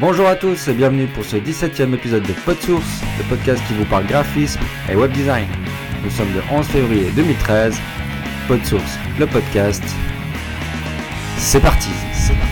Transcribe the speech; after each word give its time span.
Bonjour 0.00 0.26
à 0.26 0.34
tous 0.36 0.68
et 0.68 0.72
bienvenue 0.74 1.06
pour 1.06 1.24
ce 1.24 1.36
17e 1.36 1.92
épisode 1.94 2.22
de 2.22 2.32
PodSource, 2.44 3.02
le 3.18 3.24
podcast 3.28 3.62
qui 3.68 3.74
vous 3.74 3.84
parle 3.84 4.06
graphisme 4.06 4.60
et 4.90 4.96
web 4.96 5.12
design. 5.12 5.46
Nous 6.02 6.10
sommes 6.10 6.32
le 6.34 6.40
11 6.50 6.66
février 6.66 7.10
2013. 7.14 7.76
PodSource, 8.48 8.98
le 9.18 9.26
podcast. 9.26 9.82
C'est 11.36 11.60
parti, 11.60 11.90
c'est 12.12 12.34
parti. 12.34 12.50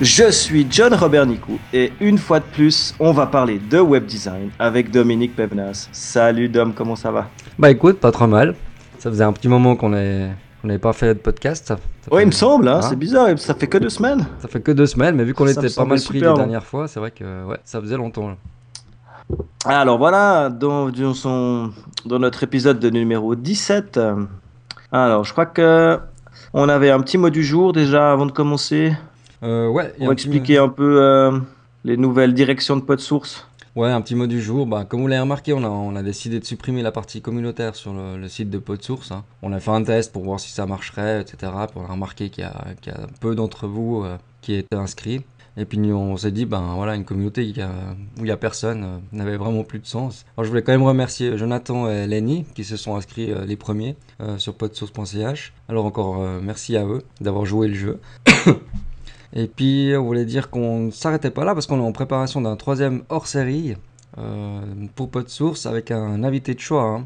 Je 0.00 0.30
suis 0.30 0.66
John 0.70 0.94
Robert 0.94 1.26
Nicou 1.26 1.58
et 1.72 1.92
une 2.00 2.18
fois 2.18 2.38
de 2.38 2.44
plus, 2.44 2.94
on 3.00 3.10
va 3.12 3.26
parler 3.26 3.58
de 3.58 3.80
web 3.80 4.06
design 4.06 4.50
avec 4.58 4.90
Dominique 4.92 5.34
Pevnas. 5.34 5.88
Salut 5.90 6.48
Dom, 6.48 6.72
comment 6.72 6.94
ça 6.94 7.10
va 7.10 7.28
Bah 7.58 7.70
écoute, 7.70 7.98
pas 7.98 8.12
trop 8.12 8.28
mal. 8.28 8.54
Ça 8.98 9.10
faisait 9.10 9.24
un 9.24 9.32
petit 9.32 9.48
moment 9.48 9.74
qu'on 9.74 9.94
est- 9.94 10.30
qu'on 10.68 10.72
n'avait 10.72 10.78
pas 10.78 10.92
fait 10.92 11.14
de 11.14 11.18
podcast. 11.20 11.72
Fait- 12.10 12.20
il 12.22 12.26
me 12.26 12.30
semble, 12.30 12.68
hein, 12.68 12.76
Hein 12.82 12.82
c'est 12.82 12.96
bizarre, 12.96 13.28
ça 13.38 13.54
fait 13.54 13.66
que 13.68 13.78
deux 13.78 13.88
semaines. 13.88 14.26
Ça 14.40 14.48
fait 14.48 14.60
que 14.60 14.70
deux 14.72 14.84
semaines, 14.86 15.16
mais 15.16 15.24
vu 15.24 15.32
qu'on 15.32 15.46
était 15.46 15.70
pas 15.74 15.84
mal 15.86 15.98
pris 16.00 16.20
les 16.20 16.26
long. 16.26 16.34
dernières 16.34 16.64
fois, 16.64 16.86
c'est 16.88 17.00
vrai 17.00 17.10
que 17.10 17.46
ouais, 17.46 17.56
ça 17.64 17.80
faisait 17.80 17.96
longtemps. 17.96 18.28
là. 18.28 18.34
Alors 19.64 19.96
voilà, 19.98 20.50
dans, 20.50 20.90
dans 20.90 21.14
son, 21.14 21.70
dans 22.04 22.18
notre 22.18 22.42
épisode 22.42 22.78
de 22.80 22.90
numéro 22.90 23.34
17. 23.34 23.96
euh, 23.96 24.24
Alors, 24.92 25.24
je 25.24 25.32
crois 25.32 25.46
que 25.46 25.98
on 26.52 26.68
avait 26.68 26.90
un 26.90 27.00
petit 27.00 27.16
mot 27.18 27.30
du 27.30 27.42
jour 27.42 27.72
déjà 27.72 28.12
avant 28.12 28.26
de 28.26 28.32
commencer 28.32 28.92
Euh, 29.42 29.68
ouais, 29.68 29.88
petit- 29.98 30.10
expliquer 30.12 30.58
un 30.58 30.68
peu 30.68 31.00
euh, 31.02 31.38
les 31.84 31.96
nouvelles 31.96 32.34
directions 32.34 32.76
de 32.76 32.82
PodSource. 32.82 33.47
Ouais, 33.78 33.90
un 33.90 34.00
petit 34.00 34.16
mot 34.16 34.26
du 34.26 34.42
jour. 34.42 34.66
Bah, 34.66 34.84
comme 34.84 35.02
vous 35.02 35.06
l'avez 35.06 35.20
remarqué, 35.20 35.52
on 35.52 35.94
a, 35.94 36.02
décidé 36.02 36.40
de 36.40 36.44
supprimer 36.44 36.82
la 36.82 36.90
partie 36.90 37.22
communautaire 37.22 37.76
sur 37.76 37.92
le, 37.92 38.26
site 38.26 38.50
de 38.50 38.58
PodSource. 38.58 39.12
hein. 39.12 39.22
On 39.40 39.52
a 39.52 39.60
fait 39.60 39.70
un 39.70 39.84
test 39.84 40.12
pour 40.12 40.24
voir 40.24 40.40
si 40.40 40.50
ça 40.50 40.66
marcherait, 40.66 41.20
etc. 41.20 41.52
Puis 41.70 41.76
on 41.80 41.84
a 41.84 41.92
remarqué 41.92 42.28
qu'il 42.28 42.42
y, 42.42 42.44
a- 42.44 43.06
peu 43.20 43.36
d'entre 43.36 43.68
vous 43.68 44.02
euh, 44.02 44.16
qui 44.40 44.54
étaient 44.54 44.74
inscrits. 44.74 45.20
Et 45.56 45.64
puis 45.64 45.78
on 45.92 46.16
s'est 46.16 46.32
dit, 46.32 46.44
ben 46.44 46.72
voilà, 46.74 46.96
une 46.96 47.04
communauté 47.04 47.42
où 47.42 48.18
il 48.18 48.24
n'y 48.24 48.30
a 48.32 48.36
personne 48.36 48.82
euh, 48.82 48.98
n'avait 49.12 49.36
vraiment 49.36 49.62
plus 49.62 49.78
de 49.78 49.86
sens. 49.86 50.26
Alors 50.36 50.42
je 50.42 50.48
voulais 50.48 50.62
quand 50.62 50.72
même 50.72 50.82
remercier 50.82 51.38
Jonathan 51.38 51.88
et 51.88 52.08
Lenny 52.08 52.46
qui 52.56 52.64
se 52.64 52.76
sont 52.76 52.96
inscrits 52.96 53.30
euh, 53.30 53.44
les 53.44 53.56
premiers 53.56 53.94
sur 54.38 54.54
podsource.ch. 54.54 55.52
Alors 55.68 55.84
encore 55.84 56.18
merci 56.42 56.76
à 56.76 56.84
eux 56.84 57.04
d'avoir 57.20 57.44
joué 57.46 57.68
le 57.68 57.74
jeu. 57.74 58.00
Et 59.38 59.46
puis, 59.46 59.92
on 59.96 60.02
voulait 60.02 60.24
dire 60.24 60.50
qu'on 60.50 60.80
ne 60.86 60.90
s'arrêtait 60.90 61.30
pas 61.30 61.44
là 61.44 61.54
parce 61.54 61.66
qu'on 61.66 61.78
est 61.78 61.84
en 61.86 61.92
préparation 61.92 62.40
d'un 62.40 62.56
troisième 62.56 63.02
hors-série 63.08 63.76
euh, 64.18 64.60
pour 64.96 65.10
PodSource 65.10 65.64
avec 65.66 65.90
un 65.92 66.24
invité 66.24 66.54
de 66.54 66.60
choix. 66.60 66.82
hein. 66.82 67.04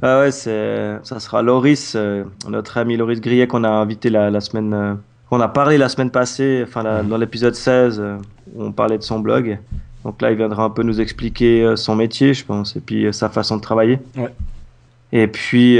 Ah 0.00 0.20
ouais, 0.20 0.30
ça 0.30 1.00
sera 1.20 1.42
Loris, 1.42 1.94
euh, 1.96 2.24
notre 2.48 2.78
ami 2.78 2.96
Loris 2.96 3.20
Grillet 3.20 3.46
qu'on 3.46 3.64
a 3.64 3.68
invité 3.68 4.08
la, 4.08 4.30
la 4.30 4.40
semaine, 4.40 4.72
euh, 4.72 4.94
qu'on 5.28 5.40
a 5.40 5.48
parlé 5.48 5.76
la 5.76 5.88
semaine 5.88 6.10
passée, 6.10 6.62
enfin 6.66 6.82
la- 6.82 7.02
dans 7.02 7.18
l'épisode 7.18 7.54
16 7.54 7.98
euh, 8.00 8.16
où 8.54 8.62
on 8.64 8.72
parlait 8.72 8.96
de 8.96 9.02
son 9.02 9.18
blog. 9.18 9.58
Donc 10.04 10.22
là, 10.22 10.30
il 10.30 10.36
viendra 10.36 10.64
un 10.64 10.70
peu 10.70 10.82
nous 10.82 11.00
expliquer 11.00 11.74
son 11.76 11.96
métier, 11.96 12.32
je 12.32 12.44
pense, 12.44 12.76
et 12.76 12.80
puis 12.80 13.12
sa 13.12 13.28
façon 13.28 13.56
de 13.56 13.60
travailler. 13.62 13.98
Ouais. 14.16 14.32
Et 15.12 15.26
puis, 15.26 15.78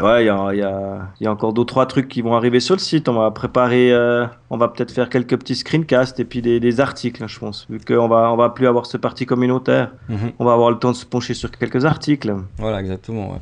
ouais, 0.00 0.24
il 0.24 0.26
y 0.26 0.30
a, 0.30 0.48
il 0.52 0.58
y, 0.58 0.62
a, 0.62 1.08
il 1.20 1.24
y 1.24 1.26
a 1.26 1.32
encore 1.32 1.52
deux 1.52 1.64
trois 1.64 1.86
trucs 1.86 2.08
qui 2.08 2.22
vont 2.22 2.34
arriver 2.34 2.60
sur 2.60 2.74
le 2.74 2.80
site. 2.80 3.08
On 3.08 3.14
va 3.14 3.30
préparer, 3.30 3.92
euh, 3.92 4.26
on 4.50 4.56
va 4.56 4.68
peut-être 4.68 4.90
faire 4.92 5.08
quelques 5.08 5.36
petits 5.38 5.56
screencasts 5.56 6.18
et 6.20 6.24
puis 6.24 6.42
des, 6.42 6.60
des 6.60 6.80
articles, 6.80 7.26
je 7.26 7.38
pense, 7.38 7.66
vu 7.68 7.78
qu'on 7.80 8.08
va, 8.08 8.32
on 8.32 8.36
va 8.36 8.50
plus 8.50 8.66
avoir 8.66 8.86
ce 8.86 8.96
parti 8.96 9.26
communautaire. 9.26 9.92
On 10.38 10.44
va 10.44 10.52
avoir 10.54 10.70
le 10.70 10.78
temps 10.78 10.90
de 10.92 10.96
se 10.96 11.06
pencher 11.06 11.34
sur 11.34 11.50
quelques 11.50 11.84
articles. 11.84 12.34
Voilà, 12.58 12.80
exactement. 12.80 13.32
ouais. 13.32 13.38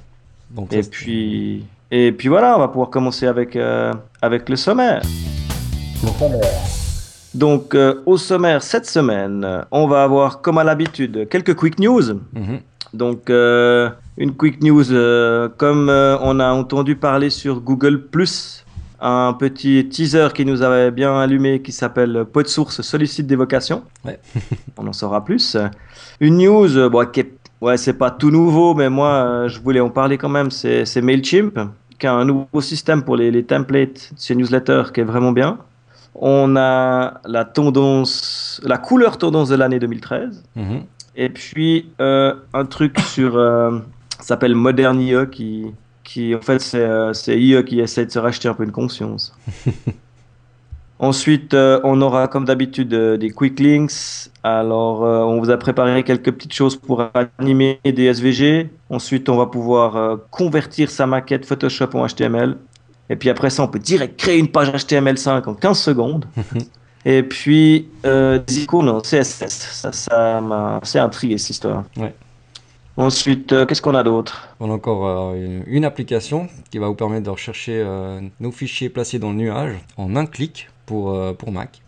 Donc, 0.50 0.72
Et 0.72 0.82
puis, 0.82 1.64
et 1.90 2.12
puis 2.12 2.28
voilà, 2.28 2.56
on 2.56 2.58
va 2.58 2.68
pouvoir 2.68 2.90
commencer 2.90 3.26
avec, 3.26 3.54
euh, 3.56 3.92
avec 4.20 4.48
le 4.48 4.56
sommaire. 4.56 5.02
Donc, 7.34 7.74
euh, 7.74 8.02
au 8.06 8.16
sommaire 8.16 8.62
cette 8.62 8.86
semaine, 8.86 9.64
on 9.70 9.86
va 9.86 10.02
avoir, 10.02 10.40
comme 10.40 10.58
à 10.58 10.64
l'habitude, 10.64 11.28
quelques 11.28 11.54
quick 11.54 11.78
news. 11.78 12.14
Mhm. 12.32 12.60
Donc, 12.92 13.30
euh, 13.30 13.90
une 14.18 14.34
quick 14.34 14.62
news, 14.62 14.92
euh, 14.92 15.48
comme 15.56 15.88
euh, 15.88 16.16
on 16.20 16.40
a 16.40 16.50
entendu 16.50 16.96
parler 16.96 17.30
sur 17.30 17.60
Google, 17.60 18.02
un 19.02 19.32
petit 19.32 19.88
teaser 19.88 20.28
qui 20.34 20.44
nous 20.44 20.62
avait 20.62 20.90
bien 20.90 21.18
allumé 21.18 21.62
qui 21.62 21.72
s'appelle 21.72 22.26
PodSource 22.30 22.82
sollicite 22.82 23.26
des 23.26 23.36
vocations. 23.36 23.82
Ouais. 24.04 24.18
on 24.76 24.86
en 24.86 24.92
saura 24.92 25.24
plus. 25.24 25.56
Une 26.20 26.38
news, 26.38 26.90
bon, 26.90 27.06
qui 27.06 27.20
est, 27.20 27.32
ouais, 27.60 27.76
c'est 27.76 27.94
pas 27.94 28.10
tout 28.10 28.30
nouveau, 28.30 28.74
mais 28.74 28.90
moi, 28.90 29.46
je 29.46 29.58
voulais 29.60 29.80
en 29.80 29.88
parler 29.88 30.18
quand 30.18 30.28
même. 30.28 30.50
C'est 30.50 30.84
c'est 30.84 31.00
MailChimp, 31.00 31.58
qui 31.98 32.06
a 32.06 32.12
un 32.12 32.24
nouveau 32.26 32.60
système 32.60 33.02
pour 33.02 33.16
les, 33.16 33.30
les 33.30 33.44
templates 33.44 34.12
sur 34.16 34.36
newsletter 34.36 34.82
qui 34.92 35.00
est 35.00 35.04
vraiment 35.04 35.32
bien. 35.32 35.58
On 36.14 36.56
a 36.56 37.20
la 37.24 37.44
tendance, 37.44 38.60
la 38.64 38.76
couleur 38.76 39.16
tendance 39.16 39.48
de 39.48 39.54
l'année 39.54 39.78
2013. 39.78 40.42
Mhm. 40.56 40.82
Et 41.20 41.28
puis, 41.28 41.90
euh, 42.00 42.34
un 42.54 42.64
truc 42.64 42.98
sur. 42.98 43.36
euh, 43.36 43.78
s'appelle 44.20 44.54
Modern 44.54 44.98
IE 44.98 45.28
qui. 45.30 45.66
qui 46.02 46.34
en 46.34 46.40
fait, 46.40 46.60
c'est 46.60 46.78
euh, 46.80 47.12
c'est 47.12 47.38
IE 47.38 47.62
qui 47.64 47.78
essaie 47.78 48.06
de 48.06 48.10
se 48.10 48.18
racheter 48.18 48.48
un 48.48 48.54
peu 48.54 48.64
une 48.64 48.72
conscience. 48.72 49.36
Ensuite, 50.98 51.54
euh, 51.54 51.80
on 51.84 52.00
aura 52.00 52.26
comme 52.28 52.46
d'habitude 52.46 52.94
euh, 52.94 53.18
des 53.18 53.30
quick 53.30 53.60
links. 53.60 54.30
Alors, 54.42 55.04
euh, 55.04 55.20
on 55.24 55.40
vous 55.40 55.50
a 55.50 55.58
préparé 55.58 56.04
quelques 56.04 56.32
petites 56.32 56.54
choses 56.54 56.76
pour 56.76 57.04
animer 57.38 57.80
des 57.84 58.04
SVG. 58.04 58.70
Ensuite, 58.88 59.28
on 59.28 59.36
va 59.36 59.46
pouvoir 59.46 60.18
convertir 60.30 60.90
sa 60.90 61.06
maquette 61.06 61.44
Photoshop 61.46 61.90
en 61.94 62.06
HTML. 62.06 62.56
Et 63.10 63.16
puis 63.16 63.28
après 63.28 63.50
ça, 63.50 63.62
on 63.62 63.68
peut 63.68 63.78
direct 63.78 64.18
créer 64.18 64.38
une 64.38 64.48
page 64.48 64.70
HTML5 64.70 65.48
en 65.48 65.54
15 65.54 65.78
secondes. 65.78 66.26
Et 67.04 67.22
puis, 67.22 67.88
euh, 68.04 68.38
des 68.38 68.62
icônes 68.62 68.88
en 68.88 69.00
CSS. 69.00 69.48
Ça, 69.48 69.92
ça 69.92 70.40
m'a 70.40 70.78
assez 70.82 70.98
intrigué 70.98 71.38
cette 71.38 71.50
histoire. 71.50 71.84
Ouais. 71.96 72.14
Ensuite, 72.96 73.52
euh, 73.52 73.64
qu'est-ce 73.64 73.80
qu'on 73.80 73.94
a 73.94 74.02
d'autre? 74.02 74.48
On 74.60 74.70
a 74.70 74.74
encore 74.74 75.06
euh, 75.06 75.34
une, 75.34 75.62
une 75.66 75.84
application 75.86 76.48
qui 76.70 76.78
va 76.78 76.88
vous 76.88 76.94
permettre 76.94 77.24
de 77.24 77.30
rechercher 77.30 77.82
euh, 77.82 78.20
nos 78.40 78.50
fichiers 78.50 78.90
placés 78.90 79.18
dans 79.18 79.30
le 79.30 79.36
nuage 79.36 79.74
en 79.96 80.16
un 80.16 80.26
clic 80.26 80.68
pour, 80.84 81.16
pour 81.36 81.52
Mac. 81.52 81.80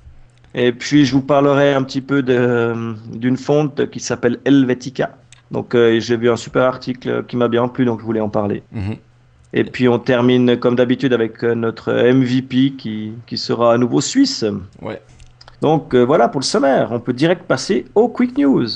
Et 0.55 0.73
puis, 0.73 1.05
je 1.05 1.12
vous 1.12 1.23
parlerai 1.23 1.75
un 1.75 1.83
petit 1.83 2.00
peu 2.00 2.23
d'une 2.23 3.37
fonte 3.37 3.91
qui 3.91 4.00
s'appelle 4.00 4.39
Helvetica. 4.44 5.17
Donc, 5.50 5.75
j'ai 5.75 6.17
vu 6.17 6.31
un 6.31 6.37
super 6.37 6.62
article 6.62 7.25
qui 7.27 7.37
m'a 7.37 7.49
bien 7.49 7.69
plu, 7.69 7.84
donc 7.84 8.00
je 8.00 8.05
voulais 8.05 8.21
en 8.21 8.29
parler. 8.29 8.62
Mhm. 8.73 8.97
Et 9.55 9.65
puis, 9.65 9.89
on 9.89 9.99
termine 9.99 10.57
comme 10.59 10.77
d'habitude 10.77 11.13
avec 11.13 11.45
euh, 11.45 11.55
notre 11.55 11.93
MVP 11.93 12.73
qui, 12.79 13.13
qui 13.27 13.37
sera 13.37 13.75
à 13.75 13.79
nouveau 13.79 14.01
suisse. 14.01 14.45
Ouais. 14.81 15.01
Donc, 15.61 15.95
euh, 15.95 16.03
voilà 16.05 16.29
pour 16.29 16.41
le 16.41 16.45
sommaire. 16.47 16.89
On 16.91 17.01
peut 17.01 17.13
direct 17.13 17.43
passer 17.45 17.85
aux 17.95 18.09
quick 18.09 18.37
news. 18.39 18.67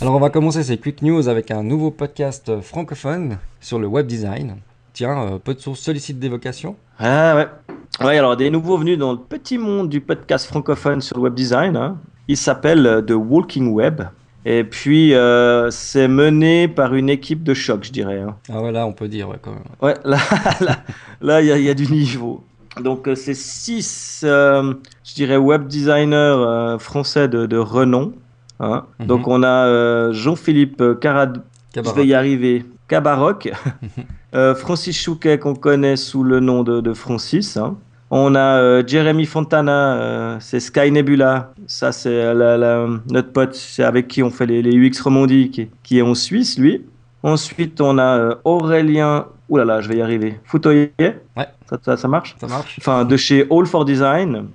Alors 0.00 0.14
on 0.16 0.20
va 0.20 0.30
commencer 0.30 0.62
ces 0.62 0.76
quick 0.78 1.00
news 1.02 1.28
avec 1.28 1.50
un 1.50 1.62
nouveau 1.62 1.90
podcast 1.90 2.48
euh, 2.48 2.60
francophone 2.60 3.38
sur 3.60 3.78
le 3.78 3.86
web 3.86 4.06
design. 4.06 4.56
Tiens, 4.92 5.16
euh, 5.34 5.38
peu 5.38 5.54
de 5.54 5.60
sources 5.60 5.80
sollicite 5.80 6.18
des 6.18 6.28
vocations. 6.28 6.76
Ah 6.98 7.34
ouais. 7.36 8.06
Ouais, 8.06 8.18
alors 8.18 8.36
des 8.36 8.50
nouveaux 8.50 8.76
venus 8.76 8.98
dans 8.98 9.12
le 9.12 9.18
petit 9.18 9.58
monde 9.58 9.88
du 9.88 10.00
podcast 10.00 10.46
francophone 10.46 11.00
sur 11.00 11.16
le 11.16 11.22
web 11.22 11.34
design. 11.34 11.76
hein. 11.76 11.96
Il 12.28 12.36
s'appelle 12.36 12.86
euh, 12.86 13.00
The 13.00 13.12
Walking 13.12 13.72
Web. 13.72 14.02
Et 14.44 14.64
puis, 14.64 15.14
euh, 15.14 15.70
c'est 15.70 16.08
mené 16.08 16.66
par 16.68 16.94
une 16.94 17.08
équipe 17.10 17.42
de 17.44 17.54
choc, 17.54 17.84
je 17.84 17.92
dirais. 17.92 18.20
hein. 18.20 18.36
Ah 18.52 18.58
voilà, 18.58 18.86
on 18.86 18.92
peut 18.92 19.06
dire 19.08 19.28
ouais, 19.28 19.36
quand 19.40 19.52
même. 19.52 19.62
Ouais, 19.80 19.94
là, 20.04 20.18
là, 20.60 20.76
là, 21.20 21.40
il 21.42 21.46
y, 21.46 21.52
a- 21.52 21.58
il 21.58 21.64
y 21.64 21.70
a 21.70 21.74
du 21.74 21.86
niveau. 21.90 22.42
Donc, 22.82 23.06
euh, 23.06 23.14
c'est 23.14 23.34
six, 23.34 24.22
euh, 24.24 24.74
je 25.04 25.14
dirais, 25.14 25.36
web 25.36 25.68
designers 25.68 26.14
euh, 26.16 26.78
français 26.78 27.28
de, 27.28 27.46
de 27.46 27.56
renom. 27.56 28.12
hein. 28.60 28.86
Mhm. 28.98 29.06
Donc, 29.06 29.28
on 29.28 29.42
a 29.44 30.10
Jean-Philippe 30.12 30.82
Carad, 31.00 31.42
je 31.70 31.74
Cabaret. 31.80 31.96
vais 32.00 32.06
y 32.06 32.14
arriver. 32.14 32.64
Cabaroc. 32.88 33.50
Francis 34.56 34.98
Chouquet, 35.00 35.38
qu'on 35.38 35.54
connaît 35.54 35.96
sous 35.96 36.24
le 36.24 36.40
nom 36.40 36.62
de, 36.62 36.80
de 36.80 36.94
Francis. 36.94 37.56
hein. 37.56 37.76
On 38.14 38.34
a 38.34 38.58
euh, 38.60 38.82
Jeremy 38.86 39.24
Fontana, 39.24 39.94
euh, 39.96 40.36
c'est 40.38 40.60
Sky 40.60 40.90
Nebula. 40.90 41.52
Ça, 41.66 41.92
c'est 41.92 42.34
la- 42.34 42.58
la- 42.58 42.86
notre 43.10 43.32
pote, 43.32 43.54
c'est 43.54 43.82
avec 43.84 44.06
qui 44.06 44.22
on 44.22 44.28
fait 44.30 44.44
les, 44.44 44.60
les 44.60 44.76
UX 44.76 45.00
Romandie, 45.02 45.48
qui, 45.50 45.68
qui 45.82 45.98
est 45.98 46.02
en 46.02 46.14
Suisse, 46.14 46.58
lui. 46.58 46.84
Ensuite, 47.22 47.80
on 47.80 47.96
a 47.96 48.18
euh, 48.18 48.34
Aurélien. 48.44 49.26
Ouh 49.48 49.56
là 49.56 49.64
là, 49.64 49.80
je 49.80 49.88
vais 49.88 49.96
y 49.96 50.02
arriver. 50.02 50.38
Foutoyer. 50.44 50.92
Ouais. 51.00 51.46
Ça, 51.70 51.78
ça, 51.82 51.96
ça 51.96 52.06
marche? 52.06 52.36
Ça 52.38 52.46
marche 52.48 52.76
enfin 52.78 53.06
de 53.06 53.16
chez 53.16 53.46
All 53.50 53.64
for 53.64 53.86
Design, 53.86 54.48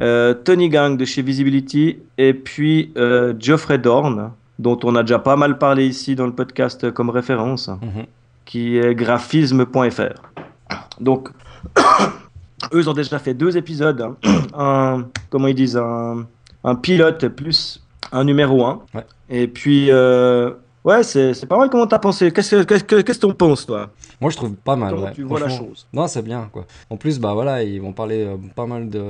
euh, 0.00 0.32
Tony 0.32 0.70
Gang 0.70 0.96
de 0.96 1.04
chez 1.04 1.20
Visibility, 1.20 1.98
et 2.16 2.32
puis 2.32 2.94
Geoffrey 3.38 3.76
Dorn, 3.76 4.30
dont 4.58 4.78
on 4.84 4.96
a 4.96 5.02
déjà 5.02 5.18
pas 5.18 5.36
mal 5.36 5.58
parlé 5.58 5.84
ici 5.86 6.14
dans 6.16 6.24
le 6.26 6.32
podcast 6.32 6.90
comme 6.92 7.10
référence, 7.10 7.68
Mhm. 7.68 8.06
qui 8.46 8.78
est 8.78 8.94
graphisme.fr. 8.94 10.22
Donc, 11.00 11.28
eux 12.72 12.80
ils 12.80 12.90
ont 12.90 12.94
déjà 12.94 13.18
fait 13.18 13.34
deux 13.34 13.56
épisodes, 13.56 14.00
hein. 14.00 14.16
un, 14.54 15.06
comment 15.30 15.48
ils 15.48 15.54
disent, 15.54 15.76
un, 15.76 16.26
un 16.64 16.74
pilote 16.74 17.28
plus 17.28 17.82
un 18.12 18.24
numéro 18.24 18.64
1. 18.64 18.82
Ouais. 18.94 19.06
Et 19.28 19.48
puis, 19.48 19.90
euh, 19.90 20.52
Ouais, 20.86 21.02
c'est 21.02 21.46
pas 21.46 21.58
mal. 21.58 21.68
Comment 21.68 21.88
t'as 21.88 21.98
pensé? 21.98 22.30
Qu'est-ce 22.30 22.62
que 22.62 23.02
que 23.02 23.12
t'en 23.12 23.32
penses, 23.32 23.66
toi? 23.66 23.90
Moi, 24.20 24.30
je 24.30 24.36
trouve 24.36 24.54
pas 24.54 24.76
mal. 24.76 24.94
Ouais, 24.94 25.10
tu 25.12 25.24
vois 25.24 25.40
la 25.40 25.48
chose? 25.48 25.84
Non, 25.92 26.06
c'est 26.06 26.22
bien, 26.22 26.48
quoi. 26.52 26.64
En 26.88 26.96
plus, 26.96 27.18
bah 27.18 27.34
voilà, 27.34 27.64
ils 27.64 27.82
vont 27.82 27.92
parler 27.92 28.24
euh, 28.24 28.36
pas 28.54 28.66
mal 28.66 28.88
de, 28.88 29.02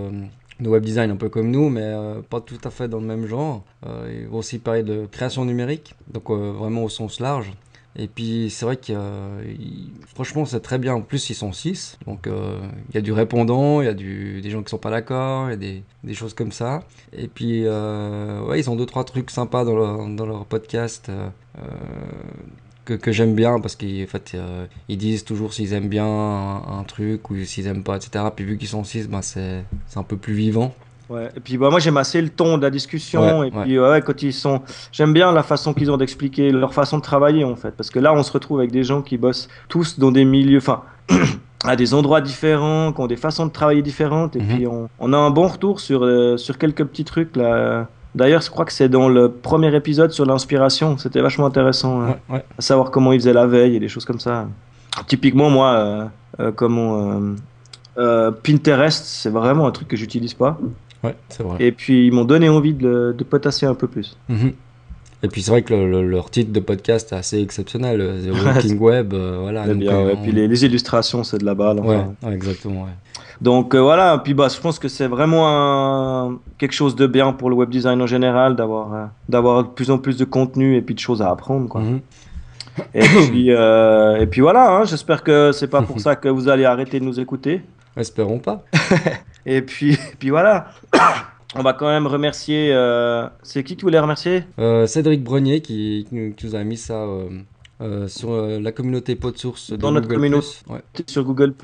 de 0.61 0.69
web 0.71 0.83
design, 0.83 1.11
un 1.11 1.17
peu 1.17 1.29
comme 1.29 1.51
nous, 1.51 1.69
mais 1.69 1.83
euh, 1.83 2.23
pas 2.23 2.41
tout 2.41 2.59
à 2.65 2.71
fait 2.71 2.89
dans 2.89 2.99
le 2.99 3.05
même 3.05 3.27
genre. 3.27 3.63
Euh, 3.87 4.21
ils 4.23 4.27
vont 4.27 4.39
aussi 4.39 4.59
parler 4.59 4.85
de 4.85 5.05
création 5.05 5.45
numérique, 5.45 5.95
donc 6.11 6.31
euh, 6.31 6.53
vraiment 6.53 6.83
au 6.85 6.89
sens 6.89 7.21
large. 7.21 7.53
Et 7.99 8.09
puis, 8.09 8.51
c'est 8.51 8.67
vrai 8.67 8.77
que 8.77 8.93
franchement, 10.15 10.45
c'est 10.45 10.61
très 10.61 10.79
bien. 10.79 10.95
En 10.95 11.01
plus, 11.03 11.31
ils 11.31 11.35
sont 11.35 11.53
6, 11.53 11.99
donc 12.07 12.27
euh, 12.27 12.59
il 12.91 12.95
y 12.95 12.99
a 12.99 13.01
du 13.01 13.13
répondant, 13.13 13.81
il 13.81 13.87
y 13.87 13.89
a 13.89 13.95
du, 13.95 14.43
des 14.43 14.51
gens 14.51 14.63
qui 14.63 14.71
sont 14.71 14.79
pas 14.79 14.91
d'accord, 14.91 15.49
il 15.49 15.51
y 15.51 15.55
a 15.55 15.57
des, 15.57 15.83
des 16.05 16.15
choses 16.15 16.35
comme 16.35 16.53
ça. 16.53 16.83
Et 17.13 17.29
puis, 17.29 17.63
euh, 17.65 18.43
ouais, 18.43 18.61
ils 18.61 18.69
ont 18.69 18.77
deux, 18.77 18.87
trois 18.87 19.05
trucs 19.05 19.31
sympas 19.31 19.65
dans 19.65 19.75
leur, 19.75 20.09
dans 20.09 20.27
leur 20.27 20.45
podcast. 20.45 21.09
euh, 21.09 21.31
que, 22.87 22.95
que 22.95 23.13
j'aime 23.13 23.35
bien 23.35 23.61
parce 23.61 23.77
qu'en 23.77 24.07
fait 24.07 24.33
euh, 24.35 24.67
ils 24.89 24.97
disent 24.97 25.25
toujours 25.25 25.53
s'ils 25.53 25.75
aiment 25.75 25.89
bien 25.89 26.07
un, 26.07 26.85
truc 26.85 27.29
ou 27.31 27.45
s'ils 27.45 27.67
aiment 27.67 27.83
pas 27.83 27.97
etc 27.97 28.27
puis 28.35 28.45
vu 28.45 28.57
qu'ils 28.57 28.69
sont 28.69 28.85
6 28.85 29.09
ben 29.09 29.23
c'est 29.23 29.65
un 29.97 30.03
peu 30.05 30.17
plus 30.17 30.35
vivant 30.35 30.73
Ouais. 31.09 31.29
Et 31.37 31.41
puis 31.41 31.57
bah, 31.57 31.71
moi 31.71 31.79
j'aime 31.79 31.97
assez 31.97 32.21
le 32.21 32.29
ton 32.31 32.59
de 32.59 32.63
la 32.63 32.71
discussion 32.71 33.41
Ouais, 33.41 33.49
et 33.49 33.51
puis 33.53 33.79
ouais, 33.79 34.03
quand 34.05 34.23
ils 34.23 34.33
sont, 34.33 34.61
j'aime 34.93 35.13
bien 35.13 35.31
la 35.33 35.43
façon 35.45 35.73
qu'ils 35.73 35.91
ont 35.91 35.97
d'expliquer 35.97 36.51
leur 36.51 36.75
façon 36.75 36.99
de 36.99 37.03
travailler 37.03 37.45
en 37.45 37.55
fait, 37.57 37.71
parce 37.77 37.91
que 37.91 37.99
là 38.01 38.13
on 38.13 38.23
se 38.23 38.33
retrouve 38.33 38.59
avec 38.59 38.73
des 38.73 38.83
gens 38.85 39.03
qui 39.03 39.17
bossent 39.17 39.49
tous 39.69 39.99
dans 39.99 40.11
des 40.11 40.25
milieux, 40.25 40.59
enfin 40.59 40.83
à 41.65 41.77
des 41.77 41.95
endroits 41.95 42.21
différents, 42.21 42.93
qui 42.93 43.01
ont 43.01 43.07
des 43.07 43.17
façons 43.17 43.47
de 43.47 43.53
travailler 43.53 43.83
différentes 43.83 44.35
et 44.37 44.41
Mhm. 44.41 44.47
puis 44.49 44.67
on, 44.67 44.89
on 44.99 45.13
a 45.13 45.17
un 45.17 45.31
bon 45.31 45.47
retour 45.49 45.79
sur 45.81 46.05
euh, 46.05 46.37
sur 46.37 46.59
quelques 46.59 46.85
petits 46.85 47.05
trucs 47.05 47.37
là. 47.37 47.87
D'ailleurs, 48.17 48.41
je 48.41 48.49
crois 48.51 48.65
que 48.65 48.73
c'est 48.73 48.89
dans 48.89 49.11
le 49.11 49.31
premier 49.31 49.75
épisode 49.77 50.11
sur 50.11 50.25
l'inspiration, 50.25 50.97
c'était 50.97 51.21
vachement 51.21 51.45
intéressant. 51.47 52.01
hein 52.01 52.17
à 52.59 52.63
savoir 52.63 52.91
comment 52.91 53.13
ils 53.13 53.21
faisaient 53.21 53.35
la 53.35 53.47
veille 53.47 53.77
et 53.77 53.79
des 53.81 53.89
choses 53.89 54.07
comme 54.07 54.21
ça. 54.21 54.49
Typiquement, 55.07 55.51
moi, 55.51 55.69
euh, 55.75 56.05
euh, 56.41 56.51
comment 56.51 57.21
euh, 57.99 58.31
Pinterest, 58.43 59.05
c'est 59.05 59.29
vraiment 59.31 59.67
un 59.67 59.71
truc 59.71 59.89
que 59.89 59.97
j'utilise 59.97 60.35
pas. 60.35 60.59
Ouais, 61.07 61.15
c'est 61.29 61.43
vrai 61.43 61.57
Et 61.61 61.73
puis, 61.73 62.07
ils 62.07 62.13
m'ont 62.13 62.25
donné 62.25 62.49
envie 62.49 62.75
de, 62.75 63.15
de 63.17 63.25
potasser 63.25 63.67
un 63.67 63.75
peu 63.75 63.87
plus. 63.87 64.17
Mhm. 64.29 64.53
et 65.23 65.29
puis 65.29 65.41
c'est 65.43 65.51
vrai 65.51 65.63
que 65.63 65.73
le- 65.75 65.91
le- 65.91 66.07
leur 66.09 66.31
titre 66.31 66.53
de 66.53 66.61
podcast 66.61 67.13
est 67.13 67.17
assez 67.17 67.41
exceptionnel 67.41 68.01
euh, 68.01 68.23
The 68.33 68.45
Walking 68.45 68.79
Web 68.79 69.15
euh, 69.15 69.39
voilà 69.41 69.67
donc, 69.67 69.79
bien, 69.79 69.93
euh, 69.95 70.07
ouais. 70.09 70.15
on- 70.19 70.23
Puis 70.23 70.33
les, 70.33 70.47
les 70.47 70.65
illustrations, 70.65 71.25
c'est 71.25 71.39
de 71.39 71.45
la 71.47 71.55
balle. 71.55 71.81
ouais, 71.81 71.97
enfin. 71.97 72.29
ouais, 72.29 72.35
exactement 72.35 72.83
ouais. 72.83 72.91
Donc 73.41 73.75
euh, 73.75 73.81
voilà, 73.81 74.19
puis 74.19 74.35
bah, 74.35 74.49
je 74.55 74.61
pense 74.61 74.79
que 74.79 74.89
c'est 74.89 75.07
vraiment 75.09 75.45
un- 75.49 76.39
quelque 76.59 76.73
chose 76.73 76.95
de 76.97 77.07
bien 77.07 77.33
pour 77.33 77.49
le 77.51 77.57
web 77.57 77.71
design 77.71 78.01
en 78.03 78.07
général, 78.07 78.57
d'avoir 78.57 79.11
d'avoir 79.29 79.65
de 79.65 79.69
plus 79.69 79.91
en 79.91 79.99
plus 79.99 80.17
de 80.19 80.25
contenu 80.25 80.77
et 80.77 80.83
puis 80.83 80.95
de 80.95 81.01
choses 81.01 81.21
à 81.23 81.31
apprendre. 81.31 81.69
Quoi. 81.69 81.81
Mhm. 81.83 82.01
Et, 82.95 83.01
puis, 83.01 83.49
et 84.23 84.27
puis 84.31 84.41
voilà, 84.43 84.77
hein, 84.77 84.85
j'espère 84.85 85.23
que 85.23 85.51
c'est 85.53 85.69
pas 85.69 85.81
pour 85.83 85.99
ça 86.07 86.15
que 86.17 86.29
vous 86.29 86.49
allez 86.49 86.65
arrêter 86.67 87.01
de 87.01 87.05
nous 87.05 87.19
écouter. 87.21 87.63
espérons 87.97 88.39
pas 88.39 88.63
Et 89.47 89.63
puis, 89.63 89.97
puis 90.19 90.31
voilà. 90.31 90.71
On 91.55 91.63
va 91.63 91.73
quand 91.73 91.87
même 91.89 92.07
remercier. 92.07 92.71
euh, 92.73 93.27
C'est 93.43 93.65
qui 93.65 93.77
qui 93.77 93.83
voulait 93.83 93.99
remercier? 94.01 94.45
Euh, 94.59 94.87
Cédric 94.87 95.23
Brenier 95.25 95.61
qui, 95.63 96.05
qui 96.09 96.15
nous- 96.15 96.33
qui 96.35 96.45
nous 96.47 96.55
a 96.55 96.63
mis 96.65 96.77
ça 96.77 96.95
euh, 97.05 97.29
euh, 97.81 98.09
sur 98.09 98.33
euh, 98.33 98.59
la 98.61 98.73
communauté 98.73 99.17
PodSource 99.17 99.71
de 99.71 99.77
Dans 99.77 99.91
notre 99.93 100.07
Google+. 100.07 100.17
communauté. 100.17 100.47
ouais. 100.69 100.81
sur 101.07 101.25
Google 101.25 101.55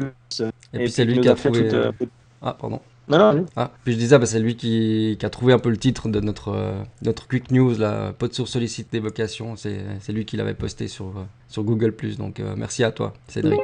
et, 0.72 0.78
puis 0.78 0.90
c'est 0.90 1.04
lui 1.04 1.20
qui 1.20 1.28
a 1.28 1.34
trouvé 1.34 1.68
tout, 1.68 1.74
euh, 1.74 1.92
ah 2.40 2.56
pardon 2.58 2.80
Non, 3.08 3.18
non, 3.34 3.44
Ah, 3.56 3.70
puis 3.84 3.92
je 3.92 3.98
disais, 3.98 4.18
bah, 4.18 4.24
c'est 4.24 4.40
lui 4.40 4.56
qui, 4.56 5.16
qui 5.18 5.26
a 5.26 5.30
trouvé 5.30 5.52
un 5.52 5.58
peu 5.58 5.68
le 5.68 5.76
titre 5.76 6.08
de 6.08 6.20
notre, 6.20 6.48
euh, 6.52 6.72
notre 7.02 7.28
Quick 7.28 7.50
News, 7.50 7.76
la 7.78 8.14
pod 8.16 8.32
sur 8.32 8.48
sollicite 8.48 8.90
des 8.92 9.00
vocations. 9.00 9.56
C'est 9.56 9.80
c'est 10.00 10.12
lui 10.12 10.24
qui 10.24 10.36
l'avait 10.38 10.54
posté 10.54 10.88
sur, 10.88 11.06
euh, 11.08 11.24
sur 11.48 11.64
Google. 11.64 11.94
Donc 12.18 12.40
euh, 12.40 12.54
merci 12.56 12.82
à 12.84 12.92
toi, 12.92 13.12
Cédric. 13.28 13.60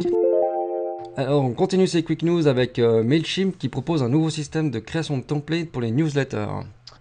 Alors, 1.18 1.42
on 1.42 1.50
continue 1.52 1.88
ces 1.88 2.04
Quick 2.04 2.22
News 2.22 2.46
avec 2.46 2.78
euh, 2.78 3.02
Mailchimp 3.02 3.58
qui 3.58 3.68
propose 3.68 4.04
un 4.04 4.08
nouveau 4.08 4.30
système 4.30 4.70
de 4.70 4.78
création 4.78 5.18
de 5.18 5.24
templates 5.24 5.68
pour 5.72 5.82
les 5.82 5.90
newsletters. 5.90 6.46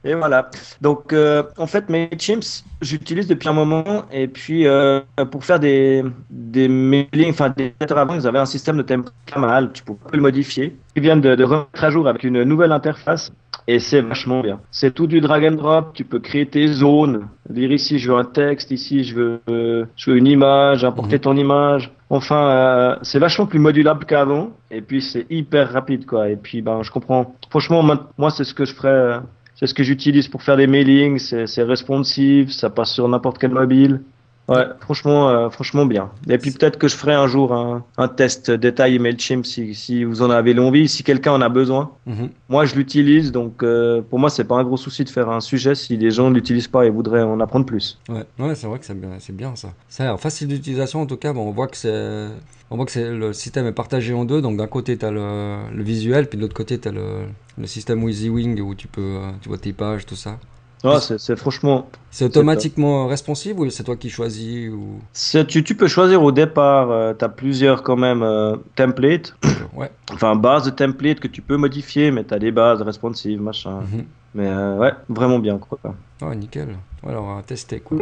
Et 0.04 0.16
voilà. 0.16 0.50
Donc, 0.81 1.14
euh, 1.14 1.44
en 1.60 1.68
fait, 1.68 1.88
Mailchimp, 1.88 2.42
j'utilise 2.81 3.28
depuis 3.28 3.48
un 3.48 3.54
moment. 3.54 4.06
Et 4.12 4.28
puis, 4.28 4.66
euh, 4.66 5.02
pour 5.30 5.46
faire 5.46 5.60
des, 5.60 6.04
des 6.31 6.68
mailings, 6.68 7.30
enfin, 7.30 7.54
des 7.56 7.75
lettres 7.80 7.96
avant, 7.96 8.16
ils 8.16 8.25
avaient 8.25 8.40
un 8.40 8.48
système 8.48 8.78
de 8.78 8.81
template 8.81 9.14
pas 9.31 9.40
mal. 9.40 9.72
Tu 9.72 9.84
pouvais 9.84 10.00
le 10.14 10.22
modifier. 10.22 10.75
Ils 10.96 11.04
viennent 11.04 11.22
de, 11.22 11.36
de 11.36 11.44
remettre 11.44 11.84
à 11.84 11.92
jour 11.92 12.08
avec 12.08 12.24
une 12.24 12.42
nouvelle 12.42 12.72
interface. 12.72 13.31
Et 13.68 13.78
c'est 13.78 14.02
vachement 14.02 14.42
bien. 14.42 14.62
C'est 14.72 14.96
tout 14.96 15.06
du 15.06 15.22
drag 15.22 15.46
and 15.46 15.58
drop. 15.58 15.92
Tu 15.94 16.06
peux 16.06 16.19
créer 16.19 16.48
tes 16.48 16.68
zones. 16.69 17.28
Dire 17.52 17.72
ici, 17.72 18.00
je 18.00 18.12
veux 18.12 18.18
un 18.18 18.25
texte. 18.25 18.72
Ici, 18.72 19.04
je 19.04 19.14
veux, 19.14 19.42
euh, 19.48 19.86
je 19.96 20.10
veux 20.10 20.18
une 20.18 20.25
image. 20.28 20.84
Importer 20.86 21.18
Mhm. 21.18 21.22
ton 21.22 21.38
image. 21.38 21.92
Enfin, 22.09 22.50
euh, 22.50 22.95
c'est 23.01 23.19
vachement 23.19 23.45
plus 23.45 23.59
modulable 23.59 24.06
qu'avant. 24.06 24.51
Et 24.71 24.81
puis, 24.81 25.01
c'est 25.01 25.25
hyper 25.30 25.71
rapide, 25.71 26.06
quoi. 26.06 26.30
Et 26.30 26.38
puis, 26.38 26.62
ben, 26.62 26.81
je 26.83 26.92
comprends. 26.92 27.36
Franchement, 27.50 27.83
moi, 28.18 28.31
c'est 28.31 28.44
ce 28.44 28.54
que 28.54 28.65
je 28.65 28.74
ferais. 28.74 28.89
euh, 28.89 29.19
c'est 29.59 29.65
ce 29.65 29.74
que 29.74 29.83
j'utilise 29.83 30.27
pour 30.27 30.44
faire 30.44 30.56
des 30.56 30.68
mailings, 30.68 31.18
c'est 31.18 31.63
responsive, 31.63 32.51
ça 32.51 32.69
passe 32.69 32.94
sur 32.94 33.07
n'importe 33.07 33.39
quel 33.39 33.51
mobile. 33.51 34.01
Ouais, 34.47 34.65
franchement, 34.79 35.29
euh, 35.29 35.49
franchement 35.49 35.85
bien. 35.85 36.09
Et 36.29 36.38
puis 36.38 36.51
peut-être 36.51 36.77
que 36.79 36.88
je 36.88 36.95
ferai 36.95 37.13
un 37.13 37.27
jour 37.27 37.53
un, 37.53 37.83
un 37.97 38.07
test 38.07 38.49
détaillé 38.49 38.97
MailChimp 38.97 39.45
si, 39.45 39.75
si 39.75 40.03
vous 40.05 40.21
en 40.21 40.29
avez 40.29 40.53
l'envie, 40.53 40.88
si 40.88 41.03
quelqu'un 41.03 41.33
en 41.33 41.41
a 41.41 41.49
besoin. 41.49 41.91
Mhm. 42.05 42.29
Moi, 42.47 42.65
je 42.65 42.75
l'utilise, 42.75 43.31
donc 43.33 43.61
euh, 43.61 44.01
pour 44.01 44.19
moi, 44.19 44.29
c'est 44.29 44.45
pas 44.45 44.55
un 44.55 44.63
gros 44.63 44.77
souci 44.77 45.03
de 45.03 45.09
faire 45.09 45.29
un 45.29 45.41
sujet 45.41 45.75
si 45.75 45.97
les 45.97 46.11
gens 46.11 46.29
ne 46.29 46.35
l'utilisent 46.35 46.69
pas 46.69 46.85
et 46.85 46.89
voudraient 46.89 47.23
en 47.23 47.39
apprendre 47.41 47.65
plus. 47.65 47.99
Ouais, 48.07 48.23
ouais 48.39 48.55
c'est 48.55 48.67
vrai 48.67 48.79
que 48.79 48.85
c'est 48.85 48.99
bien, 48.99 49.09
c'est 49.19 49.35
bien 49.35 49.55
ça. 49.55 49.69
Ça 49.89 50.03
a 50.03 50.07
l'air 50.07 50.19
facile 50.19 50.47
d'utilisation 50.47 51.01
en 51.01 51.05
tout 51.05 51.17
cas. 51.17 51.33
Bon, 51.33 51.41
on 51.41 51.51
voit 51.51 51.67
que 51.67 51.75
c'est, 51.75 52.27
on 52.71 52.77
voit 52.77 52.85
que 52.85 52.91
c'est 52.91 53.09
le 53.09 53.33
système 53.33 53.65
est 53.65 53.73
partagé 53.73 54.13
en 54.13 54.23
deux. 54.23 54.41
Donc 54.41 54.55
d'un 54.57 54.67
côté 54.67 54.97
tu 54.97 55.05
as 55.05 55.11
le, 55.11 55.57
le 55.73 55.83
visuel, 55.83 56.27
puis 56.29 56.38
de 56.38 56.44
l'autre 56.44 56.55
côté 56.55 56.79
tu 56.79 56.88
as 56.88 56.91
le, 56.91 57.25
le 57.57 57.67
système 57.67 58.01
WYSIWYG 58.03 58.61
où 58.61 58.75
tu 58.75 58.88
peux, 58.88 59.01
euh, 59.01 59.31
tu 59.41 59.49
vois 59.49 59.57
tes 59.57 59.73
pages, 59.73 60.05
tout 60.05 60.15
ça. 60.15 60.38
Ouais, 60.83 61.00
c'est 61.00 61.19
c'est 61.19 61.35
franchement. 61.35 61.89
C'est 62.12 62.25
automatiquement 62.25 63.07
responsive 63.07 63.59
ou 63.59 63.69
c'est 63.69 63.83
toi 63.83 63.95
qui 63.95 64.09
choisis 64.09 64.69
ou? 64.71 65.00
C'est- 65.13 65.45
Tu, 65.45 65.63
tu 65.63 65.75
peux 65.75 65.88
choisir 65.88 66.21
au 66.24 66.31
départ, 66.31 67.15
tu 67.18 67.25
as 67.25 67.29
plusieurs 67.29 67.81
quand 67.83 67.95
même 67.97 68.21
euh, 68.24 68.56
templates, 68.75 69.35
ouais. 69.75 69.89
enfin 70.13 70.35
base 70.35 70.65
de 70.65 70.69
templates 70.71 71.19
que 71.19 71.27
tu 71.27 71.41
peux 71.41 71.57
modifier, 71.57 72.12
mais 72.12 72.24
tu 72.24 72.33
as 72.33 72.39
des 72.39 72.51
bases 72.51 72.81
responsives, 72.83 73.41
machin. 73.41 73.81
Mhm. 73.81 74.06
Mais 74.35 74.47
euh, 74.47 74.77
ouais, 74.77 74.94
vraiment 75.09 75.39
bien 75.39 75.57
quoi. 75.57 75.79
Oh 76.21 76.33
nickel. 76.35 76.69
Alors 77.07 77.23
on 77.25 77.35
va 77.38 77.41
tester 77.44 77.80
quoi. 77.80 77.97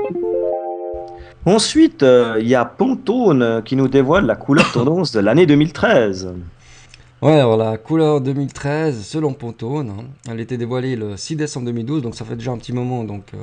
Ensuite, 1.45 2.01
euh, 2.03 2.37
il 2.39 2.47
y 2.47 2.55
a 2.55 2.65
Pantone 2.65 3.41
euh, 3.43 3.61
qui 3.61 3.75
nous 3.75 3.87
dévoile 3.87 4.25
la 4.25 4.35
couleur 4.35 4.71
tendance 4.71 5.11
de 5.11 5.19
l'année 5.19 5.45
2013. 5.45 6.33
Ouais, 7.25 7.39
alors 7.39 7.57
la 7.57 7.79
couleur 7.79 8.21
2013, 8.21 9.03
selon 9.03 9.33
Pantone, 9.33 9.89
hein, 9.89 10.03
elle 10.29 10.39
était 10.39 10.57
dévoilée 10.57 10.95
le 10.95 11.17
6 11.17 11.35
décembre 11.35 11.65
2012, 11.65 12.03
donc 12.03 12.13
ça 12.13 12.23
fait 12.23 12.35
déjà 12.35 12.51
un 12.51 12.57
petit 12.59 12.71
moment, 12.71 13.03
donc, 13.03 13.33
euh, 13.33 13.37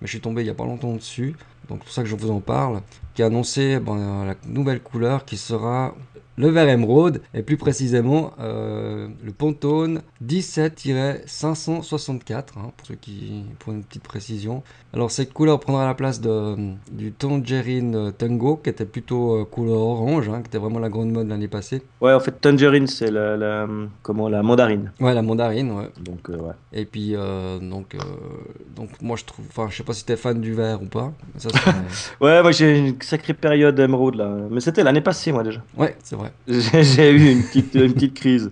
mais 0.00 0.08
je 0.08 0.10
suis 0.10 0.20
tombé 0.20 0.42
il 0.42 0.48
y 0.48 0.50
a 0.50 0.54
pas 0.54 0.64
longtemps 0.64 0.94
dessus, 0.94 1.36
donc 1.68 1.78
c'est 1.78 1.84
pour 1.84 1.92
ça 1.92 2.02
que 2.02 2.08
je 2.08 2.16
vous 2.16 2.32
en 2.32 2.40
parle, 2.40 2.82
qui 3.14 3.22
a 3.22 3.26
annoncé 3.26 3.78
ben, 3.78 4.24
la 4.24 4.34
nouvelle 4.48 4.80
couleur 4.80 5.24
qui 5.24 5.36
sera 5.36 5.94
le 6.40 6.48
vert 6.48 6.68
émeraude, 6.68 7.20
et 7.34 7.42
plus 7.42 7.56
précisément 7.56 8.32
euh, 8.40 9.08
le 9.22 9.32
Pantone 9.32 10.02
17-564, 10.26 12.36
hein, 12.56 12.72
pour 12.76 12.86
ceux 12.86 12.94
qui, 12.94 13.44
pour 13.58 13.72
une 13.72 13.82
petite 13.84 14.02
précision. 14.02 14.62
Alors 14.92 15.10
cette 15.10 15.32
couleur 15.32 15.60
prendra 15.60 15.86
la 15.86 15.94
place 15.94 16.20
de, 16.20 16.56
du 16.90 17.12
Tangerine 17.12 18.12
Tango, 18.16 18.56
qui 18.56 18.70
était 18.70 18.84
plutôt 18.84 19.40
euh, 19.40 19.44
couleur 19.44 19.78
orange, 19.80 20.28
hein, 20.28 20.40
qui 20.42 20.48
était 20.48 20.58
vraiment 20.58 20.78
la 20.78 20.88
grande 20.88 21.10
mode 21.12 21.28
l'année 21.28 21.48
passée. 21.48 21.82
Ouais, 22.00 22.12
en 22.12 22.20
fait, 22.20 22.32
Tangerine, 22.40 22.86
c'est 22.86 23.10
la, 23.10 23.36
la- 23.36 23.68
comment, 24.02 24.28
la 24.28 24.42
mandarine. 24.42 24.92
Ouais, 25.00 25.14
la 25.14 25.22
mandarine, 25.22 25.70
ouais. 25.72 25.88
Donc, 26.00 26.28
euh, 26.30 26.36
ouais. 26.38 26.54
Et 26.72 26.84
puis, 26.84 27.14
donc, 27.60 27.96
donc, 28.76 28.88
moi 29.02 29.16
je 29.16 29.24
trouve, 29.24 29.44
enfin, 29.48 29.68
je 29.70 29.76
sais 29.76 29.82
pas 29.84 29.92
si 29.92 30.04
t'es 30.04 30.16
fan 30.16 30.40
du 30.40 30.52
vert 30.54 30.82
ou 30.82 30.86
pas. 30.86 31.12
Ça, 31.36 31.48
Ouais, 32.20 32.42
moi 32.42 32.52
j'ai 32.52 32.78
une 32.78 33.00
sacrée 33.02 33.34
période 33.34 33.78
émeraude 33.78 34.16
là. 34.16 34.36
Mais 34.50 34.60
c'était 34.60 34.82
l'année 34.82 35.00
passée, 35.00 35.32
moi 35.32 35.42
déjà. 35.42 35.62
ouais, 35.76 35.96
c'est 36.02 36.16
vrai. 36.16 36.29
J'ai 36.48 37.10
eu 37.10 37.30
une 37.32 37.42
petite, 37.42 37.74
une 37.74 37.92
petite 37.92 38.14
crise. 38.14 38.50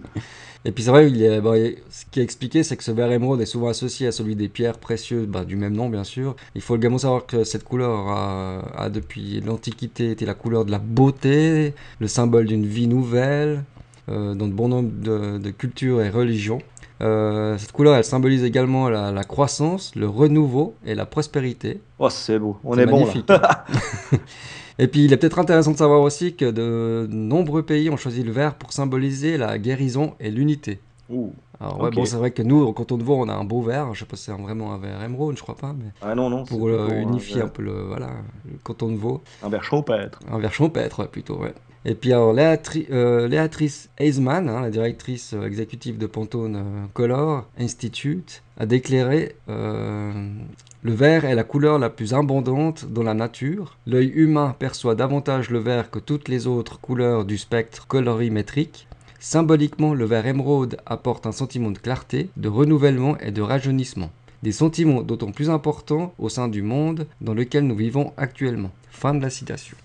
Et 0.65 0.73
puis 0.73 0.83
c'est 0.85 0.91
vrai, 0.91 1.09
il 1.11 1.23
est, 1.23 1.41
bon, 1.41 1.55
il- 1.55 1.77
ce 1.91 2.05
qui 2.11 2.21
est 2.21 2.23
expliqué, 2.23 2.63
c'est 2.65 2.77
que 2.77 2.83
ce 2.85 2.91
vert 2.91 3.11
émeraude 3.13 3.41
est 3.41 3.47
souvent 3.47 3.69
associé 3.69 4.09
à 4.09 4.13
celui 4.13 4.35
des 4.37 4.49
pierres 4.49 4.79
précieuses, 4.79 5.27
bah, 5.27 5.45
du 5.45 5.57
même 5.57 5.75
nom 5.75 5.89
bien 5.89 6.05
sûr. 6.05 6.35
Il 6.55 6.61
faut 6.61 6.77
également 6.77 6.99
savoir 6.99 7.27
que 7.27 7.45
cette 7.45 7.65
couleur 7.65 8.09
a, 8.09 8.63
a 8.77 8.91
depuis 8.91 9.41
l'Antiquité 9.41 10.11
été 10.11 10.27
la 10.27 10.35
couleur 10.35 10.65
de 10.65 10.71
la 10.73 10.79
beauté, 10.79 11.75
le 12.01 12.09
symbole 12.09 12.47
d'une 12.47 12.67
vie 12.67 12.89
nouvelle, 12.89 13.63
euh, 14.09 14.35
dans 14.35 14.49
de 14.49 14.53
bon 14.53 14.69
nombre 14.69 14.91
de, 15.01 15.39
de 15.39 15.51
cultures 15.51 16.03
et 16.03 16.11
religions. 16.11 16.59
Euh, 17.01 17.57
cette 17.59 17.71
couleur, 17.71 17.95
elle 17.95 18.05
symbolise 18.05 18.43
également 18.43 18.89
la, 18.91 19.13
la 19.13 19.23
croissance, 19.23 19.95
le 19.95 20.09
renouveau 20.09 20.75
et 20.85 20.97
la 20.97 21.07
prospérité. 21.07 21.81
Oh, 22.01 22.11
c'est 22.11 22.41
beau. 22.41 22.59
On 22.65 22.75
C'est 22.75 22.83
est 22.83 22.87
bon 22.87 23.07
là. 23.29 23.65
Et 24.79 24.87
puis 24.87 25.05
il 25.05 25.13
est 25.13 25.17
peut-être 25.17 25.39
intéressant 25.39 25.73
de 25.73 25.77
savoir 25.77 26.01
aussi 26.03 26.35
que 26.35 26.51
de 26.51 27.09
nombreux 27.11 27.63
pays 27.63 27.91
ont 27.91 27.97
choisi 27.97 28.23
le 28.23 28.31
vert 28.33 28.55
pour 28.55 28.73
symboliser 28.73 29.37
la 29.37 29.59
guérison 29.59 30.15
et 30.21 30.31
l'unité. 30.31 30.79
Ouh. 31.11 31.33
Alors 31.61 31.81
ouais, 31.81 31.91
bon, 31.91 32.05
c'est 32.05 32.17
vrai 32.17 32.31
que 32.31 32.43
nous, 32.43 32.65
en 32.65 32.73
canton 32.73 32.97
de 32.97 33.03
Vaud, 33.03 33.17
on 33.17 33.29
a 33.29 33.35
un 33.35 33.43
beau 33.43 33.63
verre. 33.63 33.93
Je 33.95 34.01
sais 34.01 34.05
pas 34.07 34.17
si 34.17 34.25
c'est 34.25 34.33
vraiment 34.33 34.73
un 34.73 34.79
verre 34.79 35.03
émeraude, 35.03 35.37
je 35.37 35.43
crois 35.43 35.57
pas, 35.57 35.75
mais 35.77 35.91
Ah 36.01 36.15
non, 36.15 36.31
non. 36.31 36.45
pour 36.45 36.69
euh, 36.69 36.87
plutôt 36.87 37.01
unifier 37.01 37.41
un, 37.43 37.47
un 37.47 37.49
peu 37.49 37.63
le, 37.63 37.83
voilà, 37.83 38.11
le 38.45 38.57
canton 38.63 38.93
de 38.93 38.97
Vaud. 38.97 39.23
un 39.43 39.49
verre 39.49 39.65
champêtre. 39.65 40.21
Un 40.31 40.39
verre 40.39 40.53
champêtre, 40.55 41.01
ouais, 41.01 41.09
plutôt, 41.09 41.39
ouais. 41.39 41.55
Et 41.89 41.95
puis 41.95 42.13
alors, 42.13 42.37
euh, 42.37 43.29
Léatrice 43.29 43.89
Heisman, 43.99 44.47
hein, 44.51 44.61
la 44.61 44.69
directrice 44.69 45.33
euh, 45.33 45.47
exécutive 45.47 45.97
de 45.97 46.07
Pantone 46.07 46.57
euh, 46.57 46.87
Color 46.93 47.47
Institute, 47.59 48.43
a 48.59 48.67
déclaré 48.67 49.37
Le 49.47 50.93
vert 50.93 51.25
est 51.25 51.35
la 51.35 51.45
couleur 51.45 51.79
la 51.79 51.89
plus 51.89 52.13
abondante 52.13 52.85
dans 52.93 53.05
la 53.05 53.15
nature. 53.15 53.79
L'œil 53.87 54.13
humain 54.15 54.55
perçoit 54.59 54.97
davantage 54.97 55.49
le 55.49 55.61
vert 55.61 55.91
que 55.91 55.99
toutes 55.99 56.29
les 56.29 56.47
autres 56.47 56.79
couleurs 56.79 57.25
du 57.25 57.39
spectre 57.39 57.87
colorimétrique. 57.87 58.87
Symboliquement, 59.19 59.95
le 59.95 60.05
vert 60.05 60.27
émeraude 60.27 60.77
apporte 60.85 61.25
un 61.25 61.33
sentiment 61.33 61.71
de 61.71 61.79
clarté, 61.79 62.29
de 62.37 62.51
renouvellement 62.51 63.17
et 63.21 63.31
de 63.31 63.41
rajeunissement. 63.41 64.11
Des 64.43 64.53
sentiments 64.53 65.01
d'autant 65.01 65.33
plus 65.33 65.49
importants 65.49 66.13
au 66.19 66.29
sein 66.29 66.49
du 66.49 66.61
monde 66.61 67.07
dans 67.23 67.33
lequel 67.33 67.67
nous 67.67 67.77
vivons 67.77 68.13
actuellement. 68.19 68.73
Fin 68.91 69.15
de 69.15 69.23
la 69.23 69.31
citation. 69.31 69.79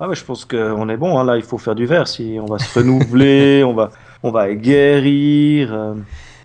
Ah 0.00 0.08
ouais, 0.08 0.14
je 0.14 0.24
pense 0.24 0.44
qu'on 0.44 0.88
est 0.88 0.96
bon. 0.96 1.18
hein. 1.18 1.24
Là, 1.24 1.36
il 1.36 1.42
faut 1.42 1.58
faire 1.58 1.74
du 1.74 1.86
verre. 1.86 2.08
Si 2.08 2.38
on 2.40 2.46
va 2.46 2.58
se 2.58 2.78
renouveler, 2.78 3.62
on 3.66 3.74
va, 3.74 3.90
on 4.22 4.30
va 4.30 4.52
guérir. 4.54 5.72
euh. 5.72 5.94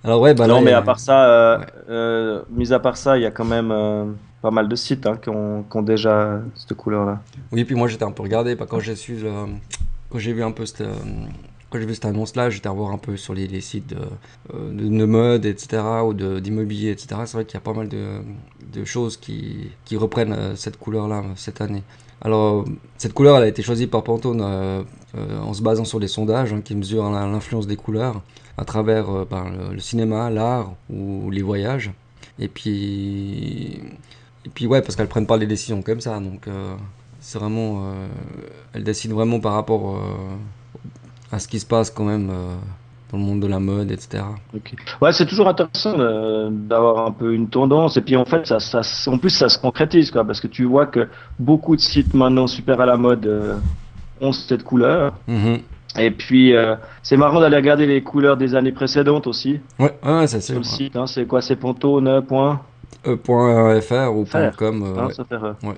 Alors 0.04 0.22
ouais, 0.22 0.34
bah 0.34 0.48
non, 0.48 0.56
là, 0.56 0.62
mais 0.62 0.72
a- 0.74 0.78
à 0.78 0.82
part 0.82 1.00
ça, 1.00 1.26
euh, 1.30 1.58
Ouais. 1.58 1.66
euh, 1.90 2.42
mis 2.52 2.72
à 2.74 2.80
part 2.80 2.98
ça, 2.98 3.18
il 3.18 3.24
y 3.24 3.26
a 3.26 3.32
quand 3.32 3.46
même 3.46 4.16
pas 4.42 4.52
mal 4.52 4.68
de 4.70 4.76
sites 4.76 5.06
hein, 5.08 5.18
qui, 5.22 5.30
ont, 5.30 5.64
qui 5.70 5.78
ont 5.78 5.82
déjà 5.82 6.40
cette 6.56 6.76
couleur-là. 6.78 7.20
Oui, 7.52 7.64
puis 7.66 7.76
moi 7.76 7.88
j'étais 7.88 8.04
un 8.04 8.12
peu 8.12 8.24
regardé, 8.24 8.56
bah, 8.56 8.66
quand 8.70 8.80
j'ai 8.80 8.96
su, 8.96 9.16
le- 9.16 9.32
quand 10.10 10.20
j'ai 10.20 10.32
vu 10.34 10.44
un 10.44 10.52
peu 10.52 10.66
cette, 10.66 10.84
quand 11.70 11.80
j'ai 11.80 11.86
vu 11.86 11.96
cette 11.96 12.06
annonce-là, 12.06 12.50
j'étais 12.50 12.70
à 12.70 12.72
voir 12.72 12.92
un 12.92 12.98
peu 13.00 13.18
sur 13.18 13.34
les, 13.34 13.48
les 13.48 13.60
sites 13.60 13.88
de, 13.90 13.98
de, 14.54 14.88
de 14.98 15.06
mode, 15.06 15.46
etc., 15.46 15.82
ou 16.06 16.14
de- 16.14 16.40
d'immobilier, 16.40 16.92
etc. 16.92 17.22
C'est 17.26 17.34
vrai 17.38 17.46
qu'il 17.46 17.56
y 17.56 17.58
a 17.58 17.62
pas 17.62 17.74
mal 17.74 17.90
de, 17.90 18.20
de 18.72 18.86
choses 18.86 19.18
qui, 19.18 19.72
qui 19.84 19.98
reprennent 19.98 20.56
cette 20.56 20.78
couleur-là 20.78 21.24
cette 21.36 21.60
année. 21.60 21.84
Alors, 22.22 22.66
cette 22.98 23.14
couleur, 23.14 23.38
elle 23.38 23.44
a 23.44 23.48
été 23.48 23.62
choisie 23.62 23.88
par 23.88 24.04
Pantone 24.04 24.42
euh, 24.42 24.84
euh, 25.16 25.40
en 25.40 25.54
se 25.54 25.62
basant 25.62 25.86
sur 25.86 26.00
des 26.00 26.08
sondages 26.08 26.52
hein, 26.54 26.62
qui 26.62 26.76
mesurent 26.76 27.10
l'in- 27.12 27.32
l'influence 27.32 27.68
des 27.68 27.76
couleurs 27.76 28.22
à 28.58 28.66
travers 28.66 29.10
euh, 29.10 29.28
ben, 29.30 29.46
le, 29.50 29.74
le 29.76 29.80
cinéma, 29.80 30.30
l'art 30.30 30.74
ou 30.90 31.30
les 31.30 31.42
voyages. 31.44 31.92
Et 32.40 32.48
puis, 32.48 33.80
et 34.46 34.50
puis 34.54 34.66
ouais, 34.68 34.82
parce 34.82 34.96
qu'elles 34.96 35.08
prennent 35.08 35.28
pas 35.28 35.38
les 35.38 35.48
décisions 35.48 35.82
comme 35.82 36.02
ça, 36.02 36.20
donc 36.20 36.48
c'est 37.20 37.40
vraiment, 37.40 37.84
elles 38.74 38.84
décident 38.84 39.16
vraiment 39.16 39.40
par 39.40 39.54
rapport 39.54 40.00
à 41.32 41.40
ce 41.40 41.48
qui 41.48 41.60
se 41.60 41.66
passe 41.66 41.90
quand 41.90 42.04
même 42.06 42.32
dans 43.12 43.18
le 43.18 43.24
monde 43.24 43.40
de 43.42 43.48
la 43.48 43.60
mode, 43.60 43.92
etc. 43.92 44.24
Ok. 44.56 44.74
Ouais, 45.02 45.14
c'est 45.14 45.26
toujours 45.26 45.48
intéressant 45.48 45.94
d'avoir 46.50 47.06
un 47.06 47.12
peu 47.12 47.34
une 47.34 47.48
tendance. 47.48 47.96
Et 47.98 48.02
puis 48.02 48.16
en 48.18 48.26
fait, 48.26 48.46
ça, 48.46 48.60
ça, 48.60 48.82
en 49.12 49.18
plus, 49.18 49.30
ça 49.30 49.50
se 49.50 49.58
concrétise, 49.58 50.12
quoi, 50.12 50.26
parce 50.26 50.42
que 50.42 50.48
tu 50.48 50.66
vois 50.66 50.86
que 50.88 51.08
beaucoup 51.40 51.76
de 51.76 51.82
sites 51.82 52.14
maintenant 52.14 52.48
super 52.48 52.82
à 52.82 52.86
la 52.86 52.98
mode 52.98 53.26
euh, 53.26 53.56
ont 54.20 54.32
cette 54.34 54.64
couleur. 54.64 55.14
Mhm. 55.28 55.60
Et 56.00 56.12
puis, 56.12 56.56
euh, 56.56 56.76
c'est 57.02 57.18
marrant 57.18 57.40
d'aller 57.40 57.56
regarder 57.56 57.86
les 57.86 58.04
couleurs 58.04 58.38
des 58.38 58.54
années 58.56 58.74
précédentes 58.74 59.26
aussi 59.26 59.60
Ouais, 59.80 59.98
ouais, 60.04 60.28
ça 60.28 60.40
c'est 60.42 60.52
sur 60.52 60.58
le 60.58 60.64
site. 60.64 60.96
Hein, 60.96 61.08
c'est 61.08 61.26
quoi 61.26 61.42
C'est 61.42 61.56
Pantone. 61.56 62.22
Point, 62.28 62.60
Euh, 63.08 63.16
ou. 64.10 64.26
.com. 64.58 64.96
hein, 64.98 65.56
ouais. 65.64 65.76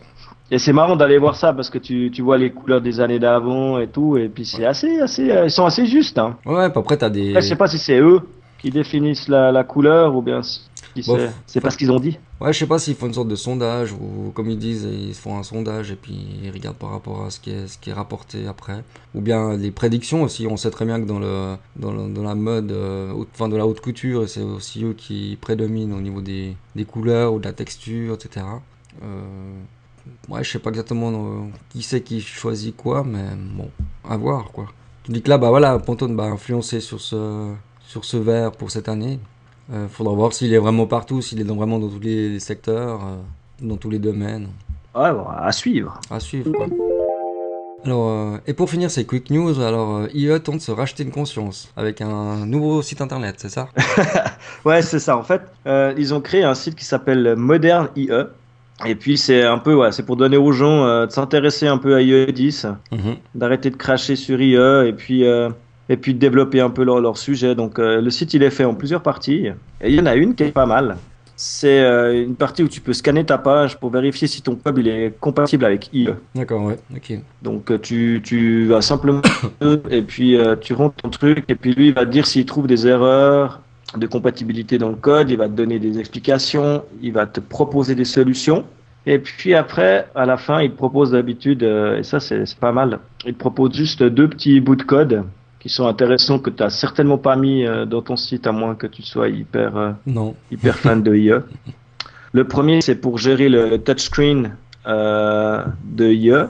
Et 0.51 0.57
c'est 0.57 0.73
marrant 0.73 0.95
d'aller 0.95 1.17
voir 1.19 1.35
ça 1.35 1.53
parce 1.53 1.69
que 1.69 1.77
tu, 1.77 2.09
tu 2.11 2.21
vois 2.21 2.37
les 2.37 2.51
couleurs 2.51 2.81
des 2.81 2.99
années 2.99 3.19
d'avant 3.19 3.79
et 3.79 3.87
tout. 3.87 4.17
Et 4.17 4.29
puis 4.29 4.45
c'est 4.45 4.65
assez, 4.65 4.99
assez, 4.99 5.29
euh, 5.31 5.45
ils 5.45 5.51
sont 5.51 5.65
assez 5.65 5.85
justes. 5.85 6.17
Hein. 6.17 6.37
Ouais, 6.45 6.63
après 6.63 6.97
t'as 6.97 7.09
des. 7.09 7.29
Après, 7.29 7.41
je 7.41 7.47
sais 7.49 7.55
pas 7.55 7.67
si 7.67 7.77
c'est 7.77 7.99
eux 7.99 8.21
qui 8.59 8.71
définissent 8.71 9.27
la, 9.27 9.51
la 9.51 9.63
couleur 9.63 10.15
ou 10.15 10.21
bien 10.21 10.41
si 10.41 10.61
Bon, 11.07 11.17
c'est 11.17 11.29
c'est 11.45 11.61
pas 11.61 11.69
ce 11.69 11.77
qu'ils 11.77 11.91
ont 11.91 11.99
dit. 11.99 12.17
Ouais, 12.41 12.51
je 12.51 12.57
sais 12.59 12.65
pas 12.65 12.79
s'ils 12.79 12.95
font 12.95 13.05
une 13.05 13.13
sorte 13.13 13.27
de 13.27 13.35
sondage 13.35 13.93
ou 13.93 14.31
comme 14.33 14.49
ils 14.49 14.57
disent, 14.57 14.87
ils 14.91 15.13
font 15.13 15.37
un 15.37 15.43
sondage 15.43 15.91
et 15.91 15.95
puis 15.95 16.17
ils 16.43 16.49
regardent 16.51 16.77
par 16.77 16.89
rapport 16.91 17.23
à 17.25 17.29
ce 17.29 17.39
qui 17.39 17.51
est, 17.51 17.67
ce 17.67 17.77
qui 17.77 17.91
est 17.91 17.93
rapporté 17.93 18.47
après. 18.47 18.83
Ou 19.13 19.21
bien 19.21 19.55
les 19.55 19.69
prédictions 19.71 20.23
aussi. 20.23 20.47
On 20.49 20.57
sait 20.57 20.71
très 20.71 20.83
bien 20.85 20.99
que 20.99 21.05
dans, 21.05 21.19
le, 21.19 21.55
dans, 21.75 21.91
le- 21.93 22.11
dans 22.11 22.23
la 22.23 22.33
mode, 22.35 22.71
euh, 22.71 23.11
haute- 23.13 23.29
enfin 23.35 23.47
de 23.49 23.55
la 23.55 23.67
haute 23.67 23.81
couture, 23.81 24.27
c'est 24.27 24.41
aussi 24.41 24.83
eux 24.83 24.93
qui 24.93 25.37
prédominent 25.39 25.93
au 25.93 26.01
niveau 26.01 26.21
des, 26.21 26.55
des 26.75 26.85
couleurs 26.85 27.33
ou 27.33 27.39
de 27.39 27.45
la 27.45 27.53
texture, 27.53 28.15
etc. 28.15 28.45
Euh, 29.03 29.21
ouais, 30.29 30.43
je 30.43 30.51
sais 30.51 30.59
pas 30.59 30.69
exactement 30.69 31.11
euh, 31.11 31.41
qui 31.69 31.81
c'est 31.81 32.01
qui 32.01 32.21
choisit 32.21 32.75
quoi, 32.75 33.03
mais 33.03 33.25
bon, 33.55 33.69
à 34.07 34.17
voir 34.17 34.51
quoi. 34.51 34.65
Tu 35.03 35.11
dis 35.11 35.21
que 35.21 35.29
là, 35.29 35.37
bah 35.37 35.49
voilà, 35.49 35.77
Pantone 35.79 36.15
va 36.15 36.23
influencer 36.25 36.81
sur 36.81 36.99
ce, 36.99 37.51
sur 37.81 38.05
ce 38.05 38.17
verre 38.17 38.51
pour 38.51 38.71
cette 38.71 38.89
année. 38.89 39.19
Euh, 39.71 39.87
faudra 39.87 40.13
voir 40.13 40.33
s'il 40.33 40.53
est 40.53 40.57
vraiment 40.57 40.87
partout, 40.87 41.21
s'il 41.21 41.39
est 41.39 41.43
dans, 41.43 41.55
vraiment 41.55 41.79
dans 41.79 41.89
tous 41.89 41.99
les 41.99 42.39
secteurs, 42.39 43.01
euh, 43.03 43.17
dans 43.61 43.77
tous 43.77 43.89
les 43.89 43.99
domaines. 43.99 44.49
Ouais, 44.95 45.11
bon, 45.11 45.25
à 45.27 45.51
suivre. 45.51 45.99
À 46.09 46.19
suivre, 46.19 46.51
quoi. 46.51 46.67
Alors, 47.85 48.09
euh, 48.09 48.37
et 48.45 48.53
pour 48.53 48.69
finir 48.69 48.91
ces 48.91 49.05
quick 49.05 49.29
news, 49.29 49.61
alors 49.61 49.97
euh, 49.97 50.07
IE 50.13 50.37
tente 50.41 50.55
de 50.55 50.61
se 50.61 50.71
racheter 50.71 51.03
une 51.03 51.11
conscience 51.11 51.71
avec 51.77 52.01
un 52.01 52.45
nouveau 52.45 52.81
site 52.81 53.01
internet, 53.01 53.35
c'est 53.37 53.49
ça? 53.49 53.69
Ouais, 54.65 54.81
c'est 54.81 54.99
ça. 54.99 55.15
En 55.17 55.23
fait, 55.23 55.41
euh, 55.65 55.93
ils 55.97 56.13
ont 56.13 56.19
créé 56.19 56.43
un 56.43 56.55
site 56.55 56.75
qui 56.75 56.83
s'appelle 56.83 57.35
Modern 57.37 57.89
IE. 57.95 58.09
Et 58.85 58.95
puis 58.95 59.17
c'est 59.17 59.43
un 59.43 59.57
peu, 59.57 59.73
ouais, 59.75 59.91
c'est 59.91 60.03
pour 60.05 60.15
donner 60.15 60.37
aux 60.37 60.51
gens 60.51 60.85
euh, 60.85 61.05
de 61.05 61.11
s'intéresser 61.11 61.67
un 61.67 61.77
peu 61.77 61.95
à 61.95 62.01
IE 62.01 62.31
10, 62.31 62.67
Mhm. 62.91 63.15
d'arrêter 63.35 63.69
de 63.69 63.75
cracher 63.75 64.15
sur 64.15 64.39
IE 64.41 64.87
et 64.87 64.93
puis 64.93 65.25
euh, 65.25 65.49
et 65.89 65.97
puis 65.97 66.13
de 66.13 66.19
développer 66.19 66.61
un 66.61 66.69
peu 66.69 66.83
leur, 66.83 67.01
leur 67.01 67.17
sujet. 67.17 67.55
Donc 67.55 67.77
euh, 67.79 67.99
le 68.01 68.09
site 68.09 68.33
il 68.33 68.43
est 68.43 68.49
fait 68.51 68.63
en 68.65 68.75
plusieurs 68.75 69.01
parties 69.01 69.47
et 69.81 69.89
il 69.89 69.95
y 69.95 69.99
en 69.99 70.05
a 70.05 70.15
une 70.15 70.33
qui 70.35 70.43
est 70.43 70.51
pas 70.51 70.65
mal. 70.65 70.97
C'est 71.41 71.79
une 72.25 72.35
partie 72.35 72.63
où 72.63 72.67
tu 72.67 72.81
peux 72.81 72.91
scanner 72.91 73.23
ta 73.23 73.37
page 73.37 73.79
pour 73.79 73.89
vérifier 73.91 74.27
si 74.27 74.41
ton 74.41 74.55
pub 74.55 74.77
il 74.79 74.89
est 74.89 75.13
compatible 75.21 75.63
avec 75.63 75.89
IE. 75.93 76.09
D'accord, 76.35 76.63
ouais, 76.63 76.75
ok. 76.93 77.17
Donc 77.41 77.81
tu, 77.81 78.19
tu 78.21 78.65
vas 78.65 78.81
simplement 78.81 79.21
et 79.89 80.01
puis 80.01 80.37
tu 80.59 80.73
rentres 80.73 80.97
ton 81.01 81.09
truc 81.09 81.45
et 81.47 81.55
puis 81.55 81.73
lui 81.73 81.87
il 81.87 81.93
va 81.93 82.05
te 82.05 82.11
dire 82.11 82.27
s'il 82.27 82.45
trouve 82.45 82.67
des 82.67 82.87
erreurs 82.87 83.61
de 83.97 84.07
compatibilité 84.07 84.77
dans 84.77 84.89
le 84.89 84.95
code, 84.95 85.31
il 85.31 85.37
va 85.37 85.47
te 85.47 85.53
donner 85.53 85.79
des 85.79 85.99
explications, 85.99 86.83
il 87.01 87.13
va 87.13 87.25
te 87.25 87.39
proposer 87.39 87.95
des 87.95 88.05
solutions. 88.05 88.65
Et 89.05 89.17
puis 89.17 89.55
après, 89.55 90.07
à 90.13 90.25
la 90.25 90.37
fin, 90.37 90.61
il 90.61 90.71
te 90.71 90.77
propose 90.77 91.11
d'habitude, 91.11 91.63
euh, 91.63 91.97
et 91.97 92.03
ça 92.03 92.19
c'est 92.19 92.43
pas 92.59 92.71
mal, 92.71 92.99
il 93.25 93.33
te 93.33 93.39
propose 93.39 93.73
juste 93.73 94.03
deux 94.03 94.27
petits 94.27 94.59
bouts 94.59 94.75
de 94.75 94.83
code 94.83 95.23
qui 95.59 95.69
sont 95.69 95.87
intéressants 95.87 96.39
que 96.39 96.49
tu 96.49 96.63
n'as 96.63 96.69
certainement 96.69 97.17
pas 97.17 97.35
mis 97.35 97.65
euh, 97.65 97.85
dans 97.85 98.01
ton 98.01 98.15
site 98.15 98.47
à 98.47 98.51
moins 98.51 98.75
que 98.75 98.87
tu 98.87 99.01
sois 99.01 99.29
hyper... 99.29 99.75
euh, 99.77 99.91
Non. 100.05 100.35
hyper 100.51 100.77
fan 100.77 101.01
de 101.03 101.15
IE. 101.15 101.33
Le 102.31 102.43
premier, 102.43 102.81
c'est 102.81 102.95
pour 102.95 103.17
gérer 103.17 103.49
le, 103.49 103.77
touchscreen 103.77 104.55
euh, 104.87 105.63
de 105.83 106.05
IE. 106.05 106.45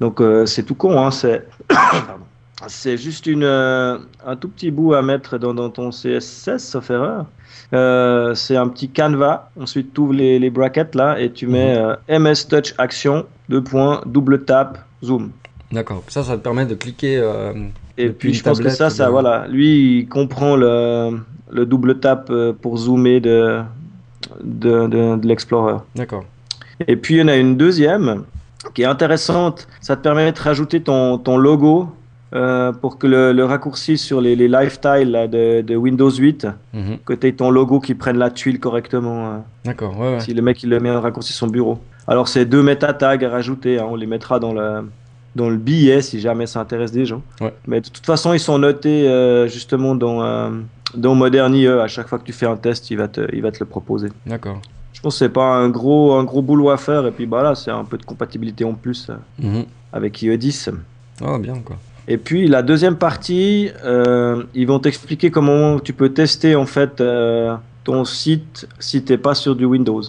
Donc, 0.00 0.20
euh, 0.20 0.46
c'est 0.46 0.62
tout 0.62 0.74
con. 0.74 0.98
Hein, 0.98 1.10
c'est 1.10 1.46
Pardon. 1.68 2.24
C'est 2.68 2.96
juste 2.96 3.26
une, 3.26 3.44
euh, 3.44 3.98
un 4.26 4.36
tout 4.36 4.48
petit 4.48 4.70
bout 4.70 4.94
à 4.94 5.02
mettre 5.02 5.38
dans, 5.38 5.54
dans 5.54 5.70
ton 5.70 5.90
CSS, 5.90 6.58
sauf 6.58 6.90
erreur. 6.90 7.26
Euh, 7.72 8.34
c'est 8.34 8.56
un 8.56 8.68
petit 8.68 8.88
canevas. 8.88 9.48
Ensuite, 9.60 9.94
tu 9.94 10.00
ouvres 10.00 10.12
les, 10.14 10.38
les 10.38 10.50
brackets 10.50 10.94
là 10.94 11.18
et 11.20 11.30
tu 11.30 11.46
mets 11.46 11.76
euh, 11.76 11.94
MS 12.08 12.46
Touch 12.48 12.74
Action, 12.78 13.24
deux 13.48 13.62
points, 13.62 14.00
double 14.06 14.44
tap, 14.44 14.78
zoom. 15.04 15.30
D'accord. 15.72 16.02
Ça, 16.08 16.22
ça 16.24 16.36
te 16.36 16.42
permet 16.42 16.66
de 16.66 16.74
cliquer. 16.74 17.16
euh, 17.18 17.52
Et 17.96 18.08
puis 18.10 18.34
je 18.34 18.42
pense 18.42 18.60
que 18.60 18.68
ça, 18.70 18.90
ça 18.90 19.06
de- 19.06 19.10
voilà, 19.10 19.46
lui 19.48 19.98
il 20.00 20.08
comprend 20.08 20.56
le, 20.56 21.20
le 21.50 21.64
double 21.66 22.00
tap 22.00 22.28
euh, 22.30 22.52
pour 22.52 22.76
zoomer 22.76 23.20
de, 23.20 23.60
de, 24.42 24.86
de, 24.88 25.16
de 25.16 25.26
l'Explorer. 25.26 25.76
D'accord. 25.94 26.24
Et 26.88 26.96
puis 26.96 27.14
il 27.16 27.18
y 27.18 27.22
en 27.22 27.28
a 27.28 27.36
une 27.36 27.56
deuxième 27.56 28.24
qui 28.74 28.82
est 28.82 28.86
intéressante, 28.86 29.68
ça 29.80 29.96
te 29.96 30.02
permet 30.02 30.32
de 30.32 30.38
rajouter 30.40 30.80
ton, 30.82 31.18
ton 31.18 31.36
logo 31.36 31.88
euh, 32.34 32.72
pour 32.72 32.98
que 32.98 33.06
le, 33.06 33.32
le 33.32 33.44
raccourci 33.44 33.98
sur 33.98 34.20
les, 34.20 34.36
les 34.36 34.46
lifestyles 34.48 35.10
là, 35.10 35.26
de, 35.26 35.62
de 35.62 35.76
Windows 35.76 36.10
8, 36.10 36.46
Mhm. 36.74 36.98
que 37.04 37.12
tu 37.14 37.26
aies 37.26 37.32
ton 37.32 37.50
logo 37.50 37.80
qui 37.80 37.94
prenne 37.94 38.18
la 38.18 38.30
tuile 38.30 38.60
correctement. 38.60 39.26
euh, 39.34 39.38
D'accord, 39.64 39.98
ouais, 39.98 40.12
ouais. 40.14 40.20
si 40.20 40.32
le 40.34 40.42
mec 40.42 40.62
il 40.62 40.70
le 40.70 40.78
met 40.80 40.90
en 40.90 41.00
raccourci 41.00 41.32
son 41.32 41.46
bureau. 41.48 41.78
Alors 42.06 42.28
c'est 42.28 42.44
deux 42.44 42.62
meta 42.62 42.92
tags 42.92 43.18
à 43.24 43.28
rajouter, 43.28 43.78
hein, 43.78 43.86
on 43.88 43.96
les 43.96 44.06
mettra 44.06 44.38
dans 44.38 44.52
le 44.52 44.88
dans 45.36 45.48
le 45.48 45.56
billet 45.56 46.02
si 46.02 46.18
jamais 46.20 46.46
ça 46.46 46.60
intéresse 46.60 46.90
des 46.90 47.06
gens. 47.06 47.22
Ouais. 47.40 47.54
Mais 47.66 47.80
de 47.80 47.88
toute 47.88 48.04
façon 48.06 48.32
ils 48.32 48.40
sont 48.40 48.58
notés 48.58 49.08
euh, 49.08 49.46
justement 49.46 49.94
dans 49.94 50.22
euh, 50.24 50.50
dans 50.96 51.14
Modern 51.14 51.54
IE. 51.54 51.68
À 51.68 51.86
chaque 51.88 52.08
fois 52.08 52.18
que 52.18 52.24
tu 52.24 52.32
fais 52.32 52.46
un 52.46 52.56
test, 52.56 52.90
il 52.90 52.96
va 52.96 53.06
te 53.08 53.20
il 53.32 53.42
va 53.42 53.52
te 53.52 53.58
le 53.60 53.66
proposer. 53.66 54.08
D'accord. 54.26 54.60
Je 54.92 55.00
pense 55.00 55.14
que 55.14 55.18
c'est 55.20 55.28
pas 55.28 55.44
un 55.54 55.68
gros 55.68 56.14
un 56.14 56.24
gros 56.24 56.42
boulot 56.42 56.70
à 56.70 56.76
faire 56.76 57.06
et 57.06 57.12
puis 57.12 57.26
bah 57.26 57.42
là 57.44 57.54
c'est 57.54 57.70
un 57.70 57.84
peu 57.84 57.96
de 57.96 58.04
compatibilité 58.04 58.64
en 58.64 58.74
plus 58.74 59.08
euh, 59.10 59.14
Mhm. 59.38 59.64
avec 59.92 60.20
IE 60.22 60.36
10. 60.36 60.70
Ah, 61.22 61.38
bien, 61.38 61.56
quoi. 61.64 61.76
Et 62.08 62.16
puis 62.16 62.48
la 62.48 62.62
deuxième 62.62 62.96
partie, 62.96 63.70
euh, 63.84 64.42
ils 64.54 64.66
vont 64.66 64.78
t'expliquer 64.80 65.30
comment 65.30 65.78
tu 65.78 65.92
peux 65.92 66.08
tester 66.08 66.56
en 66.56 66.66
fait 66.66 67.00
euh, 67.00 67.54
ton 67.84 68.04
site 68.04 68.66
si 68.78 69.02
t'es 69.02 69.18
pas 69.18 69.34
sur 69.34 69.54
du 69.54 69.64
Windows. 69.64 70.02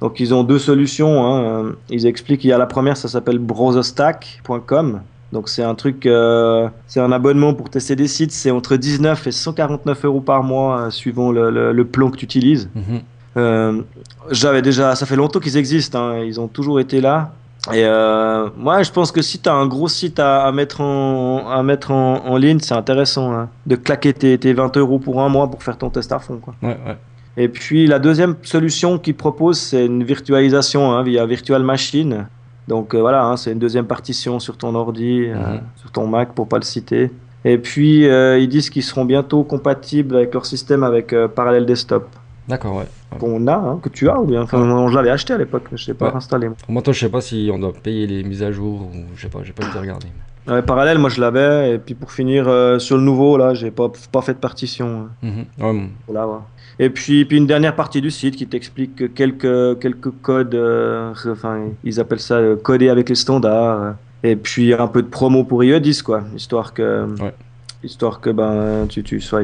Donc 0.00 0.20
ils 0.20 0.34
ont 0.34 0.42
deux 0.42 0.58
solutions. 0.58 1.24
hein. 1.24 1.42
Euh, 1.64 1.72
Ils 1.90 2.06
expliquent 2.06 2.40
qu'il 2.40 2.50
y 2.50 2.52
a 2.52 2.58
la 2.58 2.66
première, 2.66 2.96
ça 2.96 3.08
s'appelle 3.08 3.38
browserstack.com. 3.38 5.00
Donc 5.32 5.48
c'est 5.48 5.62
un 5.62 5.74
truc, 5.74 6.06
euh, 6.06 6.68
c'est 6.86 7.00
un 7.00 7.10
abonnement 7.10 7.54
pour 7.54 7.68
tester 7.70 7.96
des 7.96 8.06
sites, 8.08 8.30
c'est 8.32 8.50
entre 8.50 8.76
19 8.76 9.26
et 9.26 9.32
149 9.32 10.04
euros 10.04 10.20
par 10.20 10.42
mois 10.44 10.90
suivant 10.90 11.32
le, 11.32 11.50
le, 11.50 11.72
le, 11.72 11.84
plan 11.84 12.10
que 12.10 12.16
tu 12.16 12.24
utilises. 12.24 12.68
Mhm. 12.74 13.84
J'avais 14.30 14.62
déjà, 14.62 14.94
ça 14.94 15.06
fait 15.06 15.16
longtemps 15.16 15.40
qu'ils 15.40 15.56
existent, 15.56 15.98
hein, 16.00 16.18
ils 16.24 16.38
ont 16.40 16.46
toujours 16.46 16.78
été 16.78 17.00
là. 17.00 17.32
Et 17.72 17.84
euh, 17.84 18.48
moi, 18.56 18.82
je 18.82 18.90
pense 18.90 19.10
que 19.10 19.22
si 19.22 19.38
tu 19.38 19.48
as 19.48 19.54
un 19.54 19.66
gros 19.66 19.88
site 19.88 20.18
à, 20.20 20.42
à 20.44 20.52
mettre 20.52 20.80
en, 20.82 21.48
à 21.48 21.62
mettre 21.62 21.92
en, 21.92 22.24
en 22.26 22.36
ligne, 22.36 22.58
c'est 22.60 22.74
intéressant 22.74 23.32
hein, 23.32 23.48
de 23.66 23.76
claquer 23.76 24.12
tes, 24.12 24.36
tes 24.38 24.52
20 24.52 24.76
euros 24.76 24.98
pour 24.98 25.22
un 25.22 25.28
mois 25.30 25.50
pour 25.50 25.62
faire 25.62 25.78
ton 25.78 25.88
test 25.88 26.12
à 26.12 26.18
fond. 26.18 26.38
Quoi. 26.38 26.54
Ouais, 26.62 26.76
ouais. 26.86 26.96
Et 27.36 27.48
puis 27.48 27.86
la 27.86 27.98
deuxième 27.98 28.36
solution 28.42 28.98
qu'ils 28.98 29.14
proposent, 29.16 29.58
c'est 29.58 29.86
une 29.86 30.04
virtualisation 30.04 30.92
hein, 30.92 31.02
via 31.02 31.24
Virtual 31.26 31.62
Machine. 31.62 32.26
Donc 32.68 32.94
euh, 32.94 33.00
voilà, 33.00 33.24
hein, 33.24 33.36
c'est 33.38 33.52
une 33.52 33.58
deuxième 33.58 33.86
partition 33.86 34.38
sur 34.40 34.56
ton 34.58 34.74
ordi, 34.74 35.24
euh, 35.28 35.34
Mhm. 35.34 35.60
sur 35.76 35.90
ton 35.90 36.06
Mac 36.06 36.34
pour 36.34 36.46
pas 36.48 36.58
le 36.58 36.62
citer. 36.64 37.10
Et 37.46 37.58
puis 37.58 38.04
ils 38.06 38.48
disent 38.48 38.70
qu'ils 38.70 38.82
seront 38.82 39.04
bientôt 39.04 39.42
compatibles 39.42 40.16
avec 40.16 40.32
leur 40.32 40.46
système 40.46 40.82
avec 40.82 41.14
Parallel 41.34 41.66
Desktop 41.66 42.08
D'accord, 42.48 42.76
ouais. 42.76 42.86
Ouais. 43.12 43.18
qu'on 43.18 43.46
a, 43.46 43.54
hein, 43.54 43.78
que 43.82 43.88
tu 43.88 44.08
as 44.08 44.18
ou 44.20 44.24
bien. 44.26 44.42
Enfin, 44.42 44.58
moi, 44.58 44.90
je 44.90 44.94
l'avais 44.96 45.10
acheté 45.10 45.32
à 45.32 45.38
l'époque, 45.38 45.64
mais 45.72 45.78
je 45.78 45.86
l'ai 45.86 45.94
pas 45.94 46.08
Ouais. 46.10 46.16
installé. 46.16 46.48
moi. 46.48 46.56
Moi, 46.68 46.82
toi, 46.82 46.92
je 46.92 47.00
sais 47.00 47.08
pas 47.08 47.20
si 47.20 47.50
on 47.52 47.58
doit 47.58 47.72
payer 47.72 48.06
les 48.06 48.22
mises 48.24 48.42
à 48.42 48.52
jour 48.52 48.82
ou 48.82 48.90
je 49.16 49.22
sais 49.22 49.28
pas, 49.28 49.40
j'ai 49.42 49.52
pas 49.52 49.64
été 49.66 49.78
regarder. 49.78 50.08
Ouais, 50.46 50.60
Parallel, 50.60 50.98
moi 50.98 51.08
je 51.08 51.20
l'avais. 51.22 51.74
Et 51.74 51.78
puis 51.78 51.94
pour 51.94 52.12
finir 52.12 52.46
euh, 52.48 52.78
sur 52.78 52.98
le 52.98 53.02
nouveau, 53.02 53.38
là, 53.38 53.54
j'ai 53.54 53.70
pas 53.70 53.90
pas 54.12 54.20
fait 54.20 54.34
de 54.34 54.38
partition. 54.38 55.08
hein. 55.22 55.28
Ouais, 55.58 55.88
l'avoir. 56.12 56.42
Et 56.78 56.90
puis, 56.90 57.24
puis 57.24 57.38
une 57.38 57.46
dernière 57.46 57.74
partie 57.76 58.02
du 58.02 58.10
site 58.10 58.36
qui 58.36 58.46
t'explique 58.46 58.94
que 58.96 59.04
quelques, 59.04 59.78
quelques 59.80 60.10
codes, 60.20 60.54
euh, 60.54 61.14
enfin, 61.30 61.60
ils 61.82 61.98
appellent 62.00 62.20
ça 62.20 62.34
euh, 62.34 62.56
codés 62.56 62.90
avec 62.90 63.08
les 63.08 63.14
standards. 63.14 63.80
euh, 63.82 63.92
et 64.26 64.36
puis 64.36 64.72
un 64.74 64.86
peu 64.86 65.00
de 65.02 65.06
promo 65.08 65.44
pour 65.44 65.62
IE10, 65.62 66.02
quoi, 66.02 66.22
histoire 66.34 66.72
que, 66.74 67.06
Ouais. 67.22 67.34
histoire 67.82 68.20
que 68.20 68.30
ben, 68.30 68.86
tu, 68.88 69.02
tu, 69.02 69.20
sois, 69.20 69.42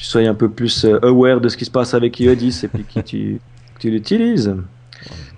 tu 0.00 0.06
sois 0.06 0.22
un 0.22 0.34
peu 0.34 0.48
plus 0.48 0.86
euh, 0.86 0.98
aware 1.02 1.42
de 1.42 1.50
ce 1.50 1.58
qui 1.58 1.66
se 1.66 1.70
passe 1.70 1.92
avec 1.92 2.18
IE10 2.18 2.64
et 2.64 2.68
puis 2.68 2.84
que 2.84 3.00
tu, 3.00 3.38
que 3.74 3.80
tu 3.80 3.90
l'utilises. 3.90 4.56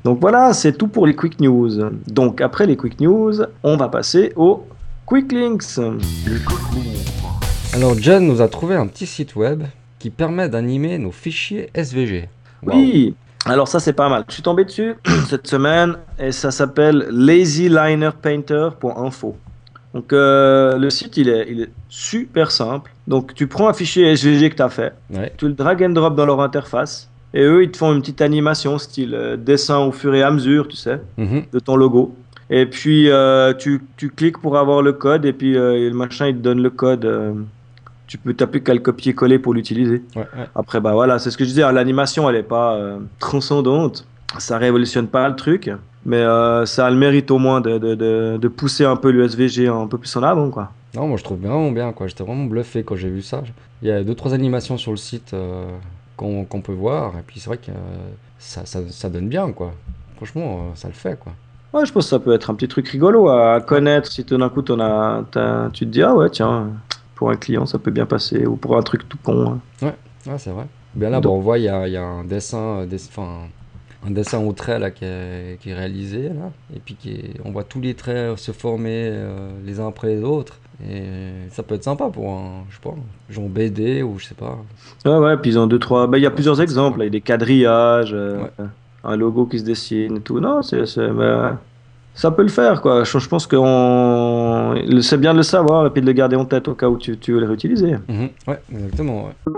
Donc 0.05 0.21
voilà, 0.21 0.53
c'est 0.53 0.75
tout 0.75 0.87
pour 0.87 1.05
les 1.05 1.17
quick 1.17 1.41
news. 1.41 1.91
Donc 2.07 2.41
après 2.41 2.67
les 2.67 2.77
quick 2.77 3.01
news, 3.01 3.33
on 3.65 3.77
va 3.77 3.89
passer 3.89 4.33
aux 4.37 4.65
quick 5.05 5.33
links. 5.33 5.81
Alors, 7.75 7.99
John 7.99 8.25
nous 8.25 8.41
a 8.41 8.47
trouvé 8.47 8.77
un 8.77 8.87
petit 8.87 9.07
site 9.07 9.35
web 9.35 9.65
qui 9.99 10.11
permet 10.11 10.49
d'animer 10.49 10.97
nos 10.97 11.11
fichiers 11.11 11.69
SVG. 11.75 12.29
Oui, 12.63 13.17
alors 13.45 13.67
ça 13.67 13.81
c'est 13.81 13.95
pas 13.95 14.09
mal. 14.09 14.25
Je 14.29 14.35
suis 14.35 14.45
tombé 14.45 14.65
dessus 14.65 14.95
cette 15.29 15.49
semaine 15.49 15.97
et 16.21 16.31
ça 16.31 16.53
s'appelle 16.53 17.09
lazylinerpainter.info. 17.11 19.37
Donc 19.93 20.13
euh, 20.13 20.79
le 20.79 20.89
site 20.89 21.17
il 21.17 21.29
est, 21.29 21.49
il 21.51 21.63
est 21.63 21.71
super 21.89 22.53
simple. 22.53 22.92
Donc 23.09 23.35
tu 23.35 23.47
prends 23.47 23.69
un 23.69 23.73
fichier 23.73 24.07
SVG 24.13 24.51
que 24.51 24.57
tu 24.57 24.63
as 24.63 24.69
fait, 24.69 24.93
Ouais. 25.13 25.33
tu 25.37 25.47
le 25.49 25.55
drag 25.55 25.83
and 25.83 25.91
drop 25.91 26.15
dans 26.15 26.27
leur 26.27 26.41
interface 26.41 27.09
et 27.35 27.43
eux 27.43 27.63
ils 27.65 27.71
te 27.71 27.77
font 27.77 27.93
une 27.93 28.01
petite 28.01 28.21
animation 28.21 28.79
style 28.79 29.15
euh, 29.15 29.37
dessin 29.37 29.79
au 29.79 29.91
fur 29.93 30.15
et 30.15 30.23
à 30.23 30.31
mesure, 30.31 30.69
tu 30.69 30.77
sais, 30.77 31.01
Mhm. 31.19 31.43
de 31.53 31.59
ton 31.59 31.77
logo. 31.77 32.15
Et 32.51 32.67
puis 32.67 33.09
euh, 33.11 33.55
tu, 33.55 33.83
tu 33.97 34.11
cliques 34.11 34.39
pour 34.39 34.57
avoir 34.59 34.83
le 34.83 34.93
code 34.93 35.25
et 35.25 35.33
puis 35.33 35.57
euh, 35.57 35.89
le 35.89 35.95
machin 35.97 36.27
il 36.29 36.37
te 36.37 36.41
donne 36.43 36.63
le 36.63 36.71
code. 36.71 37.09
tu 38.07 38.19
peux 38.19 38.35
plus 38.35 38.61
qu'à 38.63 38.75
le 38.75 38.81
copier-coller 38.81 39.39
pour 39.39 39.55
l'utiliser. 39.55 40.03
Ouais, 40.15 40.21
ouais. 40.37 40.47
Après, 40.55 40.81
bah 40.81 40.93
voilà, 40.93 41.19
c'est 41.19 41.31
ce 41.31 41.39
que 41.39 41.45
je 41.45 41.49
disais, 41.49 41.63
hein, 41.63 41.73
l'animation, 41.73 42.29
elle 42.29 42.37
est 42.37 42.43
pas 42.43 42.79
transcendante, 43.19 44.05
ça 44.39 44.59
révolutionne 44.59 45.07
pas 45.07 45.27
le 45.31 45.35
truc, 45.35 45.71
mais 46.05 46.23
ça 46.67 46.87
a 46.87 46.91
le 46.91 46.97
mérite 46.97 47.31
au 47.31 47.39
moins 47.39 47.63
de, 47.63 47.79
de, 47.79 47.95
de, 47.95 48.37
de 48.39 48.49
pousser 48.49 48.85
un 48.85 48.97
peu 48.97 49.11
le 49.13 49.25
SVG 49.25 49.69
un 49.69 49.87
peu 49.87 49.97
plus 49.97 50.15
en 50.17 50.23
avant, 50.23 50.51
quoi. 50.51 50.71
Non, 50.95 51.07
moi 51.09 51.17
je 51.17 51.25
trouve 51.25 51.39
vraiment 51.41 51.71
bien, 51.71 51.93
quoi. 51.93 52.07
J'étais 52.07 52.25
vraiment 52.25 52.45
bluffé 52.45 52.83
quand 52.85 52.97
j'ai 52.97 53.09
vu 53.11 53.23
ça. 53.23 53.43
Il 53.81 53.89
y 53.89 53.91
a 53.91 54.05
deux, 54.05 54.15
trois 54.15 54.35
animations 54.35 54.77
sur 54.77 54.91
le 54.91 54.97
site 54.99 55.33
euh, 55.35 55.65
qu'on 56.17 56.45
qu'on 56.45 56.61
peut 56.61 56.73
voir, 56.75 57.15
et 57.19 57.23
puis 57.27 57.41
c'est 57.41 57.47
vrai 57.49 57.57
que 57.59 57.71
euh, 57.71 57.75
ça, 58.39 58.67
ça, 58.67 58.81
ça 58.91 59.09
donne 59.09 59.29
bien, 59.29 59.51
quoi. 59.53 59.73
Franchement, 60.17 60.59
euh, 60.59 60.75
ça 60.75 60.89
le 60.89 60.95
fait, 60.95 61.19
quoi. 61.19 61.33
Ouais, 61.73 61.87
je 61.87 61.93
pense 61.93 62.05
que 62.05 62.11
ça 62.11 62.19
peut 62.19 62.35
être 62.35 62.51
un 62.51 62.55
petit 62.55 62.69
truc 62.69 62.87
rigolo 62.89 63.31
à 63.31 63.61
connaître 63.63 64.13
si 64.13 64.25
tout 64.25 64.37
d'un 64.37 64.51
coup 64.51 64.61
t'en 64.61 64.79
as, 64.81 65.23
tu 65.73 65.87
te 65.87 65.91
dis, 65.91 66.03
ah 66.03 66.15
ouais, 66.15 66.29
tiens, 66.29 66.69
pour 67.15 67.31
un 67.31 67.37
client, 67.37 67.65
ça 67.65 67.79
peut 67.79 67.91
bien 67.91 68.05
passer, 68.05 68.45
ou 68.47 68.57
pour 68.57 68.77
un 68.77 68.83
truc 68.83 69.09
tout 69.09 69.19
con. 69.23 69.59
hein. 69.83 69.93
Ouais, 70.27 70.37
c'est 70.39 70.51
vrai. 70.51 70.67
Bien 70.95 71.09
là, 71.09 71.21
Donc- 71.21 71.33
bon, 71.33 71.39
on 71.39 71.41
voit, 71.41 71.59
il 71.59 71.65
y 71.65 71.69
a, 71.71 71.89
y 71.89 71.97
a 71.97 72.03
un 72.05 72.25
dessin, 72.25 72.81
euh, 72.81 72.87
des- 72.87 72.99
un 74.07 74.11
dessin 74.11 74.45
au 74.45 74.53
trait 74.53 74.79
là, 74.79 74.91
qui, 74.91 75.05
est, 75.07 75.59
qui 75.63 75.71
est 75.71 75.75
réalisé, 75.75 76.29
là, 76.29 76.51
et 76.77 76.79
puis 76.81 76.95
qui 76.97 77.13
est- 77.13 77.35
on 77.45 77.51
voit 77.53 77.65
tous 77.65 77.81
les 77.81 77.95
traits 77.95 78.37
se 78.39 78.53
former 78.53 79.09
euh, 79.11 79.51
les 79.65 79.81
uns 79.81 79.89
après 79.89 80.09
les 80.09 80.23
autres. 80.23 80.59
Et 80.91 81.03
ça 81.51 81.63
peut 81.63 81.75
être 81.77 81.85
sympa 81.85 82.07
pour 82.13 82.31
un, 82.31 82.65
je 82.71 82.75
sais 82.77 82.81
pas, 82.83 82.95
genre 83.31 83.49
BD 83.49 84.03
ou 84.03 84.19
je 84.19 84.27
sais 84.27 84.35
pas. 84.35 84.59
Ouais, 85.05 85.17
ouais, 85.19 85.37
puis 85.37 85.51
ils 85.53 85.59
ont 85.59 85.67
deux, 85.67 85.79
trois. 85.79 86.07
Bah, 86.07 86.19
il 86.19 86.23
y 86.23 86.27
a 86.27 86.31
plusieurs 86.31 86.61
exemples. 86.61 87.01
Il 87.01 87.05
y 87.05 87.07
a 87.07 87.11
des 87.11 87.21
quadrillages, 87.21 88.13
euh, 88.15 88.39
Ouais. 88.43 88.65
un 89.05 89.17
logo 89.17 89.47
qui 89.47 89.59
se 89.61 89.65
dessine 89.65 90.17
et 90.17 90.21
tout. 90.21 90.41
Non, 90.41 90.63
c'est, 90.63 90.83
bah, 91.13 91.59
ça 92.15 92.31
peut 92.31 92.43
le 92.43 92.49
faire, 92.49 92.81
quoi. 92.83 93.05
Je, 93.05 93.19
je 93.19 93.29
pense 93.29 93.47
que 93.47 93.57
on... 93.57 94.75
c'est 95.03 95.19
bien 95.19 95.33
de 95.33 95.39
le 95.39 95.43
savoir 95.45 95.87
et 95.87 95.91
puis 95.91 96.01
de 96.03 96.07
le 96.07 96.13
garder 96.13 96.37
en 96.37 96.45
tête 96.45 96.67
au 96.69 96.75
cas 96.75 96.89
où 96.89 96.97
tu, 96.99 97.17
tu 97.17 97.33
veux 97.33 97.41
le 97.41 97.47
réutiliser. 97.47 97.93
Mhm, 98.09 98.29
Ouais, 98.49 98.59
exactement. 98.73 99.27
Ouais. 99.27 99.53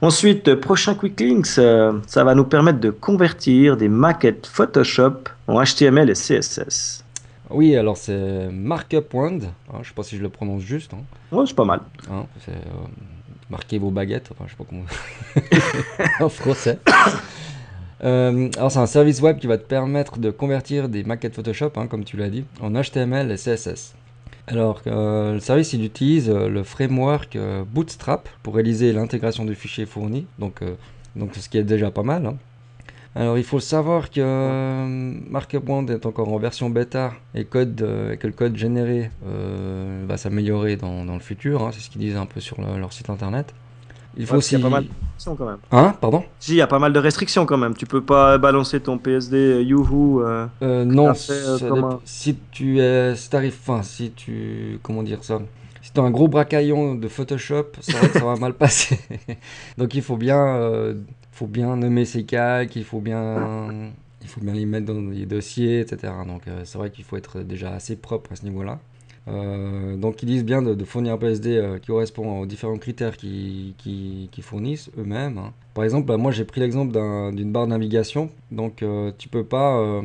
Ensuite, 0.00 0.48
euh, 0.48 0.56
prochain 0.56 0.94
Quick 0.94 1.20
Links, 1.20 1.58
euh, 1.58 1.92
ça 2.08 2.24
va 2.24 2.34
nous 2.34 2.44
permettre 2.44 2.80
de 2.80 2.90
convertir 2.90 3.76
des 3.76 3.88
maquettes 3.88 4.48
Photoshop 4.48 5.12
en 5.46 5.62
HTML 5.62 6.10
et 6.10 6.14
CSS. 6.14 7.01
Oui, 7.54 7.76
alors 7.76 7.96
c'est 7.96 8.48
Markup 8.50 9.12
Wand. 9.14 9.40
hein, 9.72 9.78
je 9.82 9.88
sais 9.88 9.94
pas 9.94 10.02
si 10.02 10.16
je 10.16 10.22
le 10.22 10.28
prononce 10.28 10.62
juste. 10.62 10.92
hein, 10.94 11.02
Ouais, 11.30 11.44
c'est 11.46 11.54
pas 11.56 11.64
mal. 11.64 11.80
hein, 12.10 12.26
c'est 12.44 12.52
euh, 12.52 12.86
marquez 13.50 13.78
vos 13.78 13.90
baguettes. 13.90 14.30
Enfin, 14.32 14.44
je 14.46 14.50
sais 14.52 14.56
pas 14.56 14.64
comment. 14.68 14.84
en 16.24 16.28
français. 16.28 16.78
Euh, 18.04 18.48
alors 18.56 18.72
c'est 18.72 18.80
un 18.80 18.86
service 18.86 19.20
web 19.20 19.38
qui 19.38 19.46
va 19.46 19.58
te 19.58 19.62
permettre 19.64 20.18
de 20.18 20.32
convertir 20.32 20.88
des 20.88 21.04
maquettes 21.04 21.36
Photoshop, 21.36 21.70
hein, 21.76 21.86
comme 21.86 22.02
tu 22.02 22.16
l'as 22.16 22.30
dit, 22.30 22.44
en 22.60 22.72
HTML 22.72 23.30
et 23.30 23.36
CSS. 23.36 23.94
Alors 24.48 24.82
euh, 24.88 25.34
le 25.34 25.38
service 25.38 25.72
il 25.72 25.84
utilise 25.84 26.28
le 26.28 26.64
framework 26.64 27.38
Bootstrap 27.72 28.28
pour 28.42 28.56
réaliser 28.56 28.92
l'intégration 28.92 29.44
du 29.44 29.54
fichier 29.54 29.86
fourni, 29.86 30.26
donc, 30.40 30.62
donc 31.14 31.36
ce 31.36 31.48
qui 31.48 31.58
est 31.58 31.62
déjà 31.62 31.92
pas 31.92 32.02
mal. 32.02 32.34
Alors 33.14 33.36
il 33.36 33.44
faut 33.44 33.60
savoir 33.60 34.10
que 34.10 34.20
euh, 34.20 35.88
est 35.88 36.06
encore 36.06 36.28
en 36.32 36.38
version 36.38 36.70
bêta 36.70 37.12
et, 37.34 37.44
code, 37.44 37.82
euh, 37.82 38.16
que 38.16 38.26
le 38.26 38.32
code 38.32 38.56
généré 38.56 39.10
euh, 39.26 40.04
va 40.08 40.16
s'améliorer 40.16 40.76
dans, 40.76 41.04
dans 41.04 41.14
le 41.14 41.20
futur, 41.20 41.62
hein, 41.62 41.70
c'est 41.72 41.80
ce 41.80 41.90
qu'ils 41.90 42.00
disent 42.00 42.16
un 42.16 42.26
peu 42.26 42.40
sur 42.40 42.60
le- 42.60 42.78
leur 42.78 42.92
site 42.92 43.10
internet. 43.10 43.52
Il 44.16 44.26
faut 44.26 44.34
Ouais, 44.34 44.38
aussi... 44.38 44.54
y 44.54 44.56
a 44.56 44.60
pas 44.60 44.70
mal 44.70 44.84
de 44.84 44.88
restrictions 44.88 45.36
quand 45.36 45.46
même. 45.46 45.58
Hein, 45.72 45.94
pardon? 46.00 46.24
Si, 46.40 46.52
il 46.52 46.56
y 46.56 46.60
a 46.62 46.66
pas 46.66 46.78
mal 46.78 46.92
de 46.92 46.98
restrictions 46.98 47.46
quand 47.46 47.58
même. 47.58 47.74
Tu 47.76 47.86
peux 47.86 48.04
pas 48.04 48.38
balancer 48.38 48.80
ton 48.80 48.98
PSD 48.98 49.36
euh, 49.36 49.62
Youhoo. 49.62 50.22
non, 50.84 51.14
fait, 51.14 51.42
un- 51.84 52.00
si 52.04 52.36
tu 52.52 52.78
es, 52.80 53.16
si 53.16 53.30
t'arrives, 53.30 53.56
enfin, 53.60 53.82
si 53.82 54.12
tu, 54.12 54.78
comment 54.82 55.02
dire 55.02 55.24
ça, 55.24 55.40
si 55.80 55.92
tu 55.92 56.00
as 56.00 56.02
un 56.04 56.10
gros 56.10 56.28
bracaillon 56.28 56.94
de 56.94 57.08
Photoshop, 57.08 57.66
ça 57.80 57.98
va 58.24 58.36
mal 58.36 58.54
passer. 58.54 58.98
Donc 59.78 59.94
il 59.94 60.02
faut 60.02 60.16
bien, 60.16 60.36
faut 61.42 61.48
bien 61.48 61.74
nommer 61.76 62.04
ses 62.04 62.22
calques, 62.22 62.76
il 62.76 62.84
faut 62.84 63.00
bien, 63.00 63.90
il 64.20 64.28
faut 64.28 64.40
bien 64.40 64.52
les 64.52 64.64
mettre 64.64 64.86
dans 64.86 65.00
les 65.00 65.26
dossiers, 65.26 65.80
etc. 65.80 66.12
Donc 66.24 66.46
euh, 66.46 66.60
c'est 66.64 66.78
vrai 66.78 66.90
qu'il 66.90 67.02
faut 67.02 67.16
être 67.16 67.40
déjà 67.40 67.72
assez 67.72 67.96
propre 67.96 68.30
à 68.32 68.36
ce 68.36 68.44
niveau-là. 68.44 68.78
Euh, 69.26 69.96
donc 69.96 70.22
ils 70.22 70.26
disent 70.26 70.44
bien 70.44 70.62
de, 70.62 70.84
fournir 70.84 71.14
un 71.14 71.18
PSD 71.18 71.56
euh, 71.56 71.78
qui 71.78 71.88
correspond 71.88 72.40
aux 72.40 72.46
différents 72.46 72.78
critères 72.78 73.16
qu'ils 73.16 73.74
qui, 73.76 74.28
fournissent 74.40 74.90
eux-mêmes. 74.96 75.38
hein. 75.38 75.52
Par 75.74 75.82
exemple, 75.82 76.06
bah, 76.06 76.16
moi 76.16 76.30
j'ai 76.30 76.44
pris 76.44 76.60
l'exemple 76.60 76.92
d'un- 76.92 77.32
d'une 77.32 77.50
barre 77.50 77.66
de 77.66 77.70
navigation. 77.70 78.30
Donc 78.52 78.84
tu 79.18 79.28
peux 79.28 79.44
pas, 79.44 80.00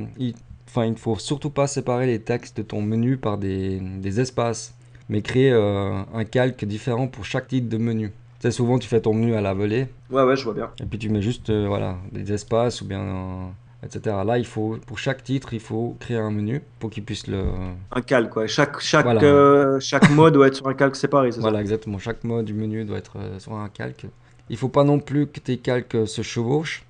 enfin 0.67 0.85
il 0.85 0.91
ne 0.91 0.95
faut 0.95 1.19
surtout 1.19 1.51
pas 1.51 1.67
séparer 1.67 2.07
les 2.07 2.19
textes 2.19 2.57
de 2.57 2.63
ton 2.63 2.81
menu 2.81 3.17
par 3.17 3.37
des, 3.37 3.79
des 3.79 4.19
espaces, 4.19 4.73
mais 5.07 5.21
créer 5.21 5.51
un 5.51 6.23
calque 6.25 6.65
différent 6.65 7.07
pour 7.07 7.25
chaque 7.25 7.47
titre 7.47 7.69
de 7.69 7.77
menu. 7.77 8.11
Sais, 8.39 8.51
souvent 8.51 8.77
tu 8.77 8.87
fais 8.87 9.01
ton 9.01 9.13
menu 9.13 9.35
à 9.35 9.41
la 9.41 9.53
volée 9.53 9.87
Ouais, 10.11 10.23
ouais, 10.23 10.35
je 10.35 10.43
vois 10.43 10.53
bien. 10.53 10.69
et 10.81 10.85
puis 10.85 10.99
tu 10.99 11.09
mets 11.09 11.21
juste 11.21 11.49
euh, 11.49 11.65
voilà 11.67 11.97
des 12.11 12.31
espaces 12.31 12.81
ou 12.81 12.85
bien 12.85 12.99
euh, 13.01 13.45
etc. 13.83 14.15
Là 14.25 14.37
il 14.37 14.45
faut 14.45 14.77
pour 14.85 14.99
chaque 14.99 15.23
titre 15.23 15.53
il 15.53 15.59
faut 15.59 15.95
créer 15.99 16.17
un 16.17 16.29
menu 16.31 16.61
pour 16.79 16.89
qu'il 16.91 17.03
puisse 17.03 17.25
le 17.27 17.45
Un 17.91 18.01
calque, 18.01 18.29
quoi. 18.29 18.45
Chaque, 18.47 18.79
chaque, 18.79 19.05
Voilà. 19.05 19.23
euh, 19.23 19.79
chaque 19.79 20.09
mode 20.11 20.33
doit 20.35 20.47
être 20.47 20.55
sur 20.55 20.67
un 20.67 20.73
calque 20.75 20.95
séparé, 20.95 21.31
c'est 21.31 21.39
Voilà, 21.41 21.61
exactement. 21.61 21.97
Chaque 21.97 22.23
mode 22.23 22.45
du 22.45 22.53
menu 22.53 22.85
doit 22.85 22.97
être 22.99 23.17
sur 23.39 23.53
un 23.53 23.69
calque. 23.69 24.05
Il 24.49 24.57
faut 24.57 24.69
pas 24.69 24.83
non 24.83 24.99
plus 24.99 25.27
que 25.27 25.39
tes 25.39 25.57
calques 25.57 26.07
se 26.07 26.21
chevauchent. 26.21 26.83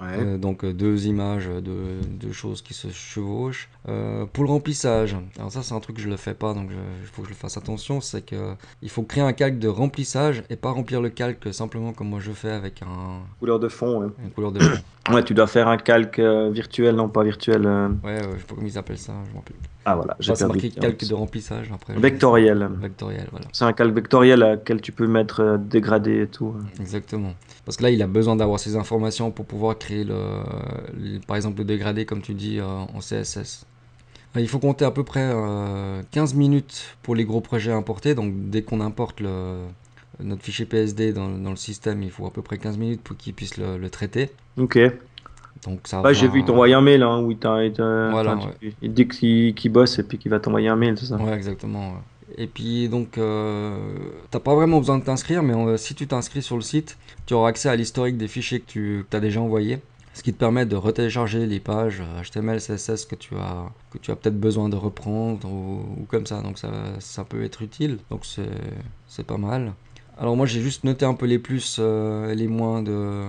Ouais. 0.00 0.06
Euh, 0.18 0.38
donc 0.38 0.64
deux 0.64 1.06
images 1.06 1.46
de, 1.46 2.00
de 2.26 2.32
choses 2.32 2.62
qui 2.62 2.74
se 2.74 2.88
chevauchent. 2.88 3.68
Euh, 3.88 4.26
pour 4.30 4.44
le 4.44 4.50
remplissage, 4.50 5.16
alors 5.38 5.50
ça 5.50 5.62
c'est 5.62 5.72
un 5.72 5.80
truc 5.80 5.96
que 5.96 6.02
je 6.02 6.08
le 6.10 6.18
fais 6.18 6.34
pas, 6.34 6.52
donc 6.52 6.68
il 6.70 7.06
faut 7.06 7.22
que 7.22 7.28
je 7.28 7.32
le 7.32 7.36
fasse 7.38 7.56
attention, 7.56 8.02
c'est 8.02 8.20
que 8.20 8.52
il 8.82 8.90
faut 8.90 9.02
créer 9.04 9.24
un 9.24 9.32
calque 9.32 9.58
de 9.58 9.68
remplissage 9.68 10.42
et 10.50 10.56
pas 10.56 10.70
remplir 10.70 11.00
le 11.00 11.08
calque 11.08 11.52
simplement 11.54 11.94
comme 11.94 12.10
moi 12.10 12.20
je 12.20 12.30
fais 12.32 12.50
avec 12.50 12.82
un, 12.82 13.20
Couleur 13.38 13.58
de 13.58 13.68
fond, 13.68 14.02
ouais. 14.02 14.08
une 14.22 14.30
couleur 14.32 14.52
de 14.52 14.60
fond. 14.60 14.82
Ouais, 15.10 15.24
tu 15.24 15.32
dois 15.34 15.46
faire 15.46 15.66
un 15.66 15.78
calque 15.78 16.18
euh, 16.20 16.50
virtuel, 16.50 16.94
non 16.94 17.08
pas 17.08 17.24
virtuel. 17.24 17.64
euh. 17.66 17.88
Ouais, 18.04 18.16
ouais, 18.16 18.20
je 18.34 18.38
sais 18.40 18.44
pas 18.46 18.54
comment 18.54 18.66
ils 18.66 18.78
appellent 18.78 18.98
ça, 18.98 19.14
je 19.26 19.32
m'en 19.32 19.38
rappelle. 19.38 19.56
Ah 19.86 19.96
voilà, 19.96 20.14
j'ai 20.20 20.34
perdu. 20.34 20.52
marqué 20.52 20.70
calque 20.70 21.08
de 21.08 21.14
remplissage 21.14 21.72
après. 21.72 21.94
Vectoriel. 21.94 22.68
Vectoriel, 22.80 23.26
voilà. 23.32 23.46
C'est 23.52 23.64
un 23.64 23.72
calque 23.72 23.94
vectoriel 23.94 24.42
à 24.42 24.52
lequel 24.56 24.80
tu 24.82 24.92
peux 24.92 25.06
mettre 25.08 25.58
dégradé 25.58 26.20
et 26.22 26.26
tout. 26.28 26.54
Exactement. 26.78 27.32
Parce 27.64 27.78
que 27.78 27.82
là, 27.84 27.90
il 27.90 28.00
a 28.02 28.06
besoin 28.06 28.36
d'avoir 28.36 28.60
ces 28.60 28.76
informations 28.76 29.30
pour 29.32 29.46
pouvoir 29.46 29.78
créer, 29.78 30.04
le, 30.04 30.14
le- 30.96 31.18
par 31.26 31.36
exemple, 31.36 31.58
le 31.58 31.64
dégradé, 31.64 32.04
comme 32.04 32.20
tu 32.20 32.34
dis, 32.34 32.60
en 32.60 32.98
CSS. 33.00 33.66
Euh, 34.36 34.40
Il 34.40 34.48
faut 34.48 34.58
compter 34.58 34.84
à 34.84 34.90
peu 34.90 35.04
près 35.04 35.28
euh, 35.32 36.02
15 36.10 36.34
minutes 36.34 36.96
pour 37.02 37.14
les 37.14 37.24
gros 37.24 37.40
projets 37.40 37.72
importés. 37.72 38.14
Donc, 38.14 38.32
dès 38.50 38.62
qu'on 38.62 38.80
importe 38.80 39.20
le, 39.20 39.58
notre 40.22 40.42
fichier 40.42 40.66
PSD 40.66 41.12
dans, 41.12 41.28
dans 41.28 41.50
le 41.50 41.56
système, 41.56 42.02
il 42.02 42.10
faut 42.10 42.26
à 42.26 42.32
peu 42.32 42.42
près 42.42 42.58
15 42.58 42.78
minutes 42.78 43.02
pour 43.02 43.16
qu'il 43.16 43.34
puisse 43.34 43.56
le, 43.56 43.78
le 43.78 43.90
traiter. 43.90 44.30
Ok. 44.58 44.78
Donc, 45.66 45.80
ça 45.84 46.00
Ouais, 46.00 46.14
j'ai 46.14 46.28
vu, 46.28 46.40
il 46.40 46.44
t'envoie 46.44 46.68
un 46.68 46.80
mail 46.80 47.02
hein, 47.02 47.20
où 47.22 47.30
il, 47.30 47.38
Voilà, 47.40 48.36
enfin, 48.36 48.50
il 48.80 48.92
dit 48.94 49.06
qu'il 49.08 49.54
qu'il 49.54 49.72
bosse 49.72 49.98
et 49.98 50.02
puis 50.02 50.16
qu'il 50.18 50.30
va 50.30 50.40
t'envoyer 50.40 50.68
un 50.68 50.76
mail, 50.76 50.96
c'est 50.98 51.06
ça? 51.06 51.16
Ouais, 51.16 51.34
exactement. 51.34 51.90
ouais. 51.90 51.98
Et 52.38 52.46
puis 52.46 52.88
donc, 52.88 53.18
euh, 53.18 53.76
t'as 54.30 54.38
pas 54.38 54.54
vraiment 54.54 54.78
besoin 54.78 54.98
de 54.98 55.04
t'inscrire, 55.04 55.42
mais 55.42 55.54
euh, 55.54 55.76
si 55.76 55.94
tu 55.94 56.06
t'inscris 56.06 56.42
sur 56.42 56.56
le 56.56 56.62
site, 56.62 56.96
tu 57.26 57.34
auras 57.34 57.48
accès 57.50 57.68
à 57.68 57.76
l'historique 57.76 58.16
des 58.16 58.28
fichiers 58.28 58.60
que 58.60 59.02
tu 59.02 59.04
as 59.12 59.20
déjà 59.20 59.40
envoyés, 59.40 59.80
ce 60.20 60.22
qui 60.22 60.34
te 60.34 60.38
permet 60.38 60.66
de 60.66 60.76
retélécharger 60.76 61.46
les 61.46 61.60
pages 61.60 62.02
euh, 62.02 62.22
HTML, 62.22 62.58
CSS 62.58 63.06
que 63.06 63.14
tu 63.14 63.36
as, 63.36 63.64
as 64.12 64.16
peut-être 64.16 64.38
besoin 64.38 64.68
de 64.68 64.76
reprendre 64.76 65.48
ou, 65.48 66.04
comme 66.08 66.26
ça. 66.26 66.42
Donc 66.42 66.58
ça, 66.58 67.24
peut 67.24 67.42
être 67.42 67.62
utile. 67.62 67.96
Donc 68.10 68.26
c'est, 68.26 68.50
c'est 69.08 69.24
pas 69.24 69.38
mal. 69.38 69.72
Alors 70.18 70.36
moi 70.36 70.44
j'ai 70.44 70.60
juste 70.60 70.84
noté 70.84 71.06
un 71.06 71.14
peu 71.14 71.24
les 71.24 71.38
plus 71.38 71.78
euh, 71.78 72.30
et 72.30 72.34
les 72.34 72.48
moins 72.48 72.82
de, 72.82 73.24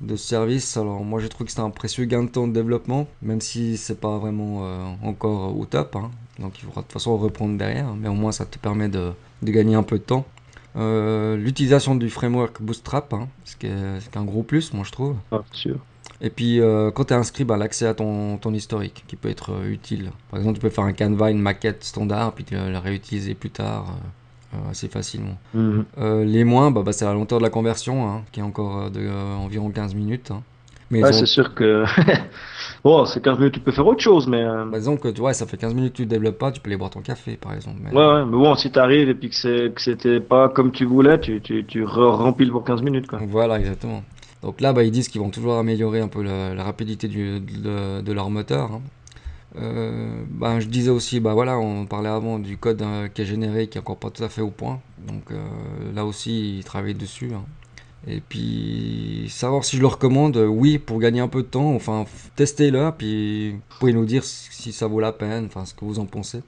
de 0.00 0.16
ce 0.16 0.26
service. 0.26 0.76
Alors 0.76 1.04
moi 1.04 1.20
j'ai 1.20 1.28
trouvé 1.28 1.44
que 1.44 1.52
c'était 1.52 1.62
un 1.62 1.70
précieux 1.70 2.06
gain 2.06 2.24
de 2.24 2.28
temps 2.28 2.48
de 2.48 2.52
développement, 2.52 3.06
même 3.22 3.40
si 3.40 3.76
c'est 3.76 4.00
pas 4.00 4.18
vraiment 4.18 4.62
euh, 4.64 4.84
encore 5.04 5.56
au 5.56 5.64
top. 5.64 5.94
hein. 5.94 6.10
Donc 6.40 6.58
il 6.58 6.64
faudra 6.64 6.80
de 6.80 6.86
toute 6.86 6.92
façon 6.94 7.16
reprendre 7.18 7.56
derrière, 7.56 7.94
mais 7.94 8.08
au 8.08 8.14
moins 8.14 8.32
ça 8.32 8.46
te 8.46 8.58
permet 8.58 8.88
de, 8.88 9.12
gagner 9.44 9.76
un 9.76 9.84
peu 9.84 9.98
de 9.98 10.02
temps. 10.02 10.26
Euh, 10.74 11.36
L'utilisation 11.36 11.94
du 11.94 12.10
framework 12.10 12.60
Bootstrap, 12.60 13.14
hein, 13.14 13.28
ce 13.44 13.54
qui 13.54 13.66
est, 13.68 14.00
ce 14.00 14.08
qui 14.08 14.18
est 14.18 14.20
un 14.20 14.24
gros 14.24 14.42
plus, 14.42 14.72
moi 14.72 14.82
je 14.84 14.90
trouve. 14.90 15.14
Ah, 15.30 15.42
sûr. 15.52 15.78
Et 16.24 16.30
puis 16.30 16.60
euh, 16.60 16.90
quand 16.92 17.04
tu 17.06 17.12
es 17.14 17.16
inscrit, 17.16 17.44
bah, 17.44 17.56
l'accès 17.56 17.86
à 17.86 17.94
ton, 17.94 18.36
ton 18.38 18.54
historique 18.54 19.04
qui 19.08 19.16
peut 19.16 19.28
être 19.28 19.50
euh, 19.52 19.70
utile. 19.70 20.10
Par 20.30 20.38
exemple, 20.38 20.56
tu 20.56 20.62
peux 20.62 20.70
faire 20.70 20.84
un 20.84 20.92
canevas, 20.92 21.30
une 21.30 21.40
maquette 21.40 21.82
standard, 21.84 22.32
puis 22.32 22.44
tu 22.44 22.54
la 22.54 22.80
réutiliser 22.80 23.34
plus 23.34 23.50
tard 23.50 23.96
euh, 24.54 24.70
assez 24.70 24.86
facilement. 24.88 25.36
Mhm. 25.54 25.84
Les 26.24 26.44
moins, 26.44 26.70
bah, 26.70 26.82
bah, 26.84 26.92
c'est 26.92 27.04
la 27.04 27.12
longueur 27.12 27.38
de 27.40 27.44
la 27.44 27.50
conversion, 27.50 28.08
hein, 28.08 28.22
qui 28.32 28.40
est 28.40 28.44
encore 28.44 28.90
de 28.90 29.08
environ 29.36 29.70
15 29.70 29.94
minutes. 29.94 30.30
hein. 30.30 30.42
Mais 30.90 31.02
ont- 31.02 31.12
c'est 31.12 31.26
sûr 31.26 31.54
que. 31.54 31.84
bon, 32.84 33.04
c'est 33.06 33.22
15 33.22 33.38
minutes, 33.38 33.54
tu 33.54 33.60
peux 33.60 33.72
faire 33.72 33.86
autre 33.86 34.02
chose, 34.02 34.26
mais. 34.28 34.44
bah, 34.44 34.78
disons 34.78 34.96
que 34.98 35.08
tu 35.08 35.20
vois, 35.20 35.32
ça 35.32 35.46
fait 35.46 35.56
15 35.56 35.74
minutes 35.74 35.92
que 35.92 35.96
tu 35.98 36.06
développes 36.06 36.38
pas, 36.38 36.52
tu 36.52 36.60
peux 36.60 36.68
aller 36.68 36.76
boire 36.76 36.90
ton 36.90 37.00
café 37.00 37.36
par 37.36 37.54
exemple. 37.54 37.78
Mais- 37.82 37.90
Ouais, 37.98 38.06
ouais, 38.06 38.24
mais 38.26 38.30
bon, 38.36 38.54
si 38.54 38.70
t'arrives 38.70 39.08
et 39.08 39.14
puis 39.14 39.30
que 39.30 39.72
c'était 39.78 40.20
pas 40.20 40.48
comme 40.50 40.70
tu 40.70 40.84
voulais, 40.84 41.18
tu, 41.18 41.40
tu, 41.40 41.64
tu 41.64 41.82
re- 41.84 42.50
pour 42.50 42.62
15 42.64 42.82
minutes, 42.82 43.06
quoi. 43.06 43.18
Voilà, 43.26 43.58
exactement. 43.58 44.02
Donc 44.42 44.60
là, 44.60 44.72
bah, 44.72 44.82
ils 44.82 44.90
disent 44.90 45.08
qu'ils 45.08 45.20
vont 45.20 45.30
toujours 45.30 45.56
améliorer 45.56 46.00
un 46.00 46.08
peu 46.08 46.22
la, 46.22 46.62
rapidité 46.64 47.08
de, 47.08 48.12
leur 48.12 48.30
moteur. 48.30 48.72
hein. 48.72 48.82
Euh, 49.56 50.24
bah, 50.30 50.60
je 50.60 50.66
disais 50.66 50.90
aussi, 50.90 51.20
bah 51.20 51.34
voilà, 51.34 51.58
on 51.58 51.84
parlait 51.86 52.08
avant 52.08 52.38
du 52.38 52.56
code 52.56 52.80
euh, 52.82 53.08
qui 53.08 53.22
est 53.22 53.26
généré, 53.26 53.68
qui 53.68 53.76
est 53.78 53.80
encore 53.80 53.98
pas 53.98 54.10
tout 54.10 54.24
à 54.24 54.28
fait 54.28 54.40
au 54.40 54.50
point. 54.50 54.80
Donc 55.06 55.30
euh, 55.30 55.38
là 55.94 56.04
aussi, 56.06 56.58
ils 56.58 56.64
travaillent 56.64 56.94
dessus. 56.94 57.32
hein. 57.34 57.44
Et 58.06 58.20
puis, 58.20 59.26
savoir 59.30 59.64
si 59.64 59.76
je 59.76 59.82
le 59.82 59.86
recommande, 59.86 60.36
euh, 60.36 60.46
oui, 60.46 60.78
pour 60.78 60.98
gagner 60.98 61.20
un 61.20 61.28
peu 61.28 61.42
de 61.42 61.48
temps. 61.48 61.74
Enfin, 61.74 62.06
testez-le, 62.36 62.90
puis 62.96 63.52
vous 63.52 63.60
pouvez 63.78 63.92
nous 63.92 64.06
dire 64.06 64.24
si 64.24 64.72
ça 64.72 64.86
vaut 64.88 65.00
la 65.00 65.12
peine, 65.12 65.46
enfin, 65.46 65.64
ce 65.66 65.74
que 65.74 65.84
vous 65.84 65.98
en 65.98 66.06
pensez. 66.06 66.42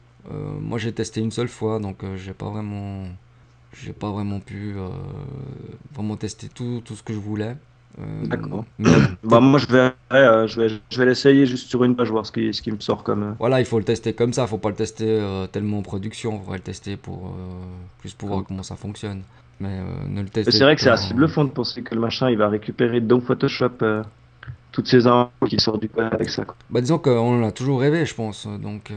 Moi, 0.60 0.78
j'ai 0.78 0.92
testé 0.92 1.20
une 1.20 1.30
seule 1.30 1.48
fois, 1.48 1.78
donc 1.80 1.98
j'ai 2.16 2.32
pas 2.32 2.48
vraiment, 2.48 3.04
j'ai 3.74 3.92
pas 3.92 4.10
vraiment 4.10 4.40
pu 4.40 4.74
vraiment 5.94 6.16
tester 6.16 6.48
tout 6.48 6.82
ce 6.86 7.02
que 7.02 7.12
je 7.12 7.18
voulais. 7.18 7.56
Euh, 7.98 8.26
D'accord. 8.26 8.64
mais 8.78 8.90
Bah, 9.22 9.40
moi, 9.40 9.58
je 9.58 9.66
vais, 9.66 9.92
euh, 10.12 10.46
je 10.46 10.60
vais, 10.60 10.68
je 10.90 10.98
vais 10.98 11.06
l'essayer 11.06 11.46
juste 11.46 11.68
sur 11.68 11.84
une 11.84 11.94
page, 11.94 12.10
voir 12.10 12.26
ce 12.26 12.32
qui, 12.32 12.52
ce 12.52 12.60
qui 12.62 12.72
me 12.72 12.80
sort 12.80 13.02
comme. 13.04 13.22
euh, 13.22 13.32
voilà, 13.38 13.60
il 13.60 13.66
faut 13.66 13.78
le 13.78 13.84
tester 13.84 14.12
comme 14.14 14.32
ça, 14.32 14.46
faut 14.46 14.58
pas 14.58 14.70
le 14.70 14.74
tester 14.74 15.06
euh, 15.08 15.46
tellement 15.46 15.78
en 15.78 15.82
production, 15.82 16.40
faut 16.40 16.52
le 16.52 16.58
tester 16.60 16.96
pour 16.96 17.34
plus 18.00 18.14
pour 18.14 18.28
voir 18.28 18.44
comment 18.44 18.62
ça 18.62 18.76
fonctionne. 18.76 19.22
Mais 19.60 19.78
ne 20.08 20.22
le 20.22 20.28
testez 20.28 20.50
c'est 20.50 20.64
vrai 20.64 20.74
que 20.74 20.82
c'est 20.82 20.90
assez 20.90 21.14
bluffant 21.14 21.44
de 21.44 21.50
penser 21.50 21.82
que 21.82 21.94
le 21.94 22.00
machin, 22.00 22.28
il 22.30 22.36
va 22.36 22.48
récupérer 22.48 23.00
dans 23.00 23.20
Photoshop 23.20 23.70
toutes 24.72 24.88
ces 24.88 25.06
infos 25.06 25.30
qui 25.48 25.60
sortent 25.60 25.80
du 25.80 25.88
code 25.88 26.12
avec 26.12 26.28
ça, 26.30 26.44
quoi. 26.44 26.56
Bah 26.70 26.80
disons 26.80 26.98
qu'on 26.98 27.42
en 27.44 27.46
a 27.46 27.52
toujours 27.52 27.80
rêvé, 27.80 28.04
je 28.04 28.14
pense. 28.14 28.46
Donc 28.46 28.92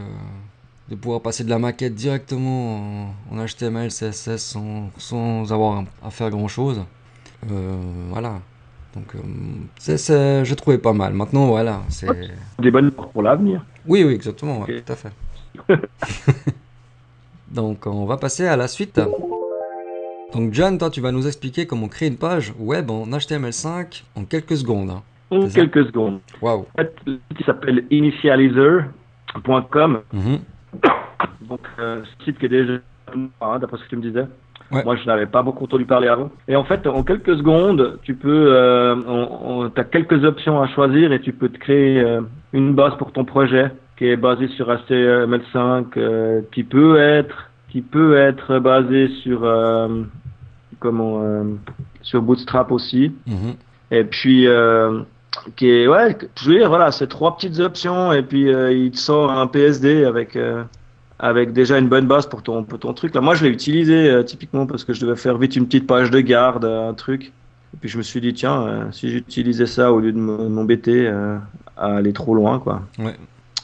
de 0.90 0.96
pouvoir 0.96 1.22
passer 1.22 1.44
de 1.44 1.50
la 1.50 1.60
maquette 1.60 1.96
directement 1.96 3.12
en, 3.32 3.38
en 3.38 3.46
HTML, 3.46 3.90
CSS 3.90 4.38
sans, 4.38 4.90
sans 4.98 5.52
avoir 5.54 5.84
à 6.04 6.10
faire 6.10 6.30
grand 6.30 6.48
chose. 6.48 6.82
voilà. 7.44 8.42
Donc 8.98 9.14
euh, 9.16 10.44
je 10.44 10.54
trouvais 10.56 10.78
pas 10.80 10.94
mal. 10.94 11.14
Maintenant, 11.14 11.46
voilà. 11.48 11.82
C'est... 11.90 12.08
Des 12.60 12.72
bonnes 12.72 12.92
pour 12.92 13.22
l'avenir. 13.22 13.64
Oui, 13.86 14.04
oui, 14.04 14.14
exactement, 14.14 14.62
ouais, 14.62 14.82
tout 14.82 14.92
à 14.92 14.96
fait. 14.96 15.12
Donc 17.52 17.86
on 17.86 18.06
va 18.06 18.18
passer 18.18 18.48
à 18.48 18.58
la 18.58 18.68
suite. 18.68 19.00
Donc 20.34 20.54
John, 20.54 20.78
toi 20.78 20.90
tu 20.90 21.00
vas 21.02 21.12
nous 21.12 21.28
expliquer 21.28 21.66
comment 21.68 21.88
créer 21.88 22.10
une 22.10 22.18
page 22.18 22.54
web 22.60 22.90
en 22.92 23.06
HTML5 23.06 24.04
en 24.16 24.26
quelques 24.26 24.58
secondes. 24.58 24.90
hein. 24.90 25.04
En 25.30 25.48
ça. 25.48 25.54
quelques 25.56 25.86
secondes. 25.88 26.20
Waouh. 26.42 26.62
En 26.62 26.66
fait, 26.78 26.96
site 27.06 27.46
s'appelle 27.46 27.86
initializer.com. 27.92 30.02
Mhm. 30.14 30.40
Donc, 31.42 31.60
euh, 31.80 32.02
site 32.24 32.40
qui 32.40 32.46
est 32.46 32.50
déjà, 32.50 32.74
hein, 33.42 33.60
d'après 33.60 33.78
ce 33.78 33.84
que 33.84 33.90
tu 33.90 33.98
me 33.98 34.02
disais. 34.02 34.24
Ouais. 34.72 34.84
Moi, 34.84 34.98
je 34.98 35.06
n'avais 35.06 35.26
pas 35.28 35.44
beaucoup 35.44 35.64
entendu 35.64 35.86
parler 35.86 36.08
avant. 36.08 36.30
Et 36.48 36.56
en 36.56 36.66
fait, 36.66 36.88
en 36.88 37.04
quelques 37.04 37.38
secondes, 37.38 38.00
tu 38.04 38.16
peux, 38.16 38.48
euh, 38.52 39.70
tu 39.74 39.80
as 39.80 39.84
quelques 39.86 40.24
options 40.26 40.62
à 40.62 40.68
choisir 40.68 41.14
et 41.14 41.22
tu 41.22 41.32
peux 41.32 41.50
te 41.50 41.58
créer 41.58 42.02
euh, 42.02 42.22
une 42.52 42.74
base 42.74 42.96
pour 42.98 43.12
ton 43.14 43.24
projet 43.24 43.72
qui 43.98 44.08
est 44.08 44.18
basée 44.18 44.48
sur 44.50 44.70
HTML5, 44.70 45.86
euh, 45.98 46.42
qui 46.52 46.64
peut 46.64 47.00
être, 47.00 47.50
qui 47.70 47.82
peut 47.82 48.18
être 48.18 48.60
basée 48.60 49.08
sur, 49.24 49.44
euh, 49.44 50.04
comment, 50.80 51.22
euh, 51.24 51.44
sur 52.02 52.22
Bootstrap 52.22 52.72
aussi. 52.72 53.14
Mhm. 53.26 53.56
Et 53.92 54.04
puis, 54.04 54.48
euh, 54.48 55.02
qui 55.56 55.70
est, 55.70 55.88
ouais, 55.88 56.18
je 56.40 56.50
veux 56.50 56.58
dire, 56.58 56.70
voilà, 56.70 56.92
c'est 56.92 57.08
trois 57.08 57.36
petites 57.36 57.60
options 57.60 58.12
et 58.12 58.22
puis 58.22 58.54
euh, 58.54 58.72
il 58.74 58.92
te 58.92 58.98
sort 58.98 59.32
un 59.32 59.48
PSD 59.48 60.04
avec, 60.04 60.36
euh, 60.36 60.64
avec 61.20 61.54
déjà 61.54 61.78
une 61.78 61.88
bonne 61.88 62.08
base 62.08 62.28
pour 62.28 62.44
ton, 62.44 62.64
pour 62.64 62.80
ton 62.80 62.94
truc. 62.94 63.16
Là, 63.16 63.22
moi, 63.22 63.36
je 63.36 63.44
l'ai 63.44 63.50
utilisé 63.50 64.10
euh, 64.10 64.24
typiquement 64.24 64.66
parce 64.66 64.84
que 64.84 64.94
je 64.94 65.02
devais 65.02 65.16
faire 65.16 65.38
vite 65.38 65.56
une 65.56 65.66
petite 65.66 65.88
page 65.88 66.12
de 66.12 66.20
garde, 66.20 66.66
euh, 66.66 66.90
un 66.90 66.94
truc. 66.94 67.32
Et 67.74 67.78
puis 67.80 67.90
je 67.90 67.98
me 67.98 68.04
suis 68.04 68.22
dit, 68.22 68.34
tiens, 68.34 68.62
euh, 68.62 68.92
si 68.92 69.10
j'utilisais 69.10 69.66
ça 69.66 69.92
au 69.92 70.00
lieu 70.00 70.12
de 70.12 70.20
m'embêter 70.20 71.08
euh, 71.08 71.38
à 71.76 71.96
aller 71.98 72.14
trop 72.14 72.34
loin, 72.34 72.60
quoi. 72.60 72.82
Ouais. 73.00 73.16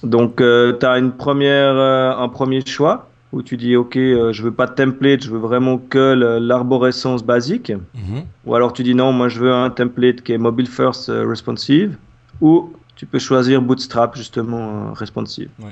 Donc, 0.03 0.37
tu 0.37 0.85
as 0.85 0.97
une 0.97 1.11
première, 1.11 1.77
un 1.77 2.27
premier 2.27 2.65
choix 2.65 3.07
où 3.31 3.41
tu 3.41 3.55
dis, 3.55 3.77
OK, 3.77 3.95
je 3.95 4.43
veux 4.43 4.51
pas 4.51 4.67
de 4.67 4.73
template, 4.73 5.23
je 5.23 5.31
veux 5.31 5.39
vraiment 5.39 5.77
que 5.77 6.13
l'arborescence 6.41 7.23
basique. 7.23 7.71
Mhm. 7.71 8.23
Ou 8.45 8.53
alors 8.53 8.73
tu 8.73 8.83
dis 8.83 8.93
non, 8.95 9.13
moi 9.13 9.29
je 9.29 9.39
veux 9.39 9.53
un 9.53 9.69
template 9.69 10.21
qui 10.21 10.33
est 10.33 10.37
mobile 10.37 10.67
first 10.67 11.09
responsive. 11.09 11.95
Ou 12.41 12.73
tu 12.97 13.05
peux 13.05 13.17
choisir 13.17 13.61
Bootstrap 13.61 14.17
justement 14.17 14.91
responsive. 14.91 15.47
Ouais. 15.63 15.71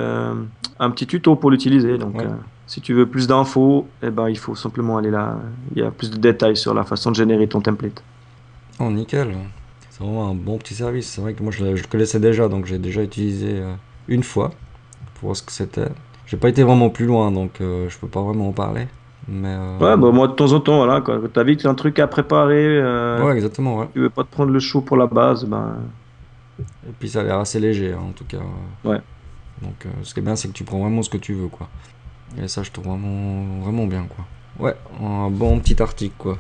un 0.80 0.90
petit 0.92 1.08
tuto 1.08 1.36
pour 1.36 1.50
l'utiliser. 1.52 1.98
Donc 1.98 2.16
Ouais. 2.18 2.26
Si 2.74 2.82
tu 2.82 2.96
veux 2.96 3.06
plus 3.06 3.28
d'infos, 3.28 3.88
eh 4.02 4.10
ben, 4.10 4.30
il 4.30 4.38
faut 4.38 4.56
simplement 4.56 4.98
aller 4.98 5.12
là. 5.12 5.38
Il 5.76 5.84
y 5.84 5.86
a 5.86 5.92
plus 5.92 6.10
de 6.10 6.18
détails 6.18 6.58
sur 6.58 6.74
la 6.74 6.84
façon 6.84 7.12
de 7.12 7.16
générer 7.16 7.48
ton 7.48 7.62
template. 7.62 8.04
Oh, 8.80 8.90
nickel. 8.90 9.36
C'est 9.92 10.04
vraiment 10.04 10.28
un 10.28 10.34
bon 10.34 10.58
petit 10.58 10.74
service. 10.74 11.08
C'est 11.08 11.22
vrai 11.22 11.36
que 11.36 11.44
moi, 11.44 11.52
je, 11.52 11.64
le- 11.64 11.80
connaissais 11.88 12.20
déjà, 12.20 12.48
donc 12.48 12.66
j'ai 12.66 12.80
déjà 12.80 13.04
utilisé 13.04 13.60
euh, 13.60 13.76
une 14.08 14.24
fois 14.24 14.50
pour 15.14 15.28
voir 15.28 15.36
ce 15.36 15.44
que 15.44 15.52
c'était. 15.52 15.90
J'ai 16.26 16.38
pas 16.38 16.50
été 16.50 16.64
vraiment 16.64 16.90
plus 16.90 17.06
loin, 17.06 17.32
donc 17.32 17.62
euh, 17.62 17.88
je 17.90 17.98
peux 18.00 18.08
pas 18.08 18.24
vraiment 18.24 18.50
en 18.50 18.54
parler. 18.54 18.88
Mais 19.28 19.50
euh, 19.56 19.78
Ouais, 19.78 19.96
bah, 19.96 20.12
moi 20.12 20.28
de 20.28 20.34
temps 20.34 20.52
en 20.52 20.60
temps, 20.60 20.78
voilà, 20.78 21.02
quand 21.02 21.20
tu 21.32 21.40
as 21.40 21.44
vu 21.44 21.56
que 21.56 21.62
tu 21.62 21.68
as 21.68 21.70
un 21.70 21.76
truc 21.76 22.00
à 22.00 22.08
préparer, 22.08 22.80
euh, 22.80 23.24
ouais, 23.24 23.34
exactement, 23.36 23.78
ouais. 23.78 23.88
tu 23.94 24.00
veux 24.00 24.10
pas 24.10 24.24
te 24.24 24.32
prendre 24.32 24.52
le 24.52 24.60
chaud 24.60 24.82
pour 24.82 24.98
la 24.98 25.06
base, 25.06 25.46
ben, 25.46 25.76
Et 26.60 26.92
puis 27.00 27.08
ça 27.10 27.20
a 27.22 27.24
l'air 27.24 27.38
assez 27.38 27.60
léger, 27.60 27.94
hein, 27.94 28.02
en 28.10 28.14
tout 28.14 28.26
cas. 28.26 28.42
Ouais. 28.84 29.00
Donc 29.62 29.86
ce 30.02 30.12
qui 30.14 30.22
est 30.22 30.24
bien, 30.24 30.36
c'est 30.36 30.48
que 30.48 30.54
tu 30.54 30.64
prends 30.64 30.80
vraiment 30.80 31.04
ce 31.04 31.10
que 31.12 31.18
tu 31.18 31.34
veux, 31.36 31.50
quoi. 31.50 31.70
Et 32.42 32.48
ça, 32.48 32.64
je 32.64 32.72
trouve 32.72 32.86
vraiment, 32.86 33.62
vraiment 33.62 33.86
bien, 33.86 34.08
quoi. 34.08 34.26
Ouais, 34.60 34.76
un 35.02 35.30
bon 35.30 35.60
petit 35.60 35.82
article, 35.82 36.16
quoi. 36.18 36.38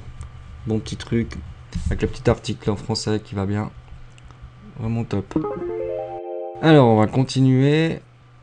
Bon 0.65 0.79
petit 0.79 0.95
truc, 0.95 1.35
avec 1.87 2.01
le 2.01 2.07
petit 2.07 2.29
article 2.29 2.69
en 2.71 2.75
français 2.75 3.19
qui 3.23 3.35
va 3.35 3.45
bien. 3.45 3.69
Vraiment 4.79 5.03
top. 5.03 5.37
Alors, 6.61 6.87
on 6.87 6.99
va 6.99 7.07
continuer 7.07 7.99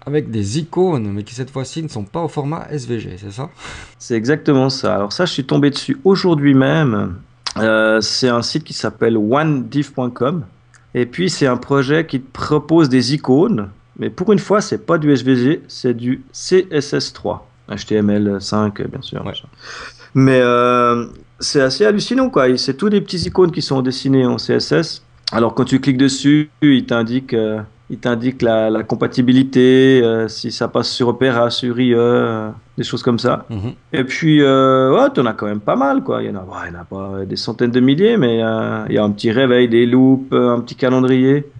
avec 0.06 0.30
des 0.30 0.58
icônes, 0.58 1.12
mais 1.12 1.24
qui 1.24 1.34
cette 1.34 1.50
fois-ci 1.50 1.82
ne 1.82 1.88
sont 1.88 2.04
pas 2.04 2.22
au 2.22 2.28
format 2.28 2.66
SVG, 2.70 3.16
c'est 3.18 3.32
ça? 3.32 3.50
C'est 3.98 4.14
exactement 4.14 4.70
ça. 4.70 4.94
Alors 4.94 5.12
ça, 5.12 5.26
je 5.26 5.32
suis 5.32 5.44
tombé 5.44 5.70
dessus 5.70 5.98
aujourd'hui 6.04 6.54
même. 6.54 7.16
Euh, 7.56 8.00
c'est 8.00 8.28
un 8.28 8.42
site 8.42 8.64
qui 8.64 8.72
s'appelle 8.72 9.16
onediv.com. 9.16 10.44
Et 10.94 11.06
puis, 11.06 11.30
c'est 11.30 11.46
un 11.46 11.56
projet 11.56 12.06
qui 12.06 12.18
propose 12.18 12.88
des 12.88 13.14
icônes. 13.14 13.68
Mais 14.00 14.10
pour 14.10 14.32
une 14.32 14.38
fois, 14.38 14.60
c'est 14.60 14.84
pas 14.84 14.98
du 14.98 15.12
SVG, 15.12 15.62
c'est 15.68 15.94
du 15.94 16.22
CSS3. 16.32 17.40
HTML5, 17.70 18.88
bien 18.88 19.02
sûr. 19.02 19.24
Ouais. 19.24 19.32
Mais 20.14 20.40
euh, 20.42 21.06
c'est 21.38 21.60
assez 21.60 21.84
hallucinant, 21.84 22.30
quoi. 22.30 22.56
C'est 22.56 22.74
tous 22.74 22.88
des 22.88 23.00
petits 23.00 23.18
icônes 23.18 23.52
qui 23.52 23.62
sont 23.62 23.80
dessinés 23.82 24.26
en 24.26 24.36
CSS. 24.36 25.02
Alors, 25.30 25.54
quand 25.54 25.64
tu 25.64 25.78
cliques 25.80 25.98
dessus, 25.98 26.50
il 26.62 26.86
t'indique... 26.86 27.34
euh, 27.34 27.60
il 27.92 27.98
t'indique 27.98 28.40
la, 28.40 28.70
la 28.70 28.84
compatibilité, 28.84 30.00
euh, 30.04 30.28
si 30.28 30.52
ça 30.52 30.68
passe 30.68 30.88
sur 30.88 31.08
Opera, 31.08 31.50
sur 31.50 31.80
IE, 31.80 31.92
euh, 31.92 32.48
des 32.78 32.84
choses 32.84 33.02
comme 33.02 33.18
ça. 33.18 33.46
Mhm. 33.50 33.72
Et 33.92 34.04
puis, 34.04 34.40
euh, 34.42 34.96
ouais, 34.96 35.10
t'en 35.10 35.26
as 35.26 35.32
quand 35.32 35.46
même 35.46 35.58
pas 35.60 35.74
mal, 35.74 36.04
quoi. 36.04 36.22
Il 36.22 36.28
y 36.28 36.30
en 36.30 36.36
a, 36.36 36.44
ouais, 36.44 36.68
il 36.68 36.72
y 36.72 36.76
en 36.76 36.80
a 36.80 36.84
pas 36.84 37.24
des 37.26 37.34
centaines 37.34 37.72
de 37.72 37.80
milliers, 37.80 38.16
mais 38.16 38.36
il 38.88 38.94
y 38.94 38.98
a 38.98 39.02
un 39.02 39.10
petit 39.10 39.32
réveil, 39.32 39.68
des 39.68 39.86
loops, 39.86 40.32
un 40.32 40.60
petit 40.60 40.76
calendrier. 40.76 41.50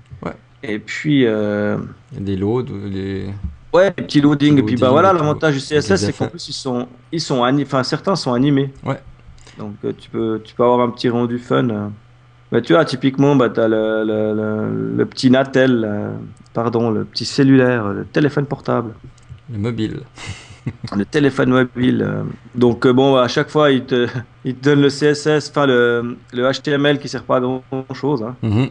Et 0.62 0.78
puis, 0.78 1.24
euh, 1.26 1.78
des 2.12 2.36
loads, 2.36 2.62
des... 2.64 3.26
ouais, 3.72 3.86
des 3.96 4.02
petits 4.02 4.20
loadings. 4.20 4.58
Et 4.58 4.62
puis, 4.62 4.76
bah 4.76 4.90
voilà, 4.90 5.12
l'avantage 5.12 5.54
du 5.54 5.60
CSS, 5.60 5.96
c'est 5.96 6.12
qu'en 6.16 6.28
plus, 6.28 6.48
ils 6.48 6.52
sont, 6.52 6.86
ils 7.12 7.20
sont 7.20 7.40
enfin, 7.42 7.82
certains 7.82 8.16
sont 8.16 8.32
animés. 8.34 8.70
Ouais. 8.84 9.00
Donc, 9.58 9.74
euh, 9.84 9.92
tu 9.98 10.10
peux, 10.10 10.40
tu 10.44 10.54
peux 10.54 10.62
avoir 10.62 10.80
un 10.80 10.90
petit 10.90 11.08
rendu 11.08 11.38
fun. 11.38 11.90
Bah, 12.52 12.60
tu 12.60 12.72
vois, 12.74 12.84
typiquement, 12.84 13.36
bah, 13.36 13.48
t'as 13.48 13.68
le, 13.68 14.04
le, 14.04 14.34
le, 14.34 14.96
le 14.96 15.06
petit 15.06 15.30
Natel, 15.30 15.84
euh, 15.88 16.10
pardon, 16.52 16.90
le 16.90 17.04
petit 17.04 17.24
cellulaire, 17.24 17.88
le 17.88 18.04
téléphone 18.04 18.44
portable. 18.46 18.92
le 19.52 19.58
mobile. 19.58 20.00
le 20.96 21.04
téléphone 21.06 21.50
mobile. 21.50 22.02
euh. 22.06 22.22
Donc 22.54 22.84
euh, 22.86 22.92
bon, 22.92 23.16
à 23.16 23.28
chaque 23.28 23.48
fois, 23.50 23.70
il 23.70 23.84
te, 23.84 24.08
il 24.44 24.56
te 24.56 24.64
donne 24.64 24.82
le 24.82 24.88
CSS, 24.88 25.48
enfin 25.50 25.66
le, 25.66 26.16
le 26.34 26.50
HTML 26.52 26.98
qui 26.98 27.08
sert 27.08 27.22
pas 27.22 27.36
à 27.36 27.40
grand 27.40 27.62
chose, 27.94 28.22
hein, 28.22 28.34
Mhm. 28.42 28.68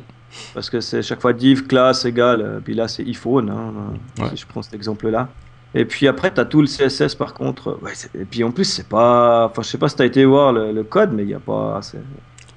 Parce 0.53 0.69
que 0.69 0.79
c'est 0.81 1.01
chaque 1.01 1.21
fois 1.21 1.33
div 1.33 1.67
class 1.67 2.05
égale, 2.05 2.41
euh, 2.41 2.59
puis 2.63 2.73
là 2.73 2.87
c'est 2.87 3.03
iPhone, 3.03 3.49
hein, 3.49 3.73
euh, 4.19 4.23
Ouais. 4.23 4.29
si 4.31 4.37
je 4.37 4.45
prends 4.47 4.61
cet 4.61 4.73
exemple-là. 4.73 5.27
Et 5.75 5.85
puis 5.85 6.07
après, 6.07 6.33
tu 6.33 6.39
as 6.41 6.45
tout 6.45 6.61
le 6.61 6.67
CSS 6.67 7.13
par 7.15 7.33
contre. 7.35 7.77
Ouais, 7.83 7.91
c'est- 7.93 8.13
et 8.15 8.25
puis 8.25 8.43
en 8.43 8.49
plus, 8.51 8.65
c'est 8.65 8.87
pas. 8.89 9.45
Enfin, 9.45 9.61
je 9.61 9.67
sais 9.67 9.77
pas 9.77 9.87
si 9.87 9.95
tu 9.95 10.01
as 10.01 10.05
été 10.05 10.25
voir 10.25 10.51
le, 10.51 10.71
le 10.71 10.83
code, 10.83 11.11
mais 11.13 11.21
il 11.23 11.29
y 11.29 11.33
a 11.35 11.39
pas. 11.39 11.79
C'est 11.83 11.99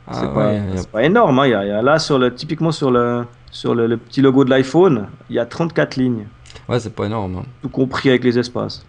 Ah, 0.07 0.15
c'est 0.15 0.27
ouais, 0.27 0.85
pas, 0.91 0.99
a- 0.99 1.03
énorme. 1.03 1.39
hein. 1.41 1.47
Y 1.47 1.55
a, 1.55 1.65
il 1.65 1.69
y 1.69 1.73
a 1.73 1.83
là, 1.83 1.99
sur 1.99 2.19
le, 2.19 2.35
typiquement 2.35 2.73
sur, 2.73 2.91
le, 2.91 3.25
sur 3.51 3.75
le, 3.75 3.87
le 3.87 3.97
petit 3.99 4.23
logo 4.23 4.45
de 4.45 4.51
l'iPhone, 4.51 5.09
il 5.29 5.37
y 5.37 5.39
a 5.39 5.45
34 5.47 5.97
lignes 5.97 6.27
ouais, 6.69 6.81
c'est 6.81 6.95
pas 6.95 7.05
énorme. 7.05 7.37
hein. 7.37 7.43
tout 7.63 7.69
compris 7.69 8.09
avec 8.09 8.25
les 8.25 8.39
espaces. 8.39 8.85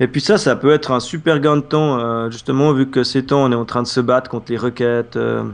Et 0.00 0.06
puis 0.08 0.20
ça, 0.20 0.36
ça 0.36 0.54
peut 0.56 0.72
être 0.72 0.90
un 0.92 1.00
super 1.00 1.38
gain 1.40 1.56
de 1.56 1.62
temps, 1.62 1.98
euh, 1.98 2.30
justement, 2.30 2.72
vu 2.72 2.88
que 2.88 3.02
ces 3.04 3.24
temps, 3.24 3.44
on 3.44 3.52
est 3.52 3.56
en 3.56 3.64
train 3.64 3.82
de 3.82 3.88
se 3.88 4.00
battre 4.00 4.28
contre 4.30 4.50
les 4.52 4.58
requêtes, 4.58 5.16
euh, 5.16 5.44
euh, 5.44 5.50